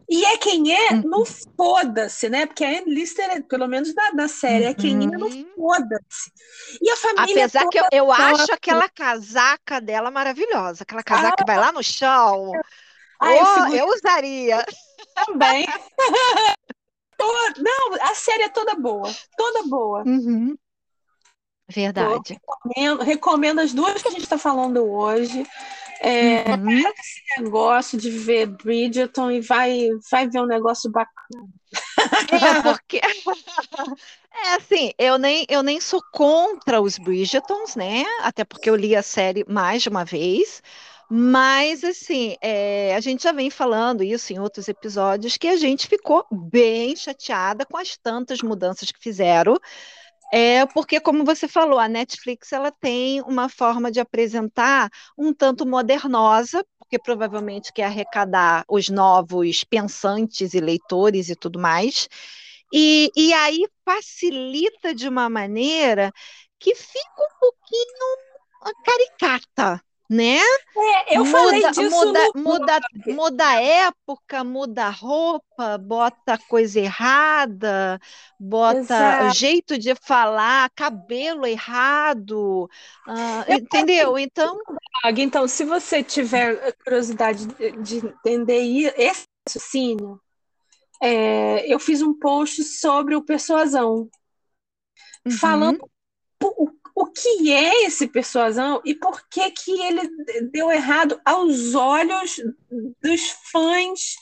E 0.08 0.24
é 0.24 0.36
quem 0.36 0.74
é, 0.74 0.92
uhum. 0.92 1.02
não 1.04 1.24
foda-se, 1.24 2.28
né? 2.28 2.46
Porque 2.46 2.64
a 2.64 2.68
Anne 2.68 2.94
Lister, 2.94 3.44
pelo 3.44 3.66
menos 3.66 3.94
da, 3.94 4.10
da 4.10 4.28
série, 4.28 4.64
é 4.64 4.74
quem 4.74 4.94
é, 4.94 5.06
não 5.06 5.28
uhum. 5.28 5.46
foda-se. 5.56 6.30
E 6.80 6.90
a 6.90 6.96
família. 6.96 7.44
Apesar 7.44 7.68
que 7.68 7.78
eu, 7.78 7.84
eu 7.92 8.12
acho 8.12 8.52
aquela 8.52 8.88
casaca 8.88 9.80
dela 9.80 10.10
maravilhosa, 10.10 10.82
aquela 10.82 11.02
casaca 11.02 11.34
ah, 11.34 11.36
que 11.36 11.46
vai 11.46 11.58
lá 11.58 11.72
no 11.72 11.82
chão. 11.82 12.52
Ah, 13.20 13.68
oh, 13.68 13.74
eu 13.74 13.86
usaria. 13.86 14.64
Também. 15.26 15.66
não, 17.58 17.94
a 18.02 18.14
série 18.14 18.44
é 18.44 18.48
toda 18.48 18.74
boa. 18.74 19.10
Toda 19.36 19.62
boa. 19.64 20.02
Uhum. 20.04 20.56
Verdade. 21.68 22.38
Recomendo, 22.38 23.02
recomendo, 23.02 23.60
as 23.60 23.72
duas 23.72 24.02
que 24.02 24.08
a 24.08 24.10
gente 24.10 24.24
está 24.24 24.36
falando 24.36 24.84
hoje. 24.84 25.46
É, 26.04 26.56
uhum. 26.56 26.78
esse 26.78 27.22
negócio 27.38 27.96
de 27.96 28.10
ver 28.10 28.46
Bridgerton 28.46 29.30
e 29.30 29.40
vai, 29.40 29.88
vai 30.10 30.28
ver 30.28 30.40
um 30.40 30.46
negócio 30.46 30.90
bacana. 30.90 31.46
É, 32.30 32.62
porque. 32.62 33.00
É 34.34 34.54
assim, 34.54 34.92
eu 34.98 35.18
nem, 35.18 35.44
eu 35.46 35.62
nem 35.62 35.78
sou 35.78 36.02
contra 36.10 36.80
os 36.80 36.96
Bridgetons, 36.96 37.76
né? 37.76 38.02
Até 38.22 38.44
porque 38.44 38.70
eu 38.70 38.74
li 38.74 38.96
a 38.96 39.02
série 39.02 39.44
mais 39.46 39.82
de 39.82 39.90
uma 39.90 40.06
vez. 40.06 40.62
Mas, 41.08 41.84
assim, 41.84 42.34
é, 42.40 42.94
a 42.96 43.00
gente 43.00 43.24
já 43.24 43.32
vem 43.32 43.50
falando 43.50 44.02
isso 44.02 44.32
em 44.32 44.38
outros 44.38 44.66
episódios, 44.68 45.36
que 45.36 45.46
a 45.46 45.56
gente 45.56 45.86
ficou 45.86 46.26
bem 46.32 46.96
chateada 46.96 47.66
com 47.66 47.76
as 47.76 47.98
tantas 47.98 48.40
mudanças 48.40 48.90
que 48.90 48.98
fizeram. 48.98 49.58
É 50.34 50.64
porque, 50.66 50.98
como 50.98 51.24
você 51.24 51.46
falou, 51.46 51.78
a 51.78 51.88
Netflix 51.88 52.52
ela 52.52 52.70
tem 52.72 53.20
uma 53.22 53.48
forma 53.50 53.90
de 53.92 54.00
apresentar 54.00 54.88
um 55.16 55.32
tanto 55.34 55.66
modernosa, 55.66 56.64
porque 56.78 56.98
provavelmente 56.98 57.70
quer 57.72 57.84
arrecadar 57.84 58.64
os 58.68 58.88
novos 58.88 59.62
pensantes 59.64 60.54
e 60.54 60.60
leitores 60.60 61.28
e 61.28 61.36
tudo 61.36 61.58
mais. 61.58 62.08
E, 62.72 63.10
e 63.16 63.32
aí 63.34 63.66
facilita 63.84 64.94
de 64.94 65.06
uma 65.08 65.28
maneira 65.28 66.10
que 66.58 66.74
fica 66.74 67.22
um 67.22 67.38
pouquinho 67.40 68.16
caricata, 68.84 69.82
né? 70.12 70.38
É, 70.76 71.16
eu 71.16 71.24
muda, 71.24 71.38
falei 71.38 71.70
disso 71.70 72.06
muda, 72.06 72.30
no... 72.34 72.42
muda, 72.42 72.80
muda 73.06 73.62
época, 73.62 74.44
muda 74.44 74.90
roupa, 74.90 75.78
bota 75.78 76.36
coisa 76.36 76.78
errada, 76.80 77.98
bota 78.38 78.78
Exato. 78.78 79.34
jeito 79.34 79.78
de 79.78 79.94
falar, 79.94 80.68
cabelo 80.76 81.46
errado, 81.46 82.68
uh, 83.08 83.52
entendeu? 83.52 84.18
Então, 84.18 84.58
então, 85.16 85.48
se 85.48 85.64
você 85.64 86.02
tiver 86.02 86.74
curiosidade 86.84 87.46
de 87.82 88.06
entender 88.06 88.92
esse 88.98 89.24
raciocínio, 89.48 90.20
é, 91.00 91.72
eu 91.72 91.78
fiz 91.78 92.02
um 92.02 92.12
post 92.12 92.62
sobre 92.64 93.16
o 93.16 93.24
persuasão, 93.24 94.10
uhum. 95.24 95.32
falando 95.32 95.90
o, 96.42 96.70
o 96.94 97.06
que 97.06 97.52
é 97.52 97.84
esse 97.84 98.06
persuasão 98.06 98.80
e 98.84 98.94
por 98.94 99.26
que, 99.28 99.50
que 99.50 99.80
ele 99.80 100.08
deu 100.50 100.70
errado 100.70 101.20
aos 101.24 101.74
olhos 101.74 102.40
dos 103.02 103.30
fãs 103.50 104.16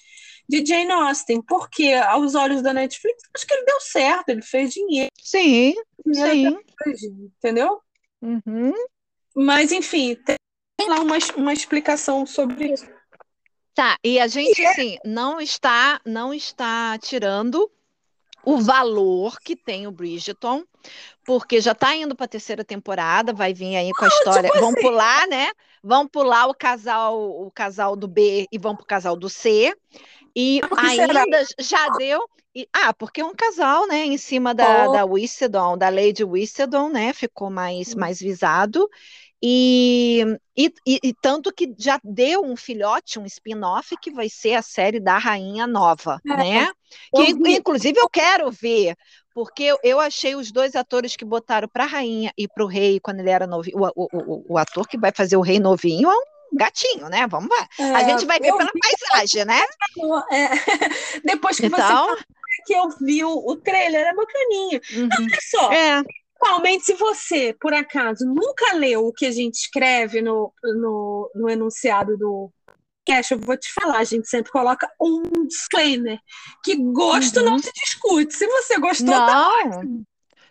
de 0.49 0.65
Jane 0.67 0.91
Austen. 0.91 1.41
Porque 1.43 1.93
aos 1.93 2.35
olhos 2.35 2.63
da 2.63 2.73
Netflix, 2.73 3.23
acho 3.35 3.47
que 3.47 3.55
ele 3.55 3.65
deu 3.65 3.81
certo, 3.81 4.29
ele 4.31 4.43
fez 4.43 4.73
dinheiro. 4.73 5.11
Sim, 5.21 5.75
dinheiro 6.05 6.61
sim. 6.97 7.31
entendeu? 7.39 7.81
Uhum. 8.21 8.73
Mas, 9.35 9.71
enfim, 9.73 10.17
tem 10.25 10.89
lá 10.89 11.01
uma, 11.01 11.17
uma 11.37 11.53
explicação 11.53 12.27
sobre 12.27 12.73
isso. 12.73 12.87
Tá, 13.75 13.97
e 14.05 14.19
a 14.19 14.27
gente, 14.27 14.65
assim, 14.67 14.99
não 15.05 15.41
está, 15.41 16.01
não 16.05 16.35
está 16.35 16.99
tirando 16.99 17.71
o 18.45 18.59
valor 18.59 19.39
que 19.41 19.55
tem 19.55 19.87
o 19.87 19.93
Bridgeton, 19.93 20.65
porque 21.25 21.61
já 21.61 21.73
está 21.73 21.95
indo 21.95 22.15
para 22.15 22.25
a 22.25 22.29
terceira 22.29 22.65
temporada, 22.65 23.33
vai 23.33 23.53
vir 23.55 23.77
aí 23.77 23.91
com 23.93 24.05
a 24.05 24.09
história. 24.09 24.49
Tipo 24.49 24.61
vão 24.61 24.71
assim. 24.71 24.81
pular, 24.81 25.27
né? 25.29 25.51
Vão 25.83 26.09
pular 26.09 26.47
o 26.47 26.55
casal, 26.55 27.19
o 27.19 27.51
casal 27.51 27.97
do 27.97 28.09
B 28.09 28.47
e 28.51 28.59
vão 28.59 28.75
para 28.75 28.85
o 28.85 28.87
casal 28.87 29.17
do 29.17 29.29
C. 29.29 29.75
E 30.35 30.61
ainda 30.77 31.45
será? 31.45 31.55
já 31.59 31.89
deu. 31.91 32.21
E, 32.55 32.69
ah, 32.73 32.93
porque 32.93 33.21
é 33.21 33.25
um 33.25 33.35
casal, 33.35 33.87
né? 33.87 34.05
Em 34.07 34.19
cima 34.19 34.53
da, 34.53 34.89
oh. 34.89 34.93
da 34.93 35.05
Whistledown, 35.05 35.79
da 35.79 35.89
Lady 35.89 36.25
Whistledown, 36.25 36.91
né? 36.91 37.13
Ficou 37.13 37.49
mais, 37.49 37.95
hum. 37.95 37.99
mais 37.99 38.19
visado. 38.19 38.89
E, 39.43 40.23
e, 40.55 40.71
e, 40.87 41.15
tanto 41.15 41.51
que 41.51 41.75
já 41.79 41.99
deu 42.05 42.45
um 42.45 42.57
filhote, 42.57 43.19
um 43.19 43.25
spin-off, 43.25 43.97
que 43.97 44.11
vai 44.11 44.29
ser 44.29 44.55
a 44.55 44.61
série 44.61 45.01
da 45.01 45.17
Rainha 45.17 45.67
Nova, 45.67 46.21
é. 46.27 46.37
né? 46.37 46.73
Que, 47.15 47.31
inclusive, 47.53 47.99
eu 47.99 48.09
quero 48.11 48.51
ver, 48.51 48.95
porque 49.35 49.75
eu, 49.83 50.01
achei 50.01 50.35
os 50.35 50.51
dois 50.51 50.75
atores 50.75 51.17
que 51.17 51.25
botaram 51.25 51.69
para 51.69 51.85
a 51.85 51.87
Rainha 51.87 52.33
e 52.37 52.49
para 52.49 52.65
o 52.65 52.67
Rei, 52.67 53.01
quando 53.01 53.21
ele 53.21 53.31
era 53.31 53.47
novinho, 53.47 53.79
o, 53.79 53.87
o, 53.95 54.09
o, 54.13 54.45
o, 54.55 54.59
ator 54.59 54.87
que 54.87 54.99
vai 54.99 55.13
fazer 55.15 55.37
o 55.37 55.41
Rei 55.41 55.59
novinho 55.61 56.11
é 56.11 56.15
um 56.15 56.57
gatinho, 56.57 57.09
né? 57.09 57.27
Vamos 57.29 57.49
lá. 57.49 57.69
É, 57.79 57.95
a 57.95 58.05
gente 58.05 58.27
vai 58.27 58.39
ver 58.39 58.53
pela 58.53 58.71
vi... 58.73 58.81
paisagem, 58.81 59.45
né? 59.45 59.63
É. 60.33 60.49
Depois 61.25 61.59
que 61.59 61.67
então... 61.67 62.09
você 62.09 62.25
que 62.67 62.75
eu 62.75 62.91
vi 63.01 63.25
o, 63.25 63.57
trailer, 63.57 64.07
é 64.07 64.15
bacaninho. 64.15 64.81
Uhum. 64.95 65.09
Olha 65.19 65.39
só, 65.41 65.73
é. 65.73 66.03
Principalmente 66.41 66.85
se 66.85 66.95
você, 66.95 67.55
por 67.61 67.75
acaso, 67.75 68.25
nunca 68.25 68.75
leu 68.75 69.07
o 69.07 69.13
que 69.13 69.27
a 69.27 69.31
gente 69.31 69.57
escreve 69.57 70.23
no, 70.23 70.53
no, 70.63 71.31
no 71.35 71.51
enunciado 71.51 72.17
do 72.17 72.51
podcast, 73.11 73.33
eu 73.33 73.41
vou 73.41 73.57
te 73.57 73.73
falar, 73.73 73.99
a 73.99 74.05
gente 74.05 74.29
sempre 74.29 74.53
coloca 74.53 74.89
um 75.01 75.47
disclaimer, 75.47 76.19
que 76.65 76.77
gosto 76.77 77.41
uhum. 77.41 77.47
não 77.47 77.59
se 77.59 77.73
discute. 77.73 78.35
Se 78.35 78.47
você 78.47 78.79
gostou, 78.79 79.09
tá 79.09 79.19
não. 79.19 79.27
tá 79.27 79.49
ótimo. 79.49 80.05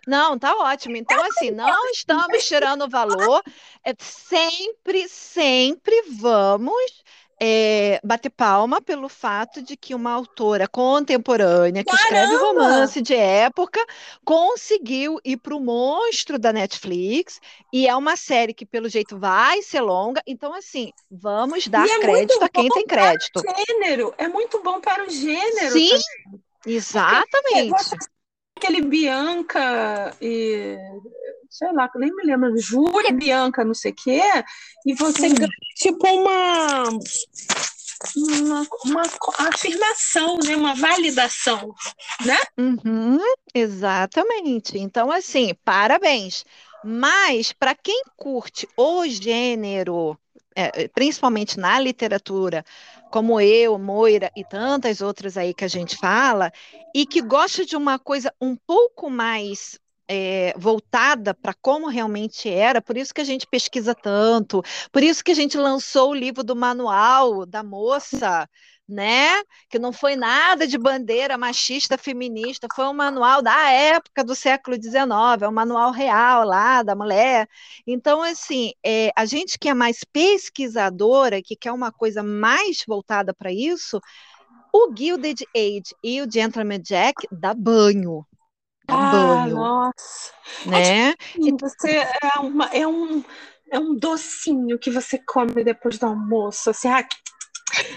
Não, 0.06 0.38
tá 0.38 0.54
ótimo. 0.56 0.96
Então, 0.96 1.22
assim, 1.26 1.50
não 1.50 1.90
estamos 1.90 2.46
tirando 2.46 2.88
valor. 2.88 3.42
É, 3.84 3.94
sempre, 3.98 5.08
sempre 5.08 6.02
vamos 6.18 7.02
é, 7.42 7.98
bater 8.04 8.28
palma 8.28 8.82
pelo 8.82 9.08
fato 9.08 9.62
de 9.62 9.74
que 9.74 9.94
uma 9.94 10.12
autora 10.12 10.68
contemporânea 10.68 11.82
que 11.82 11.90
Caramba! 11.90 12.04
escreve 12.04 12.36
romance 12.36 13.00
de 13.00 13.14
época 13.14 13.80
conseguiu 14.24 15.18
ir 15.24 15.38
para 15.38 15.56
o 15.56 15.60
monstro 15.60 16.38
da 16.38 16.52
Netflix 16.52 17.40
e 17.72 17.88
é 17.88 17.96
uma 17.96 18.14
série 18.14 18.52
que 18.52 18.66
pelo 18.66 18.90
jeito 18.90 19.18
vai 19.18 19.62
ser 19.62 19.80
longa. 19.80 20.22
Então 20.26 20.52
assim, 20.54 20.92
vamos 21.10 21.66
dar 21.66 21.86
é 21.88 21.98
crédito 21.98 22.44
a 22.44 22.48
quem 22.48 22.68
tem 22.68 22.86
crédito. 22.86 23.42
gênero 23.66 24.14
é 24.18 24.28
muito 24.28 24.62
bom 24.62 24.80
para 24.80 25.06
o 25.06 25.10
gênero. 25.10 25.72
Sim, 25.72 25.88
também. 25.88 26.76
exatamente. 26.76 27.96
Aquele 28.60 28.82
Bianca 28.82 30.14
e 30.20 30.76
sei 31.48 31.72
lá, 31.72 31.90
nem 31.96 32.14
me 32.14 32.22
lembro, 32.24 32.56
Júlia 32.58 33.10
Bianca, 33.10 33.64
não 33.64 33.72
sei 33.72 33.90
o 33.90 33.94
quê, 33.94 34.22
e 34.84 34.94
você 34.94 35.30
Sim. 35.30 35.34
ganha 35.34 35.48
tipo 35.74 36.06
uma, 36.06 36.90
uma, 38.16 38.66
uma, 38.84 39.02
afirmação, 39.48 40.38
né? 40.44 40.54
uma 40.54 40.74
validação, 40.74 41.74
né? 42.24 42.38
Uhum, 42.58 43.18
exatamente. 43.54 44.78
Então, 44.78 45.10
assim, 45.10 45.54
parabéns. 45.64 46.44
Mas, 46.84 47.52
para 47.52 47.74
quem 47.74 48.02
curte 48.14 48.68
o 48.76 49.06
gênero, 49.06 50.18
é, 50.54 50.86
principalmente 50.88 51.58
na 51.58 51.80
literatura, 51.80 52.62
como 53.10 53.40
eu, 53.40 53.78
Moira 53.78 54.30
e 54.36 54.44
tantas 54.44 55.00
outras 55.00 55.36
aí 55.36 55.52
que 55.52 55.64
a 55.64 55.68
gente 55.68 55.96
fala, 55.96 56.52
e 56.94 57.04
que 57.04 57.20
gosta 57.20 57.64
de 57.66 57.76
uma 57.76 57.98
coisa 57.98 58.32
um 58.40 58.56
pouco 58.56 59.10
mais 59.10 59.78
é, 60.08 60.52
voltada 60.56 61.34
para 61.34 61.54
como 61.54 61.88
realmente 61.88 62.48
era, 62.48 62.82
por 62.82 62.96
isso 62.96 63.14
que 63.14 63.20
a 63.20 63.24
gente 63.24 63.46
pesquisa 63.46 63.94
tanto, 63.94 64.62
por 64.90 65.02
isso 65.02 65.22
que 65.22 65.30
a 65.30 65.34
gente 65.34 65.56
lançou 65.56 66.10
o 66.10 66.14
livro 66.14 66.42
do 66.42 66.56
manual 66.56 67.46
da 67.46 67.62
moça, 67.62 68.48
né? 68.90 69.42
Que 69.68 69.78
não 69.78 69.92
foi 69.92 70.16
nada 70.16 70.66
de 70.66 70.76
bandeira 70.76 71.38
machista 71.38 71.96
feminista, 71.96 72.68
foi 72.74 72.86
um 72.86 72.92
manual 72.92 73.42
da 73.42 73.70
época 73.70 74.24
do 74.24 74.34
século 74.34 74.76
XIX, 74.76 75.42
é 75.42 75.48
um 75.48 75.52
manual 75.52 75.90
real 75.92 76.44
lá 76.44 76.82
da 76.82 76.94
mulher. 76.94 77.48
Então, 77.86 78.22
assim, 78.22 78.72
é, 78.84 79.10
a 79.16 79.24
gente 79.24 79.58
que 79.58 79.68
é 79.68 79.74
mais 79.74 80.04
pesquisadora, 80.04 81.42
que 81.42 81.56
quer 81.56 81.72
uma 81.72 81.92
coisa 81.92 82.22
mais 82.22 82.84
voltada 82.86 83.32
para 83.32 83.52
isso, 83.52 84.00
o 84.72 84.94
Gilded 84.96 85.44
Age 85.56 85.94
e 86.02 86.22
o 86.22 86.30
Gentleman 86.30 86.80
Jack 86.80 87.26
dá 87.30 87.54
banho 87.54 88.26
ah, 88.90 89.10
banho. 89.10 89.56
Nossa. 89.56 90.32
Né? 90.66 91.10
Assim, 91.10 91.56
você 91.58 91.98
é, 91.98 92.38
uma, 92.40 92.66
é, 92.66 92.86
um, 92.86 93.24
é 93.70 93.78
um 93.78 93.94
docinho 93.94 94.78
que 94.78 94.90
você 94.90 95.18
come 95.18 95.64
depois 95.64 95.98
do 95.98 96.06
almoço, 96.06 96.70
assim, 96.70 96.88
ah, 96.88 97.06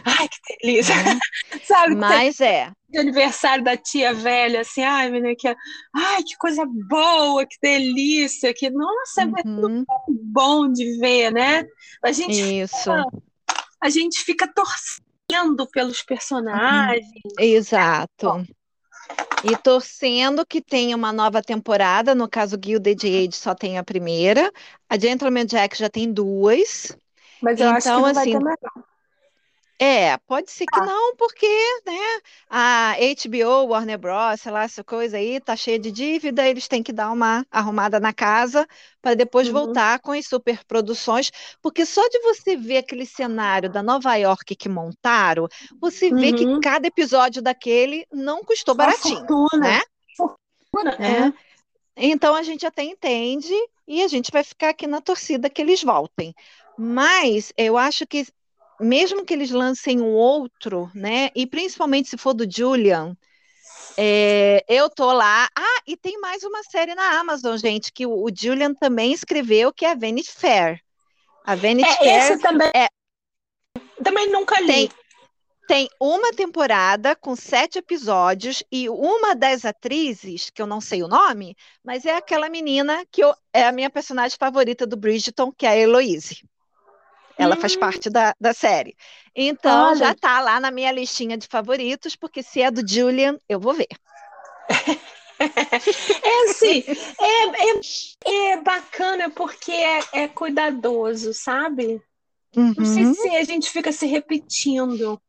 ai, 0.05 0.27
que 0.27 0.57
delícia. 0.57 0.95
Uhum. 0.95 1.19
Sabe? 1.63 1.95
Mas 1.95 2.39
é. 2.39 2.71
De 2.89 2.99
aniversário 2.99 3.63
da 3.63 3.75
tia 3.75 4.13
velha, 4.13 4.61
assim, 4.61 4.83
ai, 4.83 5.09
menina, 5.09 5.35
que, 5.37 5.47
ai, 5.93 6.23
que 6.23 6.37
coisa 6.37 6.63
boa, 6.65 7.45
que 7.45 7.57
delícia, 7.61 8.53
que, 8.53 8.69
nossa, 8.69 9.23
é 9.23 9.47
uhum. 9.47 9.83
bom 10.07 10.71
de 10.71 10.99
ver, 10.99 11.31
né? 11.31 11.65
A 12.03 12.11
gente 12.11 12.61
Isso. 12.61 12.77
Fica, 12.77 13.05
a 13.81 13.89
gente 13.89 14.19
fica 14.19 14.47
torcendo 14.47 15.67
pelos 15.71 16.03
personagens. 16.03 17.05
Uhum. 17.25 17.31
Exato. 17.39 18.45
E 19.43 19.57
torcendo 19.57 20.45
que 20.45 20.61
tenha 20.61 20.95
uma 20.95 21.11
nova 21.11 21.41
temporada, 21.41 22.15
no 22.15 22.29
caso 22.29 22.57
Gilded 22.63 23.05
Age 23.05 23.35
só 23.35 23.53
tem 23.53 23.77
a 23.77 23.83
primeira, 23.83 24.51
a 24.89 24.97
Gentleman 24.97 25.45
Jack 25.45 25.77
já 25.77 25.89
tem 25.89 26.11
duas. 26.11 26.97
Mas 27.41 27.59
eu 27.59 27.65
então, 27.65 27.75
acho 27.75 27.87
que 27.87 27.89
não 27.93 28.05
assim, 28.05 28.13
vai 28.13 28.25
ter 28.25 28.39
mais 28.39 28.59
É, 29.85 30.17
pode 30.19 30.49
ser 30.49 30.67
que 30.67 30.79
não, 30.79 31.15
porque, 31.17 31.45
né, 31.85 31.93
a 32.49 32.93
HBO, 32.93 33.65
Warner 33.67 33.97
Bros, 33.97 34.39
sei 34.39 34.51
lá, 34.51 34.63
essa 34.63 34.81
coisa 34.83 35.17
aí, 35.17 35.41
tá 35.41 35.55
cheia 35.57 35.77
de 35.77 35.91
dívida, 35.91 36.47
eles 36.47 36.67
têm 36.69 36.81
que 36.81 36.93
dar 36.93 37.11
uma 37.11 37.45
arrumada 37.51 37.99
na 37.99 38.13
casa 38.13 38.65
para 39.01 39.13
depois 39.15 39.47
Uhum. 39.47 39.53
voltar 39.53 39.99
com 39.99 40.11
as 40.13 40.25
superproduções, 40.25 41.31
porque 41.61 41.85
só 41.85 42.01
de 42.07 42.19
você 42.19 42.55
ver 42.55 42.77
aquele 42.77 43.05
cenário 43.05 43.69
da 43.69 43.83
Nova 43.83 44.15
York 44.15 44.55
que 44.55 44.69
montaram, 44.69 45.47
você 45.81 46.13
vê 46.13 46.31
que 46.31 46.45
Uhum. 46.45 46.61
cada 46.61 46.87
episódio 46.87 47.41
daquele 47.41 48.07
não 48.11 48.41
custou 48.43 48.75
Uma 48.75 48.85
baratinho, 48.85 49.27
fortuna. 49.27 49.59
né? 49.59 49.81
Fortuna, 50.15 50.91
É. 50.97 51.27
é. 51.27 51.33
Então 51.95 52.35
a 52.35 52.43
gente 52.43 52.65
até 52.65 52.83
entende 52.83 53.53
e 53.87 54.03
a 54.03 54.07
gente 54.07 54.31
vai 54.31 54.43
ficar 54.43 54.69
aqui 54.69 54.87
na 54.87 55.01
torcida 55.01 55.49
que 55.49 55.61
eles 55.61 55.83
voltem. 55.83 56.33
Mas 56.77 57.53
eu 57.57 57.77
acho 57.77 58.07
que 58.07 58.25
mesmo 58.83 59.25
que 59.25 59.33
eles 59.33 59.51
lancem 59.51 60.01
um 60.01 60.13
outro, 60.13 60.91
né? 60.93 61.29
E 61.35 61.45
principalmente 61.47 62.09
se 62.09 62.17
for 62.17 62.33
do 62.33 62.49
Julian, 62.49 63.15
é, 63.97 64.63
eu 64.67 64.89
tô 64.89 65.11
lá. 65.11 65.47
Ah, 65.55 65.81
e 65.87 65.95
tem 65.95 66.19
mais 66.19 66.43
uma 66.43 66.63
série 66.63 66.95
na 66.95 67.19
Amazon, 67.19 67.57
gente, 67.57 67.91
que 67.91 68.05
o, 68.05 68.23
o 68.23 68.29
Julian 68.35 68.73
também 68.73 69.13
escreveu, 69.13 69.71
que 69.71 69.85
é 69.85 69.91
a 69.91 69.95
Vanity 69.95 70.31
Fair. 70.31 70.79
A 71.45 71.55
Vanity 71.55 71.89
É, 71.89 71.95
Fair 71.97 72.31
esse 72.33 72.37
também. 72.41 72.71
é- 72.75 72.87
Também 74.03 74.31
nunca 74.31 74.59
li. 74.59 74.67
tem, 74.67 74.89
tem 75.67 75.89
uma 75.99 76.31
temporada 76.33 77.15
com 77.15 77.35
sete 77.35 77.77
episódios 77.77 78.63
e 78.71 78.89
uma 78.89 79.35
das 79.35 79.63
atrizes, 79.65 80.49
que 80.49 80.61
eu 80.61 80.67
não 80.67 80.81
sei 80.81 81.03
o 81.03 81.07
nome, 81.07 81.55
mas 81.83 82.05
é 82.05 82.15
aquela 82.15 82.49
menina 82.49 83.05
que 83.11 83.23
eu- 83.23 83.33
é 83.53 83.65
a 83.65 83.71
minha 83.71 83.89
personagem 83.89 84.37
favorita 84.37 84.85
do 84.85 84.97
Bridgerton, 84.97 85.51
que 85.51 85.65
é 85.65 85.69
a 85.69 85.77
Heloise. 85.77 86.43
Ela 87.37 87.55
faz 87.55 87.75
Hum. 87.75 87.77
parte 87.77 88.09
da, 88.09 88.33
da 88.39 88.53
série. 88.53 88.95
Então, 89.35 89.93
Olha. 89.93 89.95
já 89.95 90.13
tá 90.15 90.39
lá 90.41 90.59
na 90.59 90.71
minha 90.71 90.91
listinha 90.91 91.37
de 91.37 91.47
favoritos, 91.47 92.15
porque 92.15 92.43
se 92.43 92.61
é 92.61 92.71
do 92.71 92.87
Julian, 92.87 93.37
eu 93.49 93.59
vou 93.59 93.73
ver. 93.73 93.87
É 96.23 96.43
assim, 96.45 96.83
é, 97.19 98.31
é, 98.31 98.53
é 98.53 98.61
bacana 98.61 99.29
porque 99.29 99.71
é, 99.71 99.99
é 100.13 100.27
cuidadoso, 100.27 101.33
sabe? 101.33 102.01
Não 102.77 102.85
sei 102.85 103.05
Uhum. 103.05 103.13
se 103.13 103.29
a 103.35 103.43
gente 103.43 103.69
fica 103.69 103.91
se 103.91 104.05
repetindo. 104.07 105.21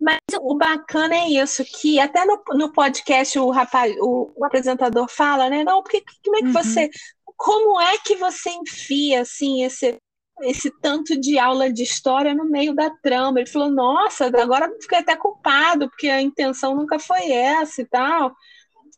Mas 0.00 0.18
o 0.40 0.56
bacana 0.56 1.14
é 1.16 1.28
isso, 1.30 1.64
que 1.64 2.00
até 2.00 2.24
no, 2.24 2.42
no 2.54 2.72
podcast 2.72 3.38
o 3.38 3.50
rapaz, 3.50 3.94
o, 4.00 4.32
o 4.36 4.44
apresentador 4.44 5.08
fala, 5.10 5.50
né? 5.50 5.64
Não, 5.64 5.82
porque 5.82 6.02
como 6.24 6.36
é 6.36 6.42
que 6.42 6.46
Uhum. 6.46 6.52
você, 6.52 6.90
como 7.36 7.80
é 7.80 7.98
que 7.98 8.16
você 8.16 8.50
enfia 8.50 9.22
assim 9.22 9.64
esse 9.64 9.98
esse 10.42 10.70
tanto 10.80 11.18
de 11.18 11.38
aula 11.38 11.72
de 11.72 11.82
história 11.82 12.34
no 12.34 12.44
meio 12.44 12.74
da 12.74 12.90
trama? 12.90 13.40
Ele 13.40 13.48
falou, 13.48 13.70
nossa, 13.70 14.26
agora 14.26 14.66
eu 14.66 14.80
fiquei 14.80 14.98
até 14.98 15.16
culpado, 15.16 15.88
porque 15.88 16.08
a 16.08 16.20
intenção 16.20 16.74
nunca 16.74 16.98
foi 16.98 17.30
essa 17.30 17.82
e 17.82 17.84
tal. 17.84 18.34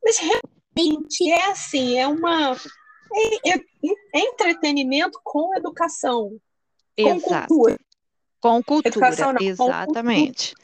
Mas 0.05 0.18
realmente 0.18 1.30
é 1.30 1.51
assim, 1.51 1.99
é 1.99 2.07
uma 2.07 2.57
é, 3.12 3.51
é- 3.55 3.64
é 4.14 4.20
entretenimento 4.20 5.20
com 5.24 5.55
educação, 5.57 6.30
com 6.97 7.09
Exato. 7.16 7.49
cultura. 7.49 7.78
Com 8.41 8.62
cultura, 8.62 8.88
Educação 8.88 9.32
não, 9.32 9.38
com 9.38 9.45
exatamente. 9.45 10.55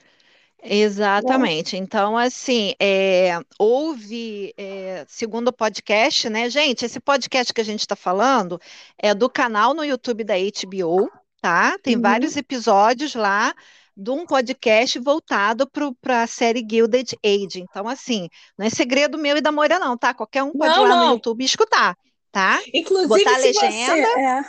Exatamente. 0.69 1.77
Então, 1.77 2.17
assim, 2.17 2.75
é, 2.81 3.39
houve, 3.59 4.53
é, 4.57 5.05
segundo 5.09 5.49
o 5.49 5.53
podcast, 5.53 6.29
né, 6.29 6.51
gente, 6.51 6.85
esse 6.85 6.99
podcast 6.99 7.53
que 7.55 7.61
a 7.61 7.65
gente 7.65 7.81
está 7.81 7.95
falando 7.95 8.61
é 8.99 9.15
do 9.15 9.31
canal 9.31 9.75
no 9.75 9.85
YouTube 9.85 10.25
da 10.25 10.35
HBO, 10.37 11.09
tá? 11.41 11.79
Tem 11.79 11.95
Uhum. 11.95 12.03
vários 12.03 12.37
episódios 12.37 13.15
lá 13.15 13.55
de 13.97 14.11
um 14.11 14.27
podcast 14.27 14.99
voltado 14.99 15.69
para 16.01 16.23
a 16.25 16.27
série 16.27 16.67
Gilded 16.69 17.17
Age. 17.25 17.61
Então, 17.61 17.87
assim, 17.89 18.29
não 18.59 18.67
é 18.67 18.71
segredo 18.71 19.17
meu 19.19 19.37
e 19.37 19.41
da 19.41 19.53
Moira, 19.53 19.79
não, 19.79 19.97
tá? 19.97 20.13
Qualquer 20.13 20.43
um 20.43 20.53
pode 20.53 20.81
ir 20.81 20.81
Não, 20.81 20.83
lá 20.83 20.97
no 20.97 21.05
não. 21.05 21.13
YouTube 21.13 21.43
e 21.43 21.47
escutar, 21.47 21.97
tá? 22.33 22.59
Inclusive, 22.75 23.09
Botar 23.09 23.37
a 23.37 23.39
se 23.39 23.53
você, 23.53 23.67
legenda. 23.73 24.09
é, 24.17 24.43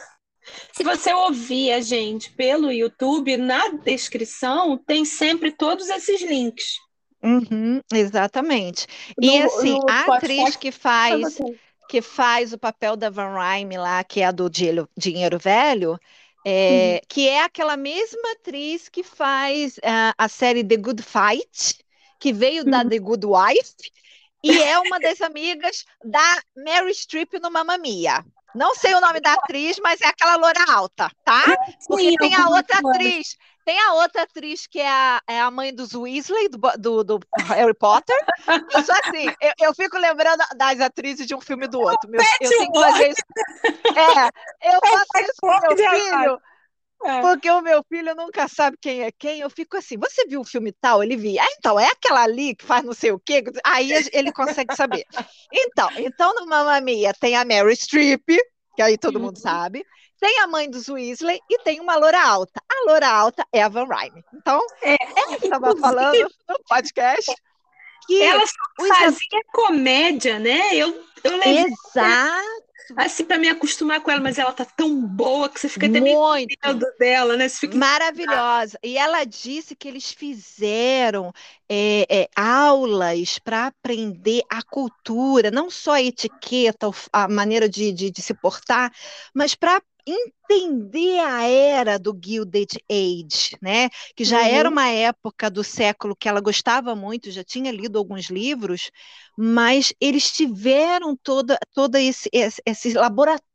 se 0.74 0.84
você 0.84 1.14
ouvir 1.14 1.72
a 1.72 1.82
gente 1.82 2.32
pelo 2.34 2.72
YouTube, 2.72 3.38
na 3.38 3.70
descrição 3.70 4.78
tem 4.78 5.06
sempre 5.06 5.52
todos 5.52 5.90
esses 5.90 6.22
links. 6.22 6.78
Uhum, 7.24 7.82
exatamente. 7.92 8.86
E 9.20 9.28
No- 9.38 9.44
assim, 9.46 9.74
no 9.74 9.90
a 9.90 10.06
atriz 10.18 10.56
que 10.56 10.72
faz 10.72 11.22
você. 11.22 11.60
que 11.90 12.02
faz 12.02 12.52
o 12.52 12.58
papel 12.58 12.98
da 12.98 13.10
Van 13.10 13.34
Rhyme 13.34 13.78
lá, 13.78 14.04
que 14.04 14.20
é 14.20 14.26
a 14.26 14.32
do 14.32 14.50
Dinheiro, 14.50 15.40
Velho, 15.40 15.98
é, 16.46 17.02
que 17.08 17.28
é 17.30 17.44
aquela 17.44 17.78
mesma 17.78 18.32
atriz 18.34 18.90
que 18.90 19.04
faz 19.04 19.80
ah, 19.84 20.14
a 20.18 20.28
série 20.28 20.64
The 20.66 20.76
Good 20.76 21.02
Fight, 21.02 21.78
que 22.20 22.34
veio 22.34 22.66
da 22.66 22.84
Uhum. 22.84 22.90
The 22.90 23.00
Good 23.00 23.26
Wife, 23.26 23.76
e 24.44 24.62
é 24.62 24.78
uma 24.80 25.00
das 25.00 25.22
amigas 25.22 25.86
da 26.04 26.44
Mary 26.56 26.94
Streep 26.94 27.40
no 27.42 27.50
Mamma 27.50 27.78
Mia. 27.78 28.24
Não 28.56 28.74
sei 28.76 28.96
o 28.96 29.02
nome 29.02 29.20
da 29.20 29.34
atriz, 29.34 29.78
mas 29.84 30.02
é 30.02 30.08
aquela 30.08 30.36
loura 30.36 30.64
alta, 30.70 31.10
tá? 31.24 31.44
Porque 31.88 32.12
Sim, 32.12 32.16
tem 32.18 32.36
a 32.36 32.48
outra 32.48 32.80
atriz, 32.80 33.38
tem 33.66 33.80
a 33.80 33.94
outra 33.94 34.24
atriz 34.24 34.66
que 34.66 34.80
é 34.80 34.90
a, 34.90 35.22
é 35.28 35.42
a 35.42 35.52
mãe 35.52 35.74
dos 35.74 35.94
Weasley, 35.94 36.50
do, 36.50 36.58
do, 36.78 37.04
do 37.04 37.20
Harry 37.48 37.74
Potter. 37.74 38.16
Eu 38.74 38.84
sou 38.84 38.96
assim, 39.04 39.28
eu, 39.42 39.54
eu 39.60 39.76
fico 39.76 39.98
lembrando 39.98 40.44
das 40.56 40.80
atrizes 40.80 41.28
de 41.28 41.36
um 41.36 41.42
filme 41.42 41.68
do 41.68 41.80
outro. 41.82 42.10
Meu, 42.10 42.22
eu 42.42 42.50
tenho 42.50 42.72
que 42.72 42.80
fazer 42.80 43.10
isso. 43.10 43.24
É, 43.96 44.74
eu 44.74 44.80
faço 44.82 45.06
isso 45.22 45.34
com 45.42 45.48
meu 45.48 45.78
filho, 45.78 46.42
É. 47.06 47.22
porque 47.22 47.50
o 47.50 47.62
meu 47.62 47.84
filho 47.88 48.16
nunca 48.16 48.48
sabe 48.48 48.76
quem 48.82 49.04
é 49.04 49.12
quem. 49.12 49.40
Eu 49.40 49.50
fico 49.50 49.78
assim, 49.78 49.98
você 49.98 50.26
viu 50.26 50.42
o 50.42 50.46
filme 50.46 50.72
tal? 50.72 51.04
Ele 51.04 51.16
via. 51.16 51.44
Ah, 51.44 51.48
então, 51.58 51.80
é 51.80 51.88
aquela 51.88 52.24
ali 52.24 52.56
que 52.56 52.66
faz 52.66 52.84
não 52.84 52.94
sei 52.94 53.12
o 53.12 53.20
quê. 53.20 53.44
Aí 53.64 53.92
ele 54.12 54.32
consegue 54.32 54.76
saber. 54.76 55.06
Então, 55.54 55.90
então 55.98 56.34
no 56.36 56.48
Mamma 56.48 56.82
Mia 56.82 57.14
tem 57.14 57.36
a 57.36 57.46
Mary 57.46 57.76
Streep, 57.76 58.24
que 58.76 58.82
aí 58.82 58.98
todo 58.98 59.20
mundo 59.20 59.36
Uhum. 59.38 59.42
sabe. 59.44 59.86
Tem 60.20 60.40
a 60.40 60.48
mãe 60.48 60.68
dos 60.68 60.90
Weasley 60.90 61.40
e 61.48 61.60
tem 61.60 61.80
uma 61.80 61.96
loura 61.96 62.20
alta. 62.20 62.60
A 62.68 62.90
loura 62.90 63.08
alta 63.08 63.46
é 63.54 63.62
a 63.62 63.70
Van 63.70 63.86
Rhyme. 63.86 64.24
Então, 64.34 64.60
É, 64.82 64.96
ela 65.16 65.38
estava 65.38 65.78
falando 65.78 66.28
no 66.50 66.56
podcast 66.68 67.32
que 68.08 68.24
Ela 68.24 68.44
os 68.44 68.88
fazia 68.88 69.42
comédia, 69.54 70.40
né? 70.40 70.74
Eu, 70.76 71.04
eu 71.24 71.38
levei 71.38 71.66
Exato, 71.66 72.64
assim 72.96 73.26
para 73.26 73.38
me 73.38 73.50
acostumar 73.50 74.02
com 74.02 74.12
ela, 74.12 74.22
mas 74.22 74.38
ela 74.38 74.54
tá 74.54 74.66
tão 74.66 75.06
boa 75.06 75.50
que 75.50 75.60
você 75.60 75.70
fica 75.70 75.88
até 75.88 76.02
meio 76.02 76.18
muito. 76.18 76.58
medo 76.66 76.86
dela, 77.00 77.38
né? 77.38 77.50
Fica 77.50 77.78
Maravilhosa. 77.78 78.80
E 78.84 78.98
ela 78.98 79.26
disse 79.26 79.76
que 79.76 79.88
eles 79.90 80.12
fizeram 80.12 81.34
é, 81.70 82.24
é, 82.24 82.30
aulas 82.36 83.40
para 83.40 83.68
aprender 83.68 84.42
a 84.50 84.64
cultura, 84.64 85.52
não 85.52 85.70
só 85.70 85.94
a 85.94 86.02
etiqueta, 86.02 86.90
a 87.12 87.28
maneira 87.28 87.68
de, 87.68 87.92
de- 87.92 88.10
de 88.12 88.22
se 88.22 88.34
portar, 88.34 88.92
mas 89.34 89.54
para 89.56 89.82
entender 90.08 91.20
a 91.20 91.44
era 91.44 92.00
do 92.00 92.18
Gilded 92.24 92.78
Age, 92.90 93.58
né? 93.62 93.90
Que 94.16 94.24
já 94.26 94.46
era 94.48 94.70
Uhum. 94.70 94.74
uma 94.74 94.88
época 94.88 95.50
do 95.52 95.64
século 95.64 96.16
que 96.16 96.30
ela 96.30 96.42
gostava 96.42 96.96
muito, 96.96 97.32
já 97.32 97.44
tinha 97.44 97.72
lido 97.72 97.98
alguns 97.98 98.28
livros, 98.30 98.90
mas 99.38 99.94
eles 100.00 100.32
tiveram 100.32 101.16
toda, 101.16 101.58
todo 101.74 101.96
esse, 101.98 102.30
esse, 102.34 102.62
esse 102.66 102.94
laboratório, 102.94 103.47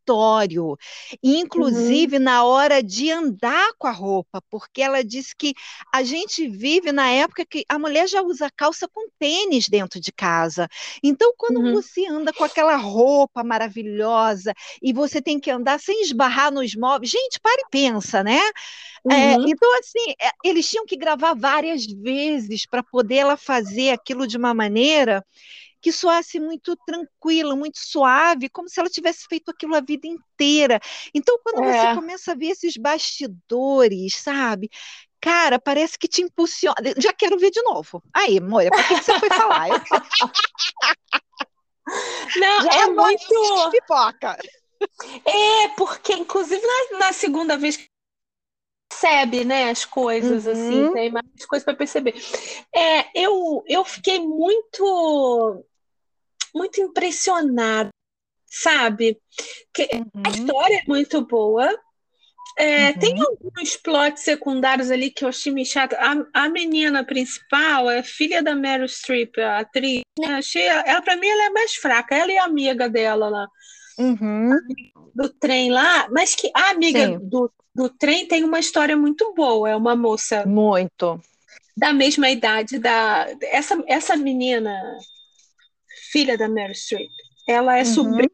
e, 1.22 1.36
inclusive 1.38 2.18
na 2.18 2.44
hora 2.44 2.82
de 2.82 3.11
andar 3.11 3.72
com 3.78 3.86
a 3.86 3.90
roupa, 3.90 4.42
porque 4.50 4.82
ela 4.82 5.03
disse 5.05 5.34
que 5.36 5.55
a 5.92 6.03
gente 6.03 6.48
vive 6.48 6.92
na 6.92 7.09
época 7.11 7.44
que 7.48 7.64
a 7.68 7.78
mulher 7.78 8.09
já 8.09 8.22
usa 8.22 8.50
calça 8.57 8.88
com 8.88 9.09
tênis 9.18 9.68
dentro 9.68 10.00
de 10.00 10.12
casa. 10.12 10.68
Então, 11.03 11.32
quando 11.36 11.62
Uhum. 11.62 11.70
você 11.70 12.07
anda 12.07 12.32
com 12.32 12.44
aquela 12.44 12.76
roupa 12.76 13.42
maravilhosa 13.44 14.53
e 14.82 14.92
você 14.92 15.20
tem 15.22 15.38
que 15.40 15.50
andar 15.50 15.78
sem 15.80 16.03
esbarrar 16.03 16.53
nos 16.53 16.74
móveis, 16.74 17.11
gente, 17.11 17.38
para 17.40 17.61
e 17.62 17.66
pensa, 17.70 18.22
né? 18.22 18.38
É, 19.11 19.38
Uhum. 19.38 19.46
então, 19.46 19.68
assim, 19.78 20.14
é, 20.20 20.30
eles 20.44 20.68
tinham 20.68 20.86
que 20.86 20.96
gravar 20.96 21.34
várias 21.34 21.84
vezes 21.86 22.66
para 22.66 22.82
poder 22.82 23.16
ela 23.16 23.36
fazer 23.36 23.90
aquilo 23.90 24.26
de 24.26 24.36
uma 24.36 24.55
maneira 24.55 25.24
que 25.82 25.92
soasse 25.92 26.38
muito 26.40 26.74
tranquila, 26.86 27.54
muito 27.56 27.78
suave, 27.78 28.48
como 28.48 28.68
se 28.68 28.78
ela 28.80 28.88
tivesse 28.88 29.26
feito 29.28 29.50
aquilo 29.50 29.74
a 29.74 29.80
vida 29.80 30.06
inteira. 30.06 30.80
Então, 31.12 31.38
quando 31.42 31.64
É. 31.64 31.72
você 31.72 31.94
começa 31.94 32.32
a 32.32 32.36
ver 32.36 32.48
esses 32.50 32.76
bastidores, 32.76 34.14
sabe? 34.14 34.70
Cara, 35.20 35.58
parece 35.58 35.98
que 35.98 36.08
te 36.08 36.22
impulsiona. 36.22 36.76
Já 36.98 37.12
quero 37.12 37.38
ver 37.38 37.50
de 37.50 37.62
novo. 37.62 38.02
Aí, 38.14 38.40
Moira, 38.40 38.70
por 38.70 38.86
que 38.86 38.98
que 38.98 39.04
você 39.04 39.18
foi 39.18 39.30
falar? 39.30 39.70
Eu 39.70 39.80
Não, 42.36 42.62
já 42.62 42.72
é 42.72 42.86
tô 42.86 42.92
muito. 42.92 43.70
pipoca. 43.70 44.38
É, 45.24 45.68
porque, 45.76 46.12
inclusive, 46.12 46.62
na, 46.92 46.98
na 46.98 47.12
segunda 47.12 47.56
vez 47.56 47.76
que 47.76 47.86
percebe, 48.90 49.44
né, 49.44 49.70
as 49.70 49.84
coisas, 49.84 50.46
assim, 50.46 50.84
Uhum. 50.84 50.92
tem 50.92 51.10
mais 51.10 51.24
coisas 51.48 51.64
para 51.64 51.74
perceber. 51.74 52.14
É, 52.74 53.10
eu, 53.20 53.64
eu 53.66 53.84
fiquei 53.84 54.18
muito, 54.20 55.64
muito 56.55 56.80
impressionada, 56.80 57.90
sabe? 58.46 59.18
Que 59.72 59.82
a 59.92 59.96
Uhum. 59.98 60.22
história 60.34 60.76
é 60.76 60.84
muito 60.86 61.24
boa, 61.26 61.68
É, 62.59 62.88
uhum. 62.88 62.98
Tem 62.98 63.22
alguns 63.22 63.76
plots 63.78 64.22
secundários 64.24 64.90
ali 64.90 65.11
que 65.11 65.24
eu 65.24 65.28
achei 65.30 65.50
meio 65.50 65.66
chato. 65.66 65.94
A, 65.94 66.44
a 66.44 66.48
menina 66.50 67.03
principal 67.03 67.88
é 67.90 68.03
filha 68.03 68.42
da 68.42 68.55
Meryl 68.55 68.86
Streep, 68.86 69.38
a 69.38 69.61
atriz. 69.61 70.03
Né? 70.18 70.26
Achei, 70.34 70.66
ela, 70.66 71.00
pra 71.00 71.16
mim, 71.16 71.28
ela 71.28 71.44
é 71.46 71.50
mais 71.50 71.74
fraca. 71.76 72.14
Ela 72.14 72.30
e 72.30 72.36
a 72.36 72.44
amiga 72.44 72.90
dela 72.90 73.30
lá. 73.30 73.48
Uhum. 73.98 74.50
Do 75.14 75.30
trem 75.30 75.70
lá. 75.70 76.07
Mas 76.11 76.34
que 76.34 76.50
a 76.55 76.70
amiga 76.72 77.18
do, 77.20 77.50
do 77.74 77.88
trem 77.88 78.28
tem 78.28 78.44
uma 78.44 78.61
história 78.61 78.98
muito 78.98 79.32
boa. 79.34 79.70
É 79.70 79.74
uma 79.74 79.96
moça. 79.96 80.44
Muito. 80.46 81.18
Da 81.74 81.90
mesma 81.94 82.28
idade 82.28 82.78
da. 82.78 83.28
Essa, 83.44 83.82
essa 83.86 84.14
menina, 84.14 84.78
filha 86.12 86.36
da 86.36 86.48
Meryl 86.48 86.74
Streep, 86.74 87.10
ela 87.48 87.76
é 87.76 87.80
uhum. 87.80 87.86
sobrinha 87.86 88.30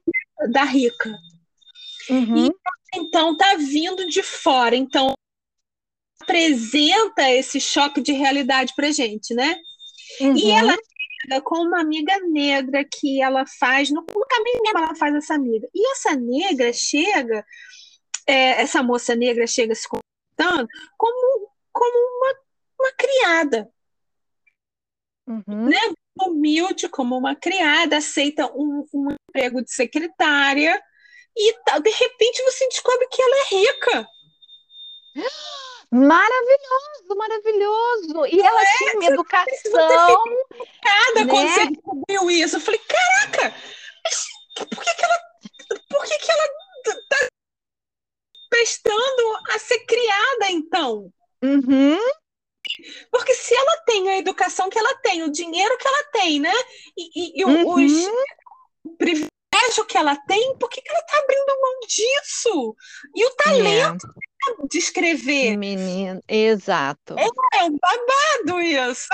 da 0.50 0.64
rica. 0.64 1.16
Uhum. 2.10 2.46
E 2.46 2.50
então 2.94 3.36
tá 3.36 3.54
vindo 3.56 4.06
de 4.06 4.22
fora. 4.22 4.74
Então 4.74 5.12
apresenta 6.20 7.30
esse 7.30 7.60
choque 7.60 8.00
de 8.00 8.12
realidade 8.12 8.74
pra 8.74 8.90
gente, 8.90 9.32
né? 9.34 9.56
Uhum. 10.20 10.36
E 10.36 10.50
ela 10.50 10.76
chega 11.22 11.40
com 11.42 11.56
uma 11.56 11.80
amiga 11.80 12.18
negra 12.28 12.84
que 12.84 13.22
ela 13.22 13.44
faz, 13.58 13.90
no, 13.90 14.00
no 14.02 14.26
caminho 14.26 14.60
mesmo 14.62 14.78
ela 14.78 14.94
faz 14.94 15.14
essa 15.14 15.34
amiga. 15.34 15.68
E 15.74 15.92
essa 15.92 16.14
negra 16.14 16.72
chega, 16.72 17.44
é, 18.26 18.60
essa 18.60 18.82
moça 18.82 19.14
negra 19.14 19.46
chega 19.46 19.74
se 19.74 19.88
comportando 19.88 20.68
como, 20.96 21.50
como 21.72 21.98
uma, 22.18 22.34
uma 22.80 22.92
criada. 22.92 23.70
Uhum. 25.26 25.68
Né? 25.68 25.80
Humilde, 26.20 26.88
como 26.88 27.16
uma 27.16 27.34
criada, 27.34 27.98
aceita 27.98 28.46
um, 28.46 28.84
um 28.92 29.08
emprego 29.12 29.62
de 29.62 29.72
secretária 29.72 30.80
e 31.36 31.52
de 31.80 31.90
repente 31.90 32.42
você 32.42 32.68
descobre 32.68 33.06
que 33.08 33.22
ela 33.22 33.36
é 33.36 33.44
rica. 33.44 34.08
Maravilhoso, 35.90 37.16
maravilhoso. 37.16 38.26
E 38.26 38.40
ela 38.40 38.62
é, 38.62 38.76
tinha 38.76 38.94
uma 38.94 39.06
educação. 39.06 40.22
Cada 40.82 41.24
né? 41.24 41.30
quando 41.30 41.48
você 41.48 41.66
descobriu 41.66 42.30
isso, 42.30 42.56
eu 42.56 42.60
falei, 42.60 42.80
caraca, 42.80 43.54
por 44.54 44.84
que, 44.84 44.94
que 44.94 45.04
ela. 45.04 45.18
Por 45.88 46.04
que, 46.04 46.18
que 46.18 46.30
ela 46.30 46.48
tá 47.08 47.28
prestando 48.50 49.38
a 49.54 49.58
ser 49.58 49.78
criada, 49.80 50.50
então? 50.50 51.12
Uhum. 51.42 51.98
Porque 53.10 53.34
se 53.34 53.54
ela 53.54 53.76
tem 53.86 54.08
a 54.10 54.18
educação 54.18 54.68
que 54.68 54.78
ela 54.78 54.94
tem, 54.96 55.22
o 55.22 55.32
dinheiro 55.32 55.76
que 55.78 55.88
ela 55.88 56.04
tem, 56.12 56.40
né? 56.40 56.54
E, 56.96 57.10
e, 57.14 57.40
e 57.40 57.44
uhum. 57.44 57.74
os 57.74 58.96
privilégios 58.98 59.38
privilégio 59.58 59.84
que 59.86 59.96
ela 59.96 60.16
tem, 60.16 60.56
por 60.58 60.68
que, 60.68 60.80
que 60.80 60.90
ela 60.90 61.00
está 61.00 61.18
abrindo 61.18 61.60
mão 61.60 61.80
disso? 61.86 62.76
E 63.14 63.26
o 63.26 63.30
talento 63.34 64.06
é. 64.06 64.66
de 64.68 64.78
escrever. 64.78 65.56
Menino, 65.56 66.22
exato. 66.28 67.16
É, 67.18 67.58
é 67.58 67.64
um 67.64 67.76
babado 67.78 68.60
isso. 68.60 69.08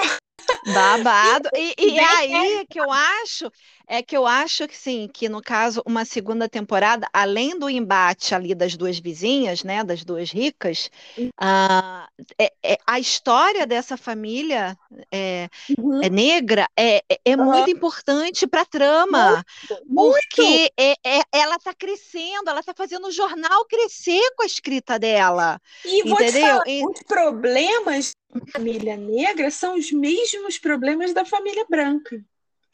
Babado. 0.72 1.48
E, 1.54 1.74
e 1.78 1.98
aí 2.00 2.66
que 2.68 2.80
eu 2.80 2.90
acho 2.90 3.50
é 3.86 4.02
que 4.02 4.16
eu 4.16 4.26
acho 4.26 4.66
que 4.66 4.76
sim, 4.76 5.08
que 5.12 5.28
no 5.28 5.42
caso 5.42 5.82
uma 5.84 6.04
segunda 6.04 6.48
temporada, 6.48 7.06
além 7.12 7.58
do 7.58 7.68
embate 7.68 8.34
ali 8.34 8.54
das 8.54 8.76
duas 8.76 8.98
vizinhas, 8.98 9.62
né, 9.62 9.84
das 9.84 10.04
duas 10.04 10.30
ricas, 10.30 10.90
uh, 11.18 12.08
é, 12.38 12.52
é, 12.62 12.78
a 12.86 12.98
história 12.98 13.66
dessa 13.66 13.96
família 13.96 14.76
é, 15.12 15.48
uhum. 15.78 16.02
é 16.02 16.08
negra 16.08 16.66
é, 16.76 16.96
é, 17.08 17.20
é 17.24 17.36
uhum. 17.36 17.44
muito 17.44 17.70
importante 17.70 18.46
para 18.46 18.62
a 18.62 18.66
trama, 18.66 19.44
muito, 19.86 20.14
porque 20.28 20.72
é, 20.78 20.94
ela 21.32 21.56
está 21.56 21.74
crescendo, 21.74 22.48
ela 22.48 22.60
está 22.60 22.72
fazendo 22.74 23.08
o 23.08 23.12
jornal 23.12 23.66
crescer 23.66 24.30
com 24.36 24.42
a 24.42 24.46
escrita 24.46 24.98
dela. 24.98 25.60
E 25.84 26.08
entendeu? 26.08 26.40
falar, 26.40 26.64
os 26.90 27.02
problemas 27.06 28.14
família 28.52 28.96
negra 28.96 29.50
são 29.50 29.76
os 29.76 29.90
mesmos 29.92 30.58
problemas 30.58 31.12
da 31.12 31.24
família 31.24 31.64
branca. 31.68 32.24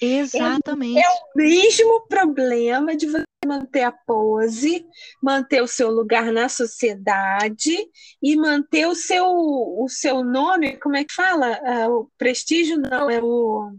Exatamente. 0.00 0.98
É, 0.98 1.02
é, 1.02 1.08
o 1.08 1.36
mesmo 1.36 2.06
problema 2.08 2.96
de 2.96 3.06
você 3.06 3.24
manter 3.46 3.82
a 3.82 3.92
pose, 3.92 4.86
manter 5.22 5.62
o 5.62 5.68
seu 5.68 5.90
lugar 5.90 6.32
na 6.32 6.48
sociedade 6.48 7.76
e 8.22 8.36
manter 8.36 8.86
o 8.86 8.94
seu, 8.94 9.26
o 9.26 9.86
seu 9.88 10.24
nome, 10.24 10.78
como 10.78 10.96
é 10.96 11.04
que 11.04 11.12
fala? 11.12 11.60
Uh, 11.62 12.00
o 12.00 12.10
prestígio 12.16 12.78
não, 12.78 13.10
é 13.10 13.22
o 13.22 13.72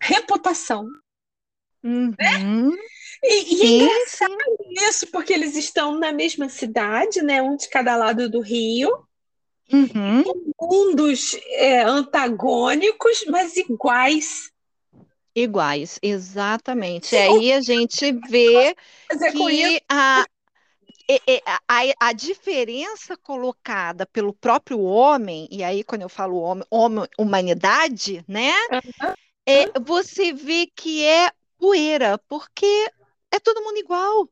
reputação. 0.00 0.86
Uhum. 1.82 2.14
Né? 2.18 2.76
E, 3.22 3.54
e 3.54 3.62
é 3.62 3.84
engraçado 3.84 4.36
isso, 4.88 5.06
porque 5.08 5.32
eles 5.32 5.54
estão 5.56 5.98
na 5.98 6.12
mesma 6.12 6.48
cidade, 6.48 7.22
né? 7.22 7.40
Um 7.40 7.56
de 7.56 7.68
cada 7.68 7.96
lado 7.96 8.28
do 8.28 8.40
rio. 8.40 8.90
Uhum. 9.70 10.22
Mundos 10.60 11.36
é, 11.50 11.82
antagônicos, 11.82 13.24
mas 13.28 13.56
iguais. 13.56 14.50
Iguais, 15.34 15.98
exatamente. 16.02 17.14
E 17.14 17.18
aí 17.18 17.52
a 17.52 17.60
gente 17.60 18.12
vê 18.28 18.74
que 19.32 19.82
a, 19.88 20.26
a, 21.66 22.08
a, 22.08 22.12
diferença 22.12 23.16
colocada 23.16 24.04
pelo 24.06 24.34
próprio 24.34 24.80
homem, 24.80 25.48
e 25.50 25.64
aí 25.64 25.82
quando 25.82 26.02
eu 26.02 26.08
falo 26.08 26.36
homem, 26.36 26.64
homem 26.70 27.06
humanidade, 27.18 28.22
né? 28.28 28.52
Uhum. 28.70 29.14
É, 29.46 29.80
você 29.80 30.32
vê 30.32 30.68
que 30.74 31.02
é 31.04 31.30
poeira, 31.58 32.18
porque 32.28 32.90
é 33.30 33.40
todo 33.40 33.62
mundo 33.62 33.78
igual. 33.78 34.28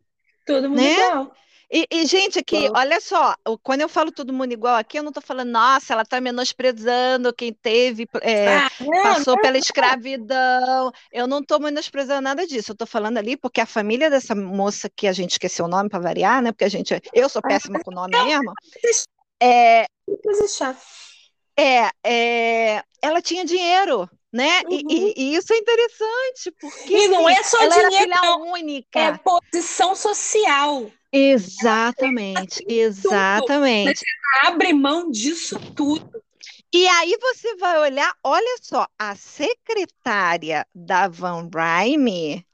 Todo 0.46 0.68
mundo 0.68 0.80
né? 0.80 0.92
igual. 0.92 1.34
E, 1.72 1.86
e, 1.88 2.04
gente, 2.04 2.36
aqui, 2.40 2.68
olha 2.74 3.00
só, 3.00 3.36
quando 3.62 3.82
eu 3.82 3.88
falo 3.88 4.10
todo 4.10 4.32
mundo 4.32 4.52
igual 4.52 4.74
aqui, 4.74 4.98
eu 4.98 5.04
não 5.04 5.10
estou 5.10 5.22
falando, 5.22 5.50
nossa, 5.50 5.92
ela 5.92 6.02
está 6.02 6.20
menosprezando 6.20 7.32
quem 7.32 7.52
teve, 7.52 8.08
é, 8.22 8.56
ah, 8.56 8.70
passou 9.04 9.40
pela 9.40 9.56
escravidão. 9.56 10.90
Eu 11.12 11.28
não 11.28 11.38
estou 11.38 11.60
menosprezando 11.60 12.22
nada 12.22 12.44
disso. 12.44 12.72
Eu 12.72 12.74
estou 12.74 12.88
falando 12.88 13.18
ali 13.18 13.36
porque 13.36 13.60
a 13.60 13.66
família 13.66 14.10
dessa 14.10 14.34
moça 14.34 14.90
que 14.90 15.06
a 15.06 15.12
gente 15.12 15.32
esqueceu 15.32 15.66
o 15.66 15.68
nome 15.68 15.88
para 15.88 16.00
variar, 16.00 16.42
né? 16.42 16.50
Porque 16.50 16.64
a 16.64 16.68
gente, 16.68 17.00
eu 17.14 17.28
sou 17.28 17.40
péssima 17.40 17.78
com 17.78 17.92
o 17.92 17.94
nome 17.94 18.20
mesmo. 18.24 18.52
É, 19.40 19.86
é, 21.56 21.90
é, 22.04 22.82
ela 23.00 23.22
tinha 23.22 23.44
dinheiro 23.44 24.10
né? 24.32 24.62
Uhum. 24.68 24.78
E, 24.88 25.14
e, 25.16 25.34
isso 25.34 25.52
é 25.52 25.58
interessante, 25.58 26.52
porque 26.60 26.96
e 26.96 27.08
não 27.08 27.28
é 27.28 27.42
só 27.42 27.58
dinheiro, 27.66 27.90
filha 27.90 28.36
única. 28.36 29.00
É 29.00 29.18
posição 29.18 29.96
social. 29.96 30.88
Exatamente, 31.12 32.64
exatamente. 32.68 33.98
Você 33.98 34.46
abre 34.46 34.72
mão 34.72 35.10
disso 35.10 35.58
tudo. 35.74 36.22
E 36.72 36.86
aí 36.86 37.16
você 37.20 37.56
vai 37.56 37.78
olhar, 37.80 38.14
olha 38.22 38.56
só, 38.62 38.86
a 38.96 39.16
secretária 39.16 40.64
da 40.72 41.08
Van 41.08 41.50
Rhyme 41.52 42.46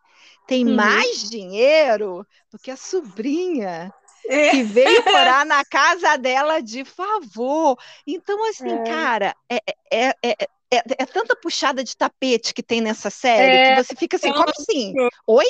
tem 0.47 0.67
uhum. 0.67 0.75
mais 0.75 1.29
dinheiro 1.29 2.27
do 2.51 2.59
que 2.59 2.71
a 2.71 2.77
sobrinha. 2.77 3.93
É. 4.29 4.51
Que 4.51 4.63
veio 4.63 5.05
morar 5.05 5.45
na 5.45 5.65
casa 5.65 6.17
dela 6.17 6.61
de 6.61 6.85
favor. 6.85 7.79
Então, 8.07 8.43
assim, 8.49 8.73
é. 8.73 8.85
cara, 8.85 9.37
é, 9.51 9.57
é, 9.93 10.09
é, 10.23 10.37
é, 10.71 10.83
é, 10.99 11.07
tanta 11.07 11.37
puxada 11.37 11.85
de 11.85 11.97
tapete 11.97 12.55
que 12.55 12.63
tem 12.63 12.81
nessa 12.81 13.11
série 13.11 13.77
que 13.77 13.85
você 13.85 13.95
fica 13.95 14.17
assim, 14.17 14.33
como 14.33 14.51
assim? 14.59 14.95
Oi? 15.27 15.45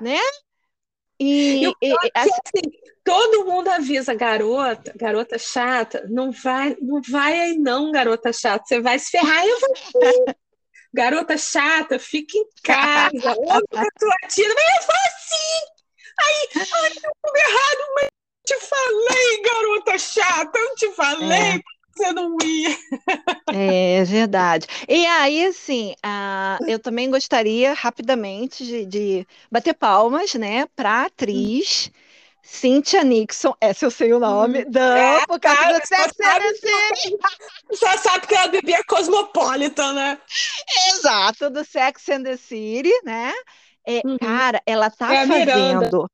Né? 0.00 0.18
E, 1.20 1.66
e, 1.66 1.74
e 1.82 1.92
assim, 2.14 2.30
assim, 2.32 2.72
todo 3.04 3.44
mundo 3.44 3.68
avisa, 3.68 4.14
garota, 4.14 4.94
garota 4.96 5.38
chata, 5.38 6.06
não 6.08 6.32
vai, 6.32 6.74
não 6.80 7.02
vai 7.02 7.38
aí 7.38 7.58
não, 7.58 7.92
garota 7.92 8.32
chata, 8.32 8.64
você 8.66 8.80
vai 8.80 8.98
se 8.98 9.10
ferrar 9.10 9.44
e 9.44 9.50
eu 9.50 9.60
vou 9.60 9.74
Garota 10.92 11.36
chata, 11.36 12.00
fica 12.00 12.36
em 12.36 12.46
casa, 12.64 13.34
ouve 13.36 13.66
a 13.76 13.84
tua 14.00 14.16
tia, 14.28 14.48
mas 14.48 14.86
eu 14.86 14.94
assim. 15.06 15.60
Aí, 16.20 16.48
ai, 16.56 16.90
tudo 16.90 17.36
errado, 17.36 17.94
mas 17.94 18.04
eu 18.04 18.58
te 18.58 18.66
falei, 18.66 19.42
garota 19.42 19.98
chata, 19.98 20.58
eu 20.58 20.74
te 20.74 20.90
falei, 20.92 21.38
é 21.38 21.60
você 22.00 22.12
não 22.12 22.36
ia. 22.42 22.76
É 23.52 24.04
verdade. 24.04 24.66
E 24.88 25.06
aí, 25.06 25.46
assim, 25.46 25.94
uh, 26.04 26.64
eu 26.66 26.78
também 26.78 27.10
gostaria 27.10 27.74
rapidamente 27.74 28.64
de, 28.64 28.86
de 28.86 29.26
bater 29.50 29.74
palmas, 29.74 30.34
né, 30.34 30.66
para 30.74 30.90
a 30.90 31.04
atriz. 31.06 31.90
Cynthia 32.42 33.04
Nixon, 33.04 33.54
essa 33.60 33.84
eu 33.84 33.90
sei 33.92 34.12
o 34.12 34.18
nome, 34.18 34.64
hum. 34.64 34.70
não, 34.72 34.96
é, 34.96 35.24
por 35.24 35.38
causa 35.38 35.78
do 35.78 35.86
Sex 35.86 36.16
and 36.20 37.06
Você 37.68 37.98
sabe 37.98 38.26
que 38.26 38.34
ela 38.34 38.48
bebia 38.48 38.82
cosmopolita, 38.88 39.92
né? 39.92 40.18
Exato, 40.88 41.48
do 41.48 41.64
Sex 41.64 42.08
and 42.08 42.24
the 42.24 42.36
City, 42.36 42.92
né? 43.04 43.32
É, 43.86 44.00
uhum. 44.04 44.18
Cara, 44.18 44.60
ela 44.66 44.90
tá 44.90 45.14
é 45.14 45.26
fazendo 45.26 46.10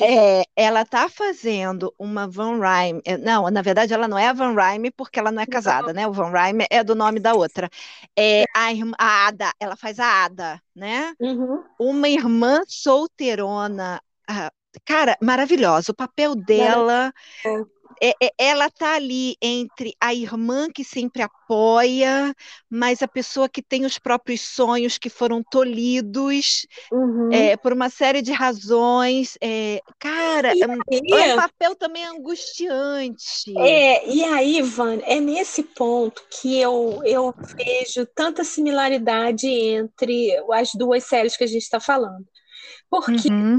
é, 0.00 0.44
ela 0.54 0.82
está 0.82 1.08
fazendo 1.08 1.94
uma 1.98 2.28
Van 2.28 2.58
Rhyme. 2.58 3.00
É, 3.04 3.16
não, 3.16 3.48
na 3.50 3.62
verdade, 3.62 3.92
ela 3.92 4.06
não 4.06 4.18
é 4.18 4.28
a 4.28 4.32
Van 4.32 4.54
Rhyme 4.54 4.90
porque 4.90 5.18
ela 5.18 5.32
não 5.32 5.42
é 5.42 5.46
casada, 5.46 5.92
né? 5.92 6.06
O 6.06 6.12
Van 6.12 6.30
Rhyme 6.30 6.66
é 6.70 6.84
do 6.84 6.94
nome 6.94 7.20
da 7.20 7.34
outra. 7.34 7.68
É 8.16 8.44
a, 8.54 8.72
irmã, 8.72 8.94
a 8.98 9.26
Ada, 9.26 9.52
ela 9.58 9.76
faz 9.76 9.98
a 9.98 10.24
Ada, 10.24 10.60
né? 10.74 11.14
Uhum. 11.20 11.64
Uma 11.78 12.08
irmã 12.08 12.62
solteirona. 12.68 14.00
cara, 14.84 15.16
maravilhosa. 15.20 15.92
O 15.92 15.96
papel 15.96 16.34
dela. 16.34 17.12
É, 17.44 17.73
ela 18.38 18.70
tá 18.70 18.94
ali 18.94 19.36
entre 19.40 19.94
a 20.00 20.14
irmã 20.14 20.68
que 20.70 20.84
sempre 20.84 21.22
apoia, 21.22 22.34
mas 22.70 23.02
a 23.02 23.08
pessoa 23.08 23.48
que 23.48 23.62
tem 23.62 23.84
os 23.84 23.98
próprios 23.98 24.40
sonhos 24.40 24.98
que 24.98 25.08
foram 25.08 25.42
tolhidos 25.42 26.66
uhum. 26.92 27.30
é, 27.32 27.56
por 27.56 27.72
uma 27.72 27.90
série 27.90 28.22
de 28.22 28.32
razões. 28.32 29.36
É, 29.40 29.80
cara, 29.98 30.48
é 30.48 30.52
aí, 30.52 30.60
é 31.12 31.34
um 31.34 31.36
papel 31.36 31.74
também 31.76 32.04
angustiante. 32.04 33.52
É, 33.58 34.08
e 34.08 34.24
aí, 34.24 34.58
Ivan, 34.58 35.00
é 35.04 35.20
nesse 35.20 35.62
ponto 35.62 36.22
que 36.30 36.58
eu, 36.58 37.00
eu 37.04 37.34
vejo 37.56 38.06
tanta 38.14 38.44
similaridade 38.44 39.46
entre 39.48 40.30
as 40.52 40.72
duas 40.74 41.04
séries 41.04 41.36
que 41.36 41.44
a 41.44 41.48
gente 41.48 41.62
está 41.62 41.80
falando. 41.80 42.24
Porque 42.90 43.28
uhum 43.28 43.58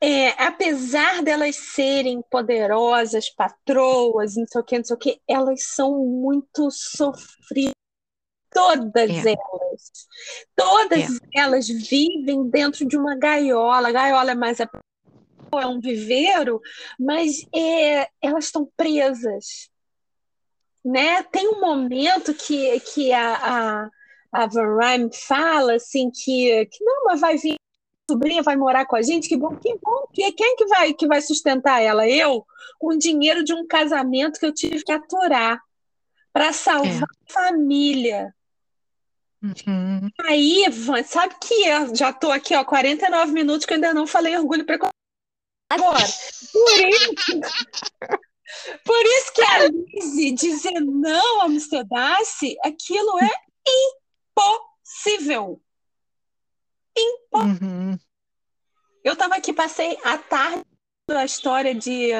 é, 0.00 0.28
apesar 0.42 1.22
delas 1.22 1.56
serem 1.56 2.22
poderosas, 2.30 3.30
patroas, 3.30 4.36
não 4.36 4.46
sei 4.46 4.60
o 4.60 4.64
que, 4.64 4.78
não 4.78 4.84
sei 4.84 4.96
o 4.96 4.98
que, 4.98 5.20
elas 5.26 5.62
são 5.62 5.98
muito 6.04 6.70
sofridas. 6.70 7.72
Todas 8.52 9.10
é. 9.10 9.34
elas. 9.34 10.08
Todas 10.54 11.16
é. 11.16 11.40
elas 11.40 11.68
vivem 11.68 12.48
dentro 12.48 12.86
de 12.86 12.96
uma 12.96 13.14
gaiola. 13.14 13.88
A 13.88 13.92
gaiola 13.92 14.32
é 14.32 14.34
mais 14.34 14.60
a 14.60 14.68
é 15.54 15.66
um 15.66 15.80
viveiro, 15.80 16.60
mas 16.98 17.46
é, 17.54 18.08
elas 18.20 18.46
estão 18.46 18.70
presas. 18.76 19.70
Né? 20.84 21.22
Tem 21.24 21.48
um 21.48 21.60
momento 21.60 22.34
que, 22.34 22.78
que 22.80 23.12
a, 23.12 23.34
a, 23.34 23.90
a 24.32 24.46
Van 24.46 24.76
Rhyme 24.76 25.10
fala 25.12 25.74
assim 25.74 26.10
que, 26.10 26.66
que 26.66 26.84
não, 26.84 27.04
mas 27.04 27.20
vai 27.20 27.36
vir 27.36 27.56
sobrinha 28.08 28.42
vai 28.42 28.56
morar 28.56 28.86
com 28.86 28.96
a 28.96 29.02
gente, 29.02 29.28
que 29.28 29.36
bom, 29.36 29.56
que 29.56 29.76
bom. 29.82 30.08
E 30.16 30.32
quem 30.32 30.56
que 30.56 30.66
vai, 30.66 30.94
que 30.94 31.06
vai 31.06 31.20
sustentar 31.20 31.82
ela? 31.82 32.08
Eu, 32.08 32.46
com 32.78 32.96
dinheiro 32.96 33.44
de 33.44 33.52
um 33.52 33.66
casamento 33.66 34.38
que 34.38 34.46
eu 34.46 34.54
tive 34.54 34.82
que 34.82 34.92
aturar 34.92 35.60
para 36.32 36.52
salvar 36.52 36.92
é. 36.92 37.02
a 37.02 37.32
família. 37.32 38.34
Uhum. 39.42 40.10
Aí, 40.20 40.64
Ivan, 40.66 41.02
sabe 41.02 41.34
que 41.40 41.54
eu 41.66 41.94
já 41.94 42.10
estou 42.10 42.32
aqui, 42.32 42.54
ó, 42.54 42.64
49 42.64 43.32
minutos 43.32 43.66
que 43.66 43.72
eu 43.72 43.76
ainda 43.76 43.94
não 43.94 44.06
falei 44.06 44.36
orgulho 44.36 44.64
preconceito. 44.64 44.94
Agora, 45.68 45.98
por 46.52 46.88
isso, 46.88 47.40
por 48.84 49.04
isso 49.04 49.32
que 49.34 49.42
a 49.42 49.68
Lizzie 49.68 50.32
dizer 50.32 50.80
não 50.80 51.42
a 51.42 51.46
Mr. 51.46 51.84
Darcy, 51.84 52.56
aquilo 52.64 53.18
é 53.18 53.30
impossível. 54.36 55.60
Uhum. 57.34 57.98
Eu 59.04 59.12
estava 59.12 59.36
aqui, 59.36 59.52
passei 59.52 59.96
a 60.04 60.18
tarde 60.18 60.64
a 61.08 61.24
história 61.24 61.74
de 61.74 62.10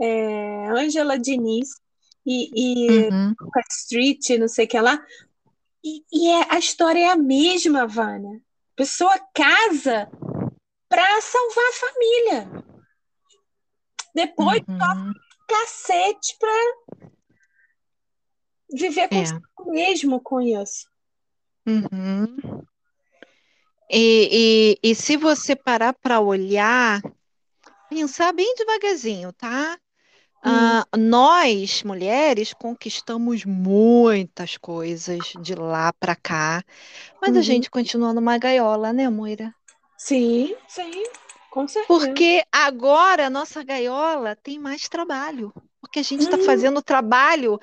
é, 0.00 0.68
Angela 0.70 1.18
Diniz 1.18 1.68
e, 2.26 2.50
e 2.54 3.08
uhum. 3.08 3.34
Street, 3.70 4.30
não 4.38 4.48
sei 4.48 4.64
o 4.64 4.68
que 4.68 4.80
lá. 4.80 5.04
E, 5.84 6.02
e 6.12 6.30
é, 6.30 6.54
a 6.54 6.58
história 6.58 7.00
é 7.00 7.10
a 7.10 7.16
mesma, 7.16 7.86
Vânia. 7.86 8.38
A 8.38 8.76
pessoa 8.76 9.14
casa 9.32 10.10
para 10.88 11.20
salvar 11.20 11.64
a 11.64 11.72
família. 11.72 12.64
Depois 14.14 14.62
uhum. 14.66 15.12
cacete 15.48 16.36
para 16.38 17.04
viver 18.72 19.08
com 19.08 19.70
é. 19.70 19.72
mesmo 19.72 20.20
com 20.20 20.40
isso. 20.40 20.88
Uhum. 21.66 22.64
E, 23.90 24.78
e, 24.82 24.90
e 24.90 24.94
se 24.94 25.16
você 25.16 25.54
parar 25.54 25.92
para 25.92 26.20
olhar, 26.20 27.00
pensar 27.88 28.32
bem 28.32 28.54
devagarzinho, 28.56 29.32
tá? 29.32 29.78
Uh, 30.44 30.98
nós, 30.98 31.82
mulheres, 31.82 32.52
conquistamos 32.52 33.46
muitas 33.46 34.58
coisas 34.58 35.32
de 35.40 35.54
lá 35.54 35.90
para 35.94 36.14
cá, 36.14 36.62
mas 37.20 37.32
uhum. 37.32 37.38
a 37.38 37.42
gente 37.42 37.70
continua 37.70 38.12
numa 38.12 38.36
gaiola, 38.36 38.92
né, 38.92 39.08
Moira? 39.08 39.54
Sim, 39.96 40.54
sim, 40.68 41.04
com 41.50 41.66
certeza. 41.66 41.86
Porque 41.86 42.44
agora 42.52 43.28
a 43.28 43.30
nossa 43.30 43.64
gaiola 43.64 44.36
tem 44.36 44.58
mais 44.58 44.86
trabalho, 44.86 45.50
porque 45.80 46.00
a 46.00 46.02
gente 46.02 46.24
está 46.24 46.36
uhum. 46.36 46.44
fazendo 46.44 46.82
trabalho. 46.82 47.58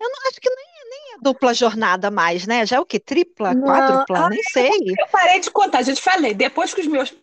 Eu 0.00 0.08
não 0.08 0.28
acho 0.28 0.40
que 0.40 0.48
nem 0.48 0.71
nem 0.92 1.14
é 1.14 1.18
dupla 1.22 1.54
jornada 1.54 2.10
mais, 2.10 2.46
né? 2.46 2.66
Já 2.66 2.76
é 2.76 2.80
o 2.80 2.84
que? 2.84 3.00
Tripla, 3.00 3.54
não. 3.54 3.66
quádrupla? 3.66 4.28
Nem 4.28 4.42
sei. 4.42 4.70
Eu 4.70 5.08
parei 5.10 5.40
de 5.40 5.50
contar, 5.50 5.82
já 5.82 5.94
te 5.94 6.02
falei. 6.02 6.34
Depois 6.34 6.74
que 6.74 6.82
os 6.82 6.86
meus 6.86 7.14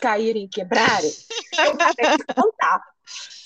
caírem 0.00 0.44
e 0.44 0.48
quebrarem, 0.48 1.12
eu 1.58 1.76
parei 1.76 2.16
de 2.16 2.34
contar. 2.34 2.82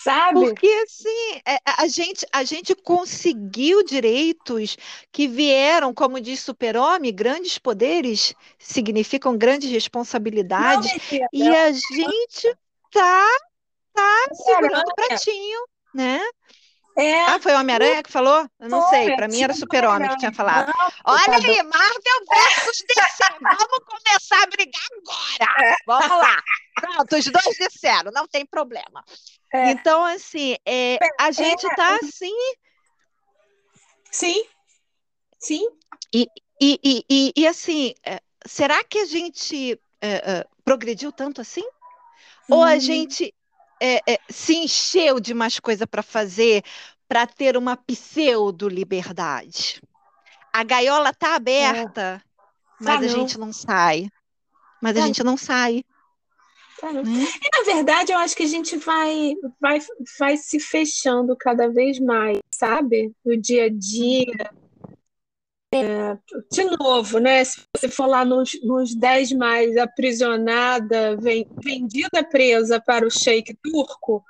Sabe? 0.02 0.40
Porque 0.40 0.66
assim, 0.86 1.40
é, 1.44 1.58
a 1.64 1.86
gente, 1.88 2.26
a 2.32 2.44
gente 2.44 2.74
conseguiu 2.74 3.84
direitos 3.84 4.76
que 5.12 5.26
vieram, 5.26 5.92
como 5.92 6.20
diz 6.20 6.40
Super-Homem, 6.40 7.14
grandes 7.14 7.58
poderes 7.58 8.34
significam 8.58 9.36
grandes 9.36 9.70
responsabilidades. 9.70 10.90
Não, 11.10 11.28
e 11.32 11.48
a 11.48 11.72
gente 11.72 12.56
tá, 12.92 13.28
tá 13.92 14.28
segurando 14.32 14.88
o 14.88 14.94
pratinho, 14.94 15.60
né? 15.92 16.20
É. 16.98 17.26
Ah, 17.26 17.38
foi 17.38 17.52
o 17.54 17.60
Homem-Aranha 17.60 18.02
que 18.02 18.10
falou? 18.10 18.44
Eu 18.58 18.68
não 18.68 18.82
foi, 18.88 18.90
sei, 18.90 19.14
para 19.14 19.28
mim 19.28 19.40
era 19.40 19.54
Super-Homem 19.54 20.10
que 20.10 20.16
tinha 20.16 20.32
falado. 20.32 20.66
Não, 20.76 20.92
Olha 21.04 21.36
aí, 21.36 21.62
Marvel 21.62 22.24
versus 22.28 22.84
DC. 22.88 23.24
Vamos 23.40 23.78
começar 23.86 24.42
a 24.42 24.46
brigar 24.46 24.82
agora. 24.96 25.64
É. 25.64 25.74
Vamos 25.86 26.08
lá. 26.08 26.42
Pronto, 26.74 27.16
os 27.16 27.24
dois 27.24 27.56
disseram, 27.56 28.10
não 28.10 28.26
tem 28.26 28.44
problema. 28.44 29.04
É. 29.54 29.70
Então, 29.70 30.04
assim, 30.04 30.56
é, 30.66 30.98
a 31.20 31.30
gente 31.30 31.64
está 31.64 31.94
assim. 32.02 32.34
Sim. 34.10 34.44
Sim. 35.38 35.68
E, 36.12 36.26
e, 36.60 36.80
e, 36.82 37.04
e, 37.08 37.32
e 37.36 37.46
assim, 37.46 37.94
é, 38.04 38.20
será 38.44 38.82
que 38.82 38.98
a 38.98 39.04
gente 39.04 39.80
é, 40.02 40.44
progrediu 40.64 41.12
tanto 41.12 41.40
assim? 41.40 41.64
Ou 42.50 42.64
a 42.64 42.72
hum. 42.72 42.80
gente 42.80 43.32
é, 43.80 44.00
é, 44.06 44.18
se 44.28 44.56
encheu 44.56 45.20
de 45.20 45.34
mais 45.34 45.58
coisa 45.58 45.86
para 45.86 46.02
fazer 46.02 46.62
para 47.08 47.26
ter 47.26 47.56
uma 47.56 47.76
pseudo-liberdade. 47.76 49.80
A 50.52 50.62
gaiola 50.62 51.08
está 51.10 51.36
aberta, 51.36 52.22
é. 52.22 52.84
mas 52.84 53.02
a 53.02 53.08
gente 53.08 53.38
não 53.38 53.52
sai. 53.52 54.10
Mas 54.80 54.96
a 54.96 55.00
gente 55.00 55.24
não 55.24 55.36
sai. 55.36 55.82
Hum? 56.82 57.24
na 57.56 57.64
verdade, 57.64 58.12
eu 58.12 58.18
acho 58.18 58.36
que 58.36 58.44
a 58.44 58.48
gente 58.48 58.76
vai, 58.76 59.34
vai, 59.60 59.80
vai 60.18 60.36
se 60.36 60.60
fechando 60.60 61.36
cada 61.36 61.68
vez 61.68 61.98
mais, 61.98 62.38
sabe? 62.54 63.12
No 63.24 63.36
dia 63.36 63.64
a 63.64 63.68
dia, 63.68 64.52
é, 65.72 66.16
de 66.50 66.64
novo, 66.78 67.18
né? 67.18 67.44
Se 67.44 67.60
você 67.76 67.88
for 67.88 68.06
lá 68.06 68.24
nos, 68.24 68.58
nos 68.62 68.94
10 68.94 69.32
mais 69.32 69.76
aprisionada, 69.76 71.16
vendida 71.16 72.24
presa 72.24 72.80
para 72.80 73.06
o 73.06 73.10
sheik 73.10 73.54
turco, 73.62 74.24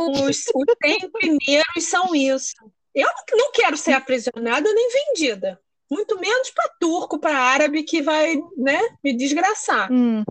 os, 0.00 0.44
os 0.54 0.76
100 0.82 1.10
primeiros 1.10 1.84
são 1.84 2.14
isso. 2.14 2.54
Eu 2.94 3.08
não 3.32 3.50
quero 3.52 3.76
ser 3.76 3.92
aprisionada 3.92 4.72
nem 4.72 4.88
vendida, 4.90 5.60
muito 5.90 6.18
menos 6.18 6.50
para 6.50 6.74
turco, 6.80 7.18
para 7.18 7.36
árabe 7.36 7.82
que 7.82 8.00
vai 8.00 8.36
né, 8.56 8.80
me 9.02 9.12
desgraçar. 9.12 9.90
Hum. 9.92 10.24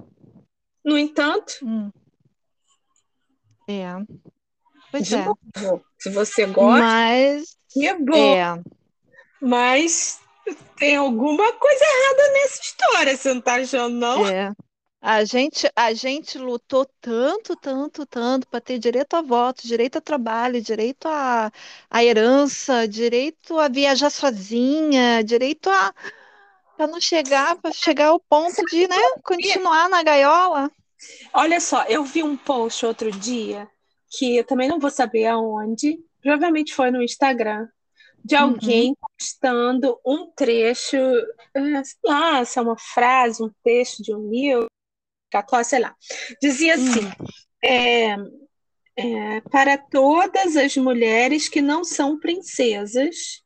No 0.84 0.98
entanto. 0.98 1.60
Hum. 1.62 1.92
É. 3.68 3.86
Pois 4.92 5.12
é. 5.12 5.26
Novo, 5.26 5.86
se 6.00 6.10
você 6.10 6.46
gosta, 6.46 6.80
Mas... 6.80 7.58
é 7.78 7.94
bom. 7.96 8.36
É. 8.36 8.79
Mas 9.42 10.20
tem 10.78 10.96
alguma 10.96 11.54
coisa 11.54 11.84
errada 11.84 12.34
nessa 12.34 12.62
história, 12.62 13.18
você 13.18 13.34
não 13.34 13.42
tá 13.42 13.56
achando, 13.56 13.96
não? 13.96 14.28
É. 14.28 14.52
A 15.02 15.24
gente, 15.24 15.70
a 15.76 15.94
gente 15.94 16.38
lutou 16.38 16.86
tanto, 17.00 17.56
tanto, 17.56 18.06
tanto 18.06 18.46
para 18.48 18.60
ter 18.60 18.78
direito 18.78 19.14
a 19.14 19.22
voto, 19.22 19.66
direito 19.66 19.98
a 19.98 20.02
trabalho, 20.02 20.62
direito 20.62 21.08
a, 21.08 21.50
a 21.90 22.04
herança, 22.04 22.86
direito 22.86 23.58
a 23.58 23.70
viajar 23.70 24.10
sozinha, 24.10 25.24
direito 25.24 25.70
a 25.70 25.94
para 26.76 26.88
não 26.88 27.02
chegar, 27.02 27.58
para 27.58 27.74
chegar 27.74 28.08
ao 28.08 28.20
ponto 28.22 28.64
de, 28.68 28.88
né, 28.88 28.96
continuar 29.22 29.90
na 29.90 30.02
gaiola. 30.02 30.72
Olha 31.34 31.60
só, 31.60 31.84
eu 31.84 32.06
vi 32.06 32.24
um 32.24 32.38
post 32.38 32.86
outro 32.86 33.12
dia 33.12 33.68
que 34.10 34.38
eu 34.38 34.46
também 34.46 34.68
não 34.68 34.80
vou 34.80 34.90
saber 34.90 35.28
aonde, 35.28 36.00
provavelmente 36.22 36.74
foi 36.74 36.90
no 36.90 37.04
Instagram, 37.04 37.68
de 38.24 38.36
alguém 38.36 38.90
uhum. 38.90 38.96
postando 39.18 40.00
um 40.06 40.32
trecho, 40.32 40.98
é, 40.98 41.84
sei 41.84 42.00
lá, 42.06 42.46
se 42.46 42.60
é 42.60 42.62
uma 42.62 42.78
frase, 42.78 43.44
um 43.44 43.52
texto 43.64 44.04
de 44.04 44.14
um 44.14 44.30
livro, 44.30 44.68
sei 45.64 45.80
lá. 45.80 45.96
Dizia 46.42 46.76
assim: 46.76 47.06
uhum. 47.06 47.12
é, 47.64 48.16
é, 48.96 49.42
para 49.50 49.78
todas 49.78 50.56
as 50.56 50.76
mulheres 50.78 51.48
que 51.48 51.62
não 51.62 51.84
são 51.84 52.20
princesas 52.20 53.44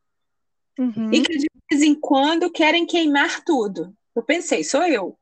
uhum. 0.77 1.11
e 1.11 1.21
que 1.21 1.37
de 1.37 1.47
vez 1.71 1.83
em 1.83 1.95
quando 1.95 2.51
querem 2.51 2.85
queimar 2.85 3.43
tudo. 3.43 3.95
Eu 4.15 4.23
pensei, 4.23 4.63
sou 4.63 4.83
eu, 4.83 5.17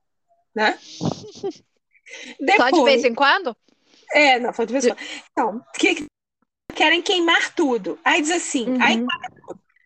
né? 0.56 0.78
Depois, 2.40 2.58
só 2.70 2.70
de 2.72 2.84
vez 2.84 3.04
em 3.04 3.16
quando? 3.16 3.56
É, 4.14 4.40
não, 4.40 4.54
só 4.54 4.64
de 4.66 4.74
vez 4.74 4.86
em 4.86 4.90
quando. 4.90 5.00
Então, 5.32 5.62
que 5.78 6.08
querem 6.72 7.02
queimar 7.02 7.54
tudo. 7.54 8.00
Aí 8.04 8.22
diz 8.22 8.32
assim, 8.32 8.70
uhum. 8.70 8.82
aí 8.82 9.06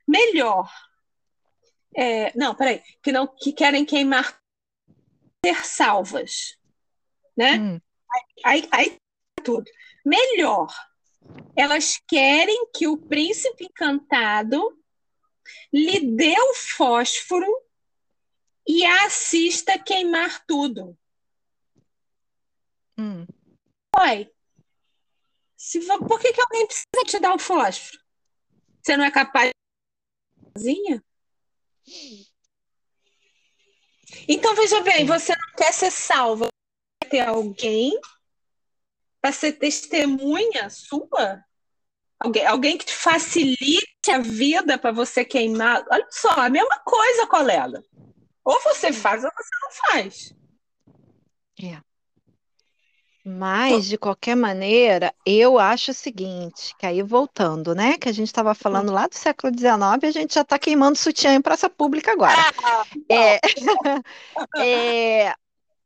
melhor. 0.07 0.71
É, 1.95 2.37
não, 2.37 2.53
peraí, 2.53 2.81
que 3.01 3.11
não 3.11 3.27
que 3.27 3.53
querem 3.53 3.85
queimar 3.85 4.39
ser 5.45 5.65
salvas, 5.65 6.57
né? 7.37 7.57
Hum. 7.57 7.81
Aí, 8.11 8.23
aí, 8.43 8.69
aí 8.71 8.97
tudo. 9.43 9.69
Melhor. 10.05 10.73
Elas 11.55 11.99
querem 12.07 12.67
que 12.73 12.87
o 12.87 12.97
príncipe 12.97 13.65
encantado 13.65 14.77
lhe 15.71 15.99
dê 16.15 16.35
o 16.39 16.53
fósforo 16.53 17.47
e 18.67 18.85
a 18.85 19.05
assista 19.05 19.77
queimar 19.79 20.43
tudo. 20.45 20.97
Hum. 22.97 23.25
Oi. 23.99 24.34
Se, 25.65 25.79
por 25.79 26.19
que, 26.19 26.31
que 26.31 26.41
alguém 26.41 26.67
precisa 26.67 27.05
te 27.07 27.17
dar 27.17 27.33
o 27.33 27.39
fósforo? 27.39 27.99
Você 28.83 28.95
não 28.95 29.03
é 29.03 29.09
capaz 29.09 29.49
de 29.49 30.51
sozinha? 30.55 31.03
Então, 34.27 34.53
veja 34.53 34.79
bem, 34.81 35.07
você 35.07 35.35
não 35.35 35.55
quer 35.57 35.73
ser 35.73 35.89
salva, 35.89 36.49
quer 37.01 37.09
ter 37.09 37.19
alguém 37.21 37.99
para 39.19 39.31
ser 39.31 39.53
testemunha 39.53 40.69
sua? 40.69 41.43
Alguém, 42.19 42.45
alguém 42.45 42.77
que 42.77 42.85
te 42.85 42.93
facilite 42.93 44.11
a 44.11 44.19
vida 44.19 44.77
para 44.77 44.91
você 44.91 45.25
queimar. 45.25 45.83
Olha 45.89 46.07
só, 46.11 46.29
a 46.29 46.49
mesma 46.49 46.79
coisa, 46.81 47.25
colega. 47.25 47.83
Ou 48.43 48.61
você 48.61 48.93
faz 48.93 49.23
ou 49.23 49.31
você 49.35 49.55
não 49.63 49.71
faz. 49.71 50.35
É. 51.59 51.81
Mas, 53.27 53.85
de 53.87 53.97
qualquer 53.97 54.35
maneira, 54.35 55.11
eu 55.25 55.57
acho 55.57 55.89
o 55.89 55.93
seguinte, 55.95 56.75
que 56.77 56.85
aí 56.85 57.01
voltando, 57.01 57.73
né? 57.73 57.97
Que 57.97 58.07
a 58.07 58.11
gente 58.11 58.27
estava 58.27 58.53
falando 58.53 58.91
lá 58.91 59.07
do 59.07 59.15
século 59.15 59.51
XIX, 59.51 60.03
a 60.03 60.11
gente 60.11 60.35
já 60.35 60.41
está 60.41 60.59
queimando 60.59 60.95
sutiã 60.95 61.33
em 61.33 61.41
praça 61.41 61.67
pública 61.67 62.11
agora. 62.11 62.35
Ah, 62.63 62.85
é, 63.09 63.39
é, 64.59 65.35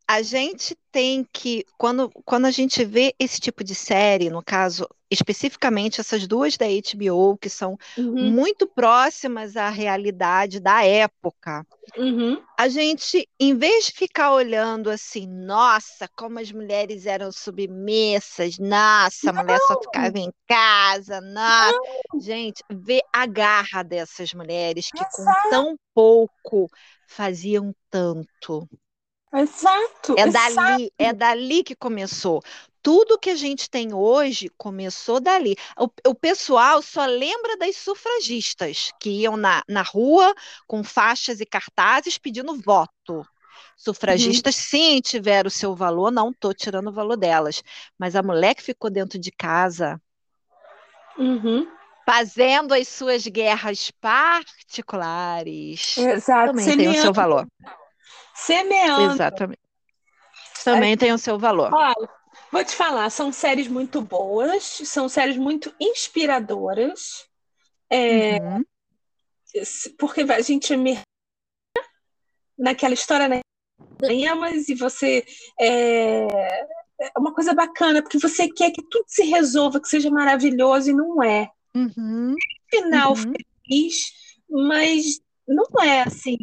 a 0.10 0.24
gente 0.24 0.76
tem 0.92 1.24
que, 1.32 1.64
quando, 1.78 2.10
quando 2.26 2.46
a 2.46 2.52
gente 2.52 2.84
vê 2.84 3.14
esse 3.20 3.40
tipo 3.40 3.64
de 3.64 3.76
série, 3.76 4.32
no 4.32 4.42
caso, 4.44 4.90
especificamente 5.08 6.02
essas 6.02 6.26
duas 6.26 6.58
da 6.58 6.66
HBO, 6.66 7.38
que 7.38 7.48
são 7.48 7.78
uhum. 7.96 8.32
muito 8.32 8.66
próximas 8.66 9.56
à 9.56 9.70
realidade 9.70 10.60
da 10.60 10.84
época, 10.84 11.64
uhum. 11.96 12.42
a 12.58 12.68
gente, 12.68 13.30
em 13.40 13.56
vez 13.56 13.86
de 13.86 13.92
ficar 13.92 14.34
olhando 14.34 14.90
assim, 14.90 15.28
nossa, 15.28 16.10
como 16.16 16.40
as 16.40 16.52
mulheres 16.52 17.06
eram 17.06 17.32
submissas, 17.32 18.58
nossa, 18.58 19.30
a 19.30 19.34
mulher 19.34 19.60
só 19.68 19.80
ficava 19.80 20.18
em 20.18 20.34
casa, 20.48 21.22
nossa. 21.22 21.72
Não. 22.12 22.20
Gente, 22.20 22.64
vê 22.68 23.04
a 23.14 23.28
garra 23.28 23.84
dessas 23.84 24.34
mulheres 24.34 24.90
que 24.90 25.04
Exato. 25.04 25.18
com 25.44 25.50
tão 25.52 25.76
pouco 25.94 26.68
faziam 27.08 27.72
tanto. 27.92 28.68
Exato. 29.34 30.16
É 30.18 30.24
exato. 30.24 30.56
dali, 30.56 30.94
é 30.98 31.14
dali 31.14 31.64
que 31.64 31.76
começou. 31.76 32.42
Tudo 32.82 33.20
que 33.20 33.30
a 33.30 33.36
gente 33.36 33.70
tem 33.70 33.94
hoje 33.94 34.50
começou 34.58 35.20
dali. 35.20 35.56
O, 35.78 36.10
o 36.10 36.16
pessoal 36.16 36.82
só 36.82 37.06
lembra 37.06 37.58
das 37.58 37.76
sufragistas 37.76 38.92
que 39.00 39.10
iam 39.10 39.38
na, 39.38 39.64
na 39.68 39.82
rua 39.82 40.34
com 40.66 40.84
faixas 40.84 41.40
e 41.40 41.46
cartazes 41.46 42.18
pedindo 42.18 42.56
voto. 42.56 43.26
Sufragistas, 43.76 44.56
uhum. 44.56 44.62
sim, 44.62 45.02
tiveram 45.02 45.48
o 45.48 45.52
seu 45.52 45.76
valor, 45.76 46.12
não 46.12 46.32
estou 46.32 46.54
tirando 46.54 46.88
o 46.88 46.94
valor 46.94 47.16
delas. 47.16 47.64
Mas 47.98 48.16
a 48.16 48.24
mulher 48.24 48.56
que 48.56 48.64
ficou 48.64 48.90
dentro 48.90 49.20
de 49.20 49.32
casa, 49.32 50.02
uhum. 51.18 51.68
fazendo 52.06 52.74
as 52.74 52.88
suas 52.88 53.28
guerras 53.28 53.92
particulares, 53.92 55.98
Exato. 55.98 56.48
também 56.48 56.78
tem 56.78 56.90
o 56.90 57.02
seu 57.02 57.14
valor. 57.14 57.48
Semeando. 58.46 59.14
Exatamente. 59.14 59.60
Também 60.64 60.98
tem 60.98 61.14
o 61.14 61.18
seu 61.18 61.38
valor. 61.38 61.74
Olha, 61.74 62.10
vou 62.52 62.64
te 62.64 62.76
falar, 62.76 63.10
são 63.10 63.32
séries 63.32 63.68
muito 63.68 64.02
boas, 64.02 64.64
são 64.86 65.08
séries 65.10 65.38
muito 65.38 65.74
inspiradoras. 65.80 67.28
É, 67.90 68.40
uhum. 68.40 68.64
Porque 69.98 70.22
a 70.22 70.42
gente 70.42 70.76
me 70.76 71.00
naquela 72.58 72.94
história, 72.94 73.28
né? 73.28 73.40
Mas 74.38 74.70
e 74.70 74.76
você 74.76 75.26
é, 75.60 76.28
é 77.02 77.12
uma 77.18 77.34
coisa 77.34 77.54
bacana, 77.54 78.02
porque 78.02 78.20
você 78.20 78.50
quer 78.50 78.72
que 78.72 78.84
tudo 78.90 79.06
se 79.08 79.24
resolva, 79.24 79.80
que 79.80 79.88
seja 79.88 80.10
maravilhoso, 80.10 80.90
e 80.90 80.94
não 80.94 81.24
é. 81.24 81.50
Uhum. 81.74 82.36
Final 82.70 83.14
uhum. 83.14 83.34
feliz, 83.66 84.14
mas 84.50 85.22
não 85.50 85.84
é 85.84 86.04
assim, 86.04 86.38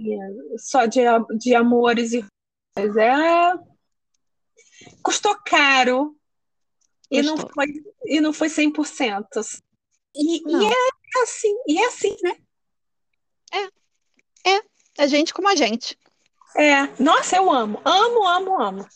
só 0.58 0.86
de, 0.86 1.00
de 1.38 1.54
amores 1.54 2.12
e 2.12 2.24
é 2.76 3.54
custou 5.02 5.36
caro 5.44 6.16
e 7.10 7.22
não 7.22 7.36
foi 7.36 7.66
e 8.04 8.20
não 8.20 8.32
foi 8.32 8.48
100%. 8.48 9.26
E, 10.14 10.42
não. 10.42 10.62
e 10.62 10.66
é 10.66 11.22
assim, 11.22 11.56
e 11.66 11.78
é 11.78 11.86
assim, 11.86 12.16
né? 12.22 12.36
É. 13.52 14.50
É, 14.50 14.62
é 14.98 15.08
gente 15.08 15.32
como 15.32 15.48
a 15.48 15.54
gente. 15.54 15.98
É, 16.56 16.86
nossa, 17.02 17.36
eu 17.36 17.50
amo, 17.50 17.80
amo, 17.84 18.26
amo, 18.26 18.62
amo. 18.62 18.88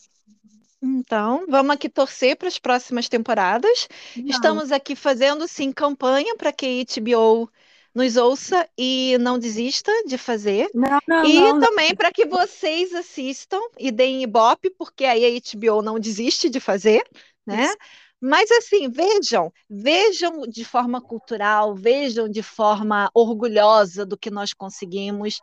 Então, 0.81 1.45
vamos 1.47 1.75
aqui 1.75 1.87
torcer 1.87 2.35
para 2.35 2.47
as 2.47 2.57
próximas 2.57 3.07
temporadas. 3.07 3.87
Não. 4.15 4.25
Estamos 4.27 4.71
aqui 4.71 4.95
fazendo 4.95 5.47
sim 5.47 5.71
campanha 5.71 6.35
para 6.35 6.51
que 6.51 6.65
a 6.65 6.99
HBO 6.99 7.51
nos 7.93 8.15
ouça 8.15 8.67
e 8.77 9.17
não 9.19 9.37
desista 9.37 9.91
de 10.05 10.17
fazer. 10.17 10.69
Não, 10.73 10.99
não, 11.07 11.25
e 11.25 11.39
não, 11.39 11.59
também 11.59 11.95
para 11.95 12.11
que 12.11 12.25
vocês 12.25 12.93
assistam 12.93 13.59
e 13.77 13.91
deem 13.91 14.23
ibope, 14.23 14.69
porque 14.71 15.05
aí 15.05 15.25
a 15.25 15.57
HBO 15.57 15.81
não 15.81 15.99
desiste 15.99 16.49
de 16.49 16.59
fazer, 16.59 17.03
né? 17.45 17.65
Isso. 17.65 17.77
Mas 18.21 18.51
assim, 18.51 18.87
vejam, 18.87 19.51
vejam 19.67 20.41
de 20.41 20.63
forma 20.63 21.01
cultural, 21.01 21.73
vejam 21.73 22.29
de 22.29 22.43
forma 22.43 23.09
orgulhosa 23.15 24.05
do 24.05 24.15
que 24.15 24.29
nós 24.29 24.53
conseguimos. 24.53 25.41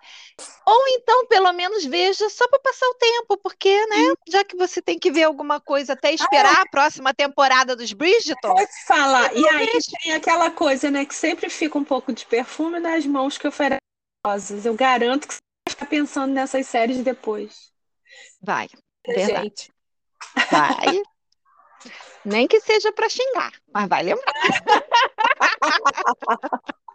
Ou 0.64 0.85
então, 0.91 1.26
pelo 1.26 1.53
menos, 1.53 1.85
veja 1.85 2.31
só 2.31 2.47
para 2.47 2.61
passar 2.61 2.87
o 2.87 2.95
tempo, 2.95 3.37
porque, 3.43 3.85
né, 3.87 4.14
já 4.29 4.45
que 4.45 4.57
você 4.57 4.81
tem 4.81 4.97
que 4.97 5.11
ver 5.11 5.24
alguma 5.24 5.61
coisa 5.61 5.95
até 5.95 6.12
esperar 6.12 6.59
ah, 6.59 6.62
a 6.62 6.68
próxima 6.68 7.12
temporada 7.12 7.74
dos 7.74 7.93
Bridgerton. 7.93 8.55
Pode 8.55 8.85
falar. 8.87 9.35
E 9.35 9.49
aí 9.49 9.68
tem 10.03 10.12
aquela 10.12 10.49
coisa, 10.53 10.89
né, 10.89 11.05
que 11.05 11.16
sempre 11.16 11.51
fica 11.51 11.76
um 11.76 11.85
pouco 11.85 12.12
de 12.12 12.24
perfume 12.26 12.79
nas 12.79 13.05
mãos 13.05 13.37
que 13.37 13.49
oferecem 13.49 13.79
rosas. 14.24 14.64
Eu 14.64 14.74
garanto 14.74 15.26
que 15.26 15.35
você 15.35 15.41
vai 15.66 15.70
ficar 15.72 15.87
pensando 15.87 16.33
nessas 16.33 16.64
séries 16.68 16.99
depois. 16.99 17.72
Vai, 18.41 18.68
verdade. 19.05 19.43
Gente. 19.43 19.72
Vai. 20.49 21.03
Nem 22.24 22.47
que 22.47 22.61
seja 22.61 22.93
para 22.93 23.09
xingar, 23.09 23.53
mas 23.72 23.89
vai 23.89 24.03
lembrar. 24.03 24.35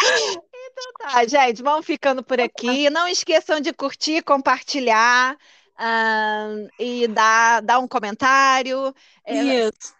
então 0.00 0.92
tá, 0.98 1.26
gente, 1.26 1.62
vamos 1.62 1.84
ficando 1.84 2.22
por 2.22 2.40
aqui. 2.40 2.88
Não 2.90 3.08
esqueçam 3.08 3.60
de 3.60 3.72
curtir, 3.72 4.22
compartilhar 4.22 5.36
uh, 5.78 6.68
e 6.78 7.08
dar, 7.08 7.62
dar 7.62 7.78
um 7.78 7.88
comentário. 7.88 8.94
É, 9.24 9.34
Isso. 9.34 9.94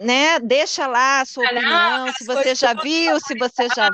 né? 0.00 0.38
Deixa 0.40 0.86
lá 0.86 1.20
a 1.20 1.24
sua 1.24 1.44
opinião, 1.44 2.12
se 2.12 2.24
você 2.24 2.54
já 2.54 2.74
viu, 2.74 3.18
se 3.20 3.36
você 3.38 3.68
já. 3.74 3.90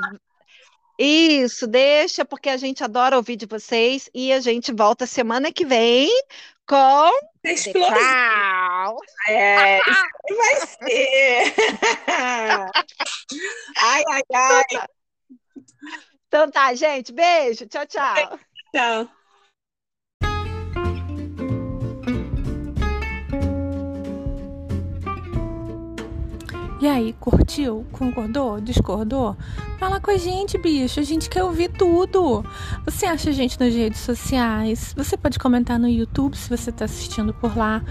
Isso, 1.01 1.65
deixa, 1.65 2.25
porque 2.25 2.49
a 2.49 2.57
gente 2.57 2.83
adora 2.83 3.15
ouvir 3.15 3.37
de 3.37 3.45
vocês 3.45 4.09
e 4.13 4.33
a 4.33 4.41
gente 4.41 4.73
volta 4.73 5.05
semana 5.05 5.49
que 5.49 5.65
vem 5.65 6.09
com 6.69 7.11
Explosão. 7.43 8.97
É, 9.27 9.79
isso 9.79 10.37
vai 10.37 10.55
ser. 10.67 11.53
ai, 13.77 14.03
ai, 14.07 14.21
ai. 14.35 14.87
Então 16.27 16.51
tá, 16.51 16.73
gente. 16.75 17.11
Beijo. 17.11 17.65
Tchau, 17.65 17.87
tchau. 17.87 18.39
Tchau. 18.71 19.09
E 26.81 26.87
aí, 26.87 27.13
curtiu? 27.19 27.85
Concordou? 27.91 28.61
Discordou? 28.61 29.35
Fala 29.77 29.99
com 29.99 30.11
a 30.11 30.17
gente, 30.17 30.57
bicho. 30.57 30.97
A 31.01 31.03
gente 31.03 31.29
quer 31.29 31.43
ouvir 31.43 31.69
tudo. 31.69 32.45
Você 32.85 33.05
acha 33.05 33.31
a 33.31 33.33
gente 33.33 33.59
nas 33.59 33.73
redes 33.73 33.99
sociais? 33.99 34.93
Você 34.95 35.17
pode 35.17 35.37
comentar 35.37 35.77
no 35.77 35.89
YouTube 35.89 36.37
se 36.37 36.49
você 36.49 36.69
está 36.69 36.85
assistindo 36.85 37.33
por 37.33 37.57
lá. 37.57 37.83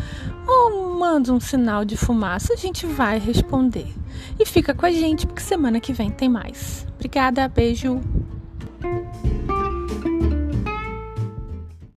Ou 0.47 0.99
manda 0.99 1.35
um 1.35 1.39
sinal 1.39 1.85
de 1.85 1.99
fumaça. 1.99 2.55
A 2.55 2.57
gente 2.57 2.87
vai 2.87 3.19
responder. 3.19 3.93
E 4.41 4.47
fica 4.47 4.73
com 4.73 4.87
a 4.87 4.91
gente, 4.91 5.27
porque 5.27 5.43
semana 5.43 5.81
que 5.81 5.93
vem 5.93 6.11
tem 6.11 6.31
mais. 6.31 6.87
Obrigada, 6.95 7.47
beijo. 7.47 8.01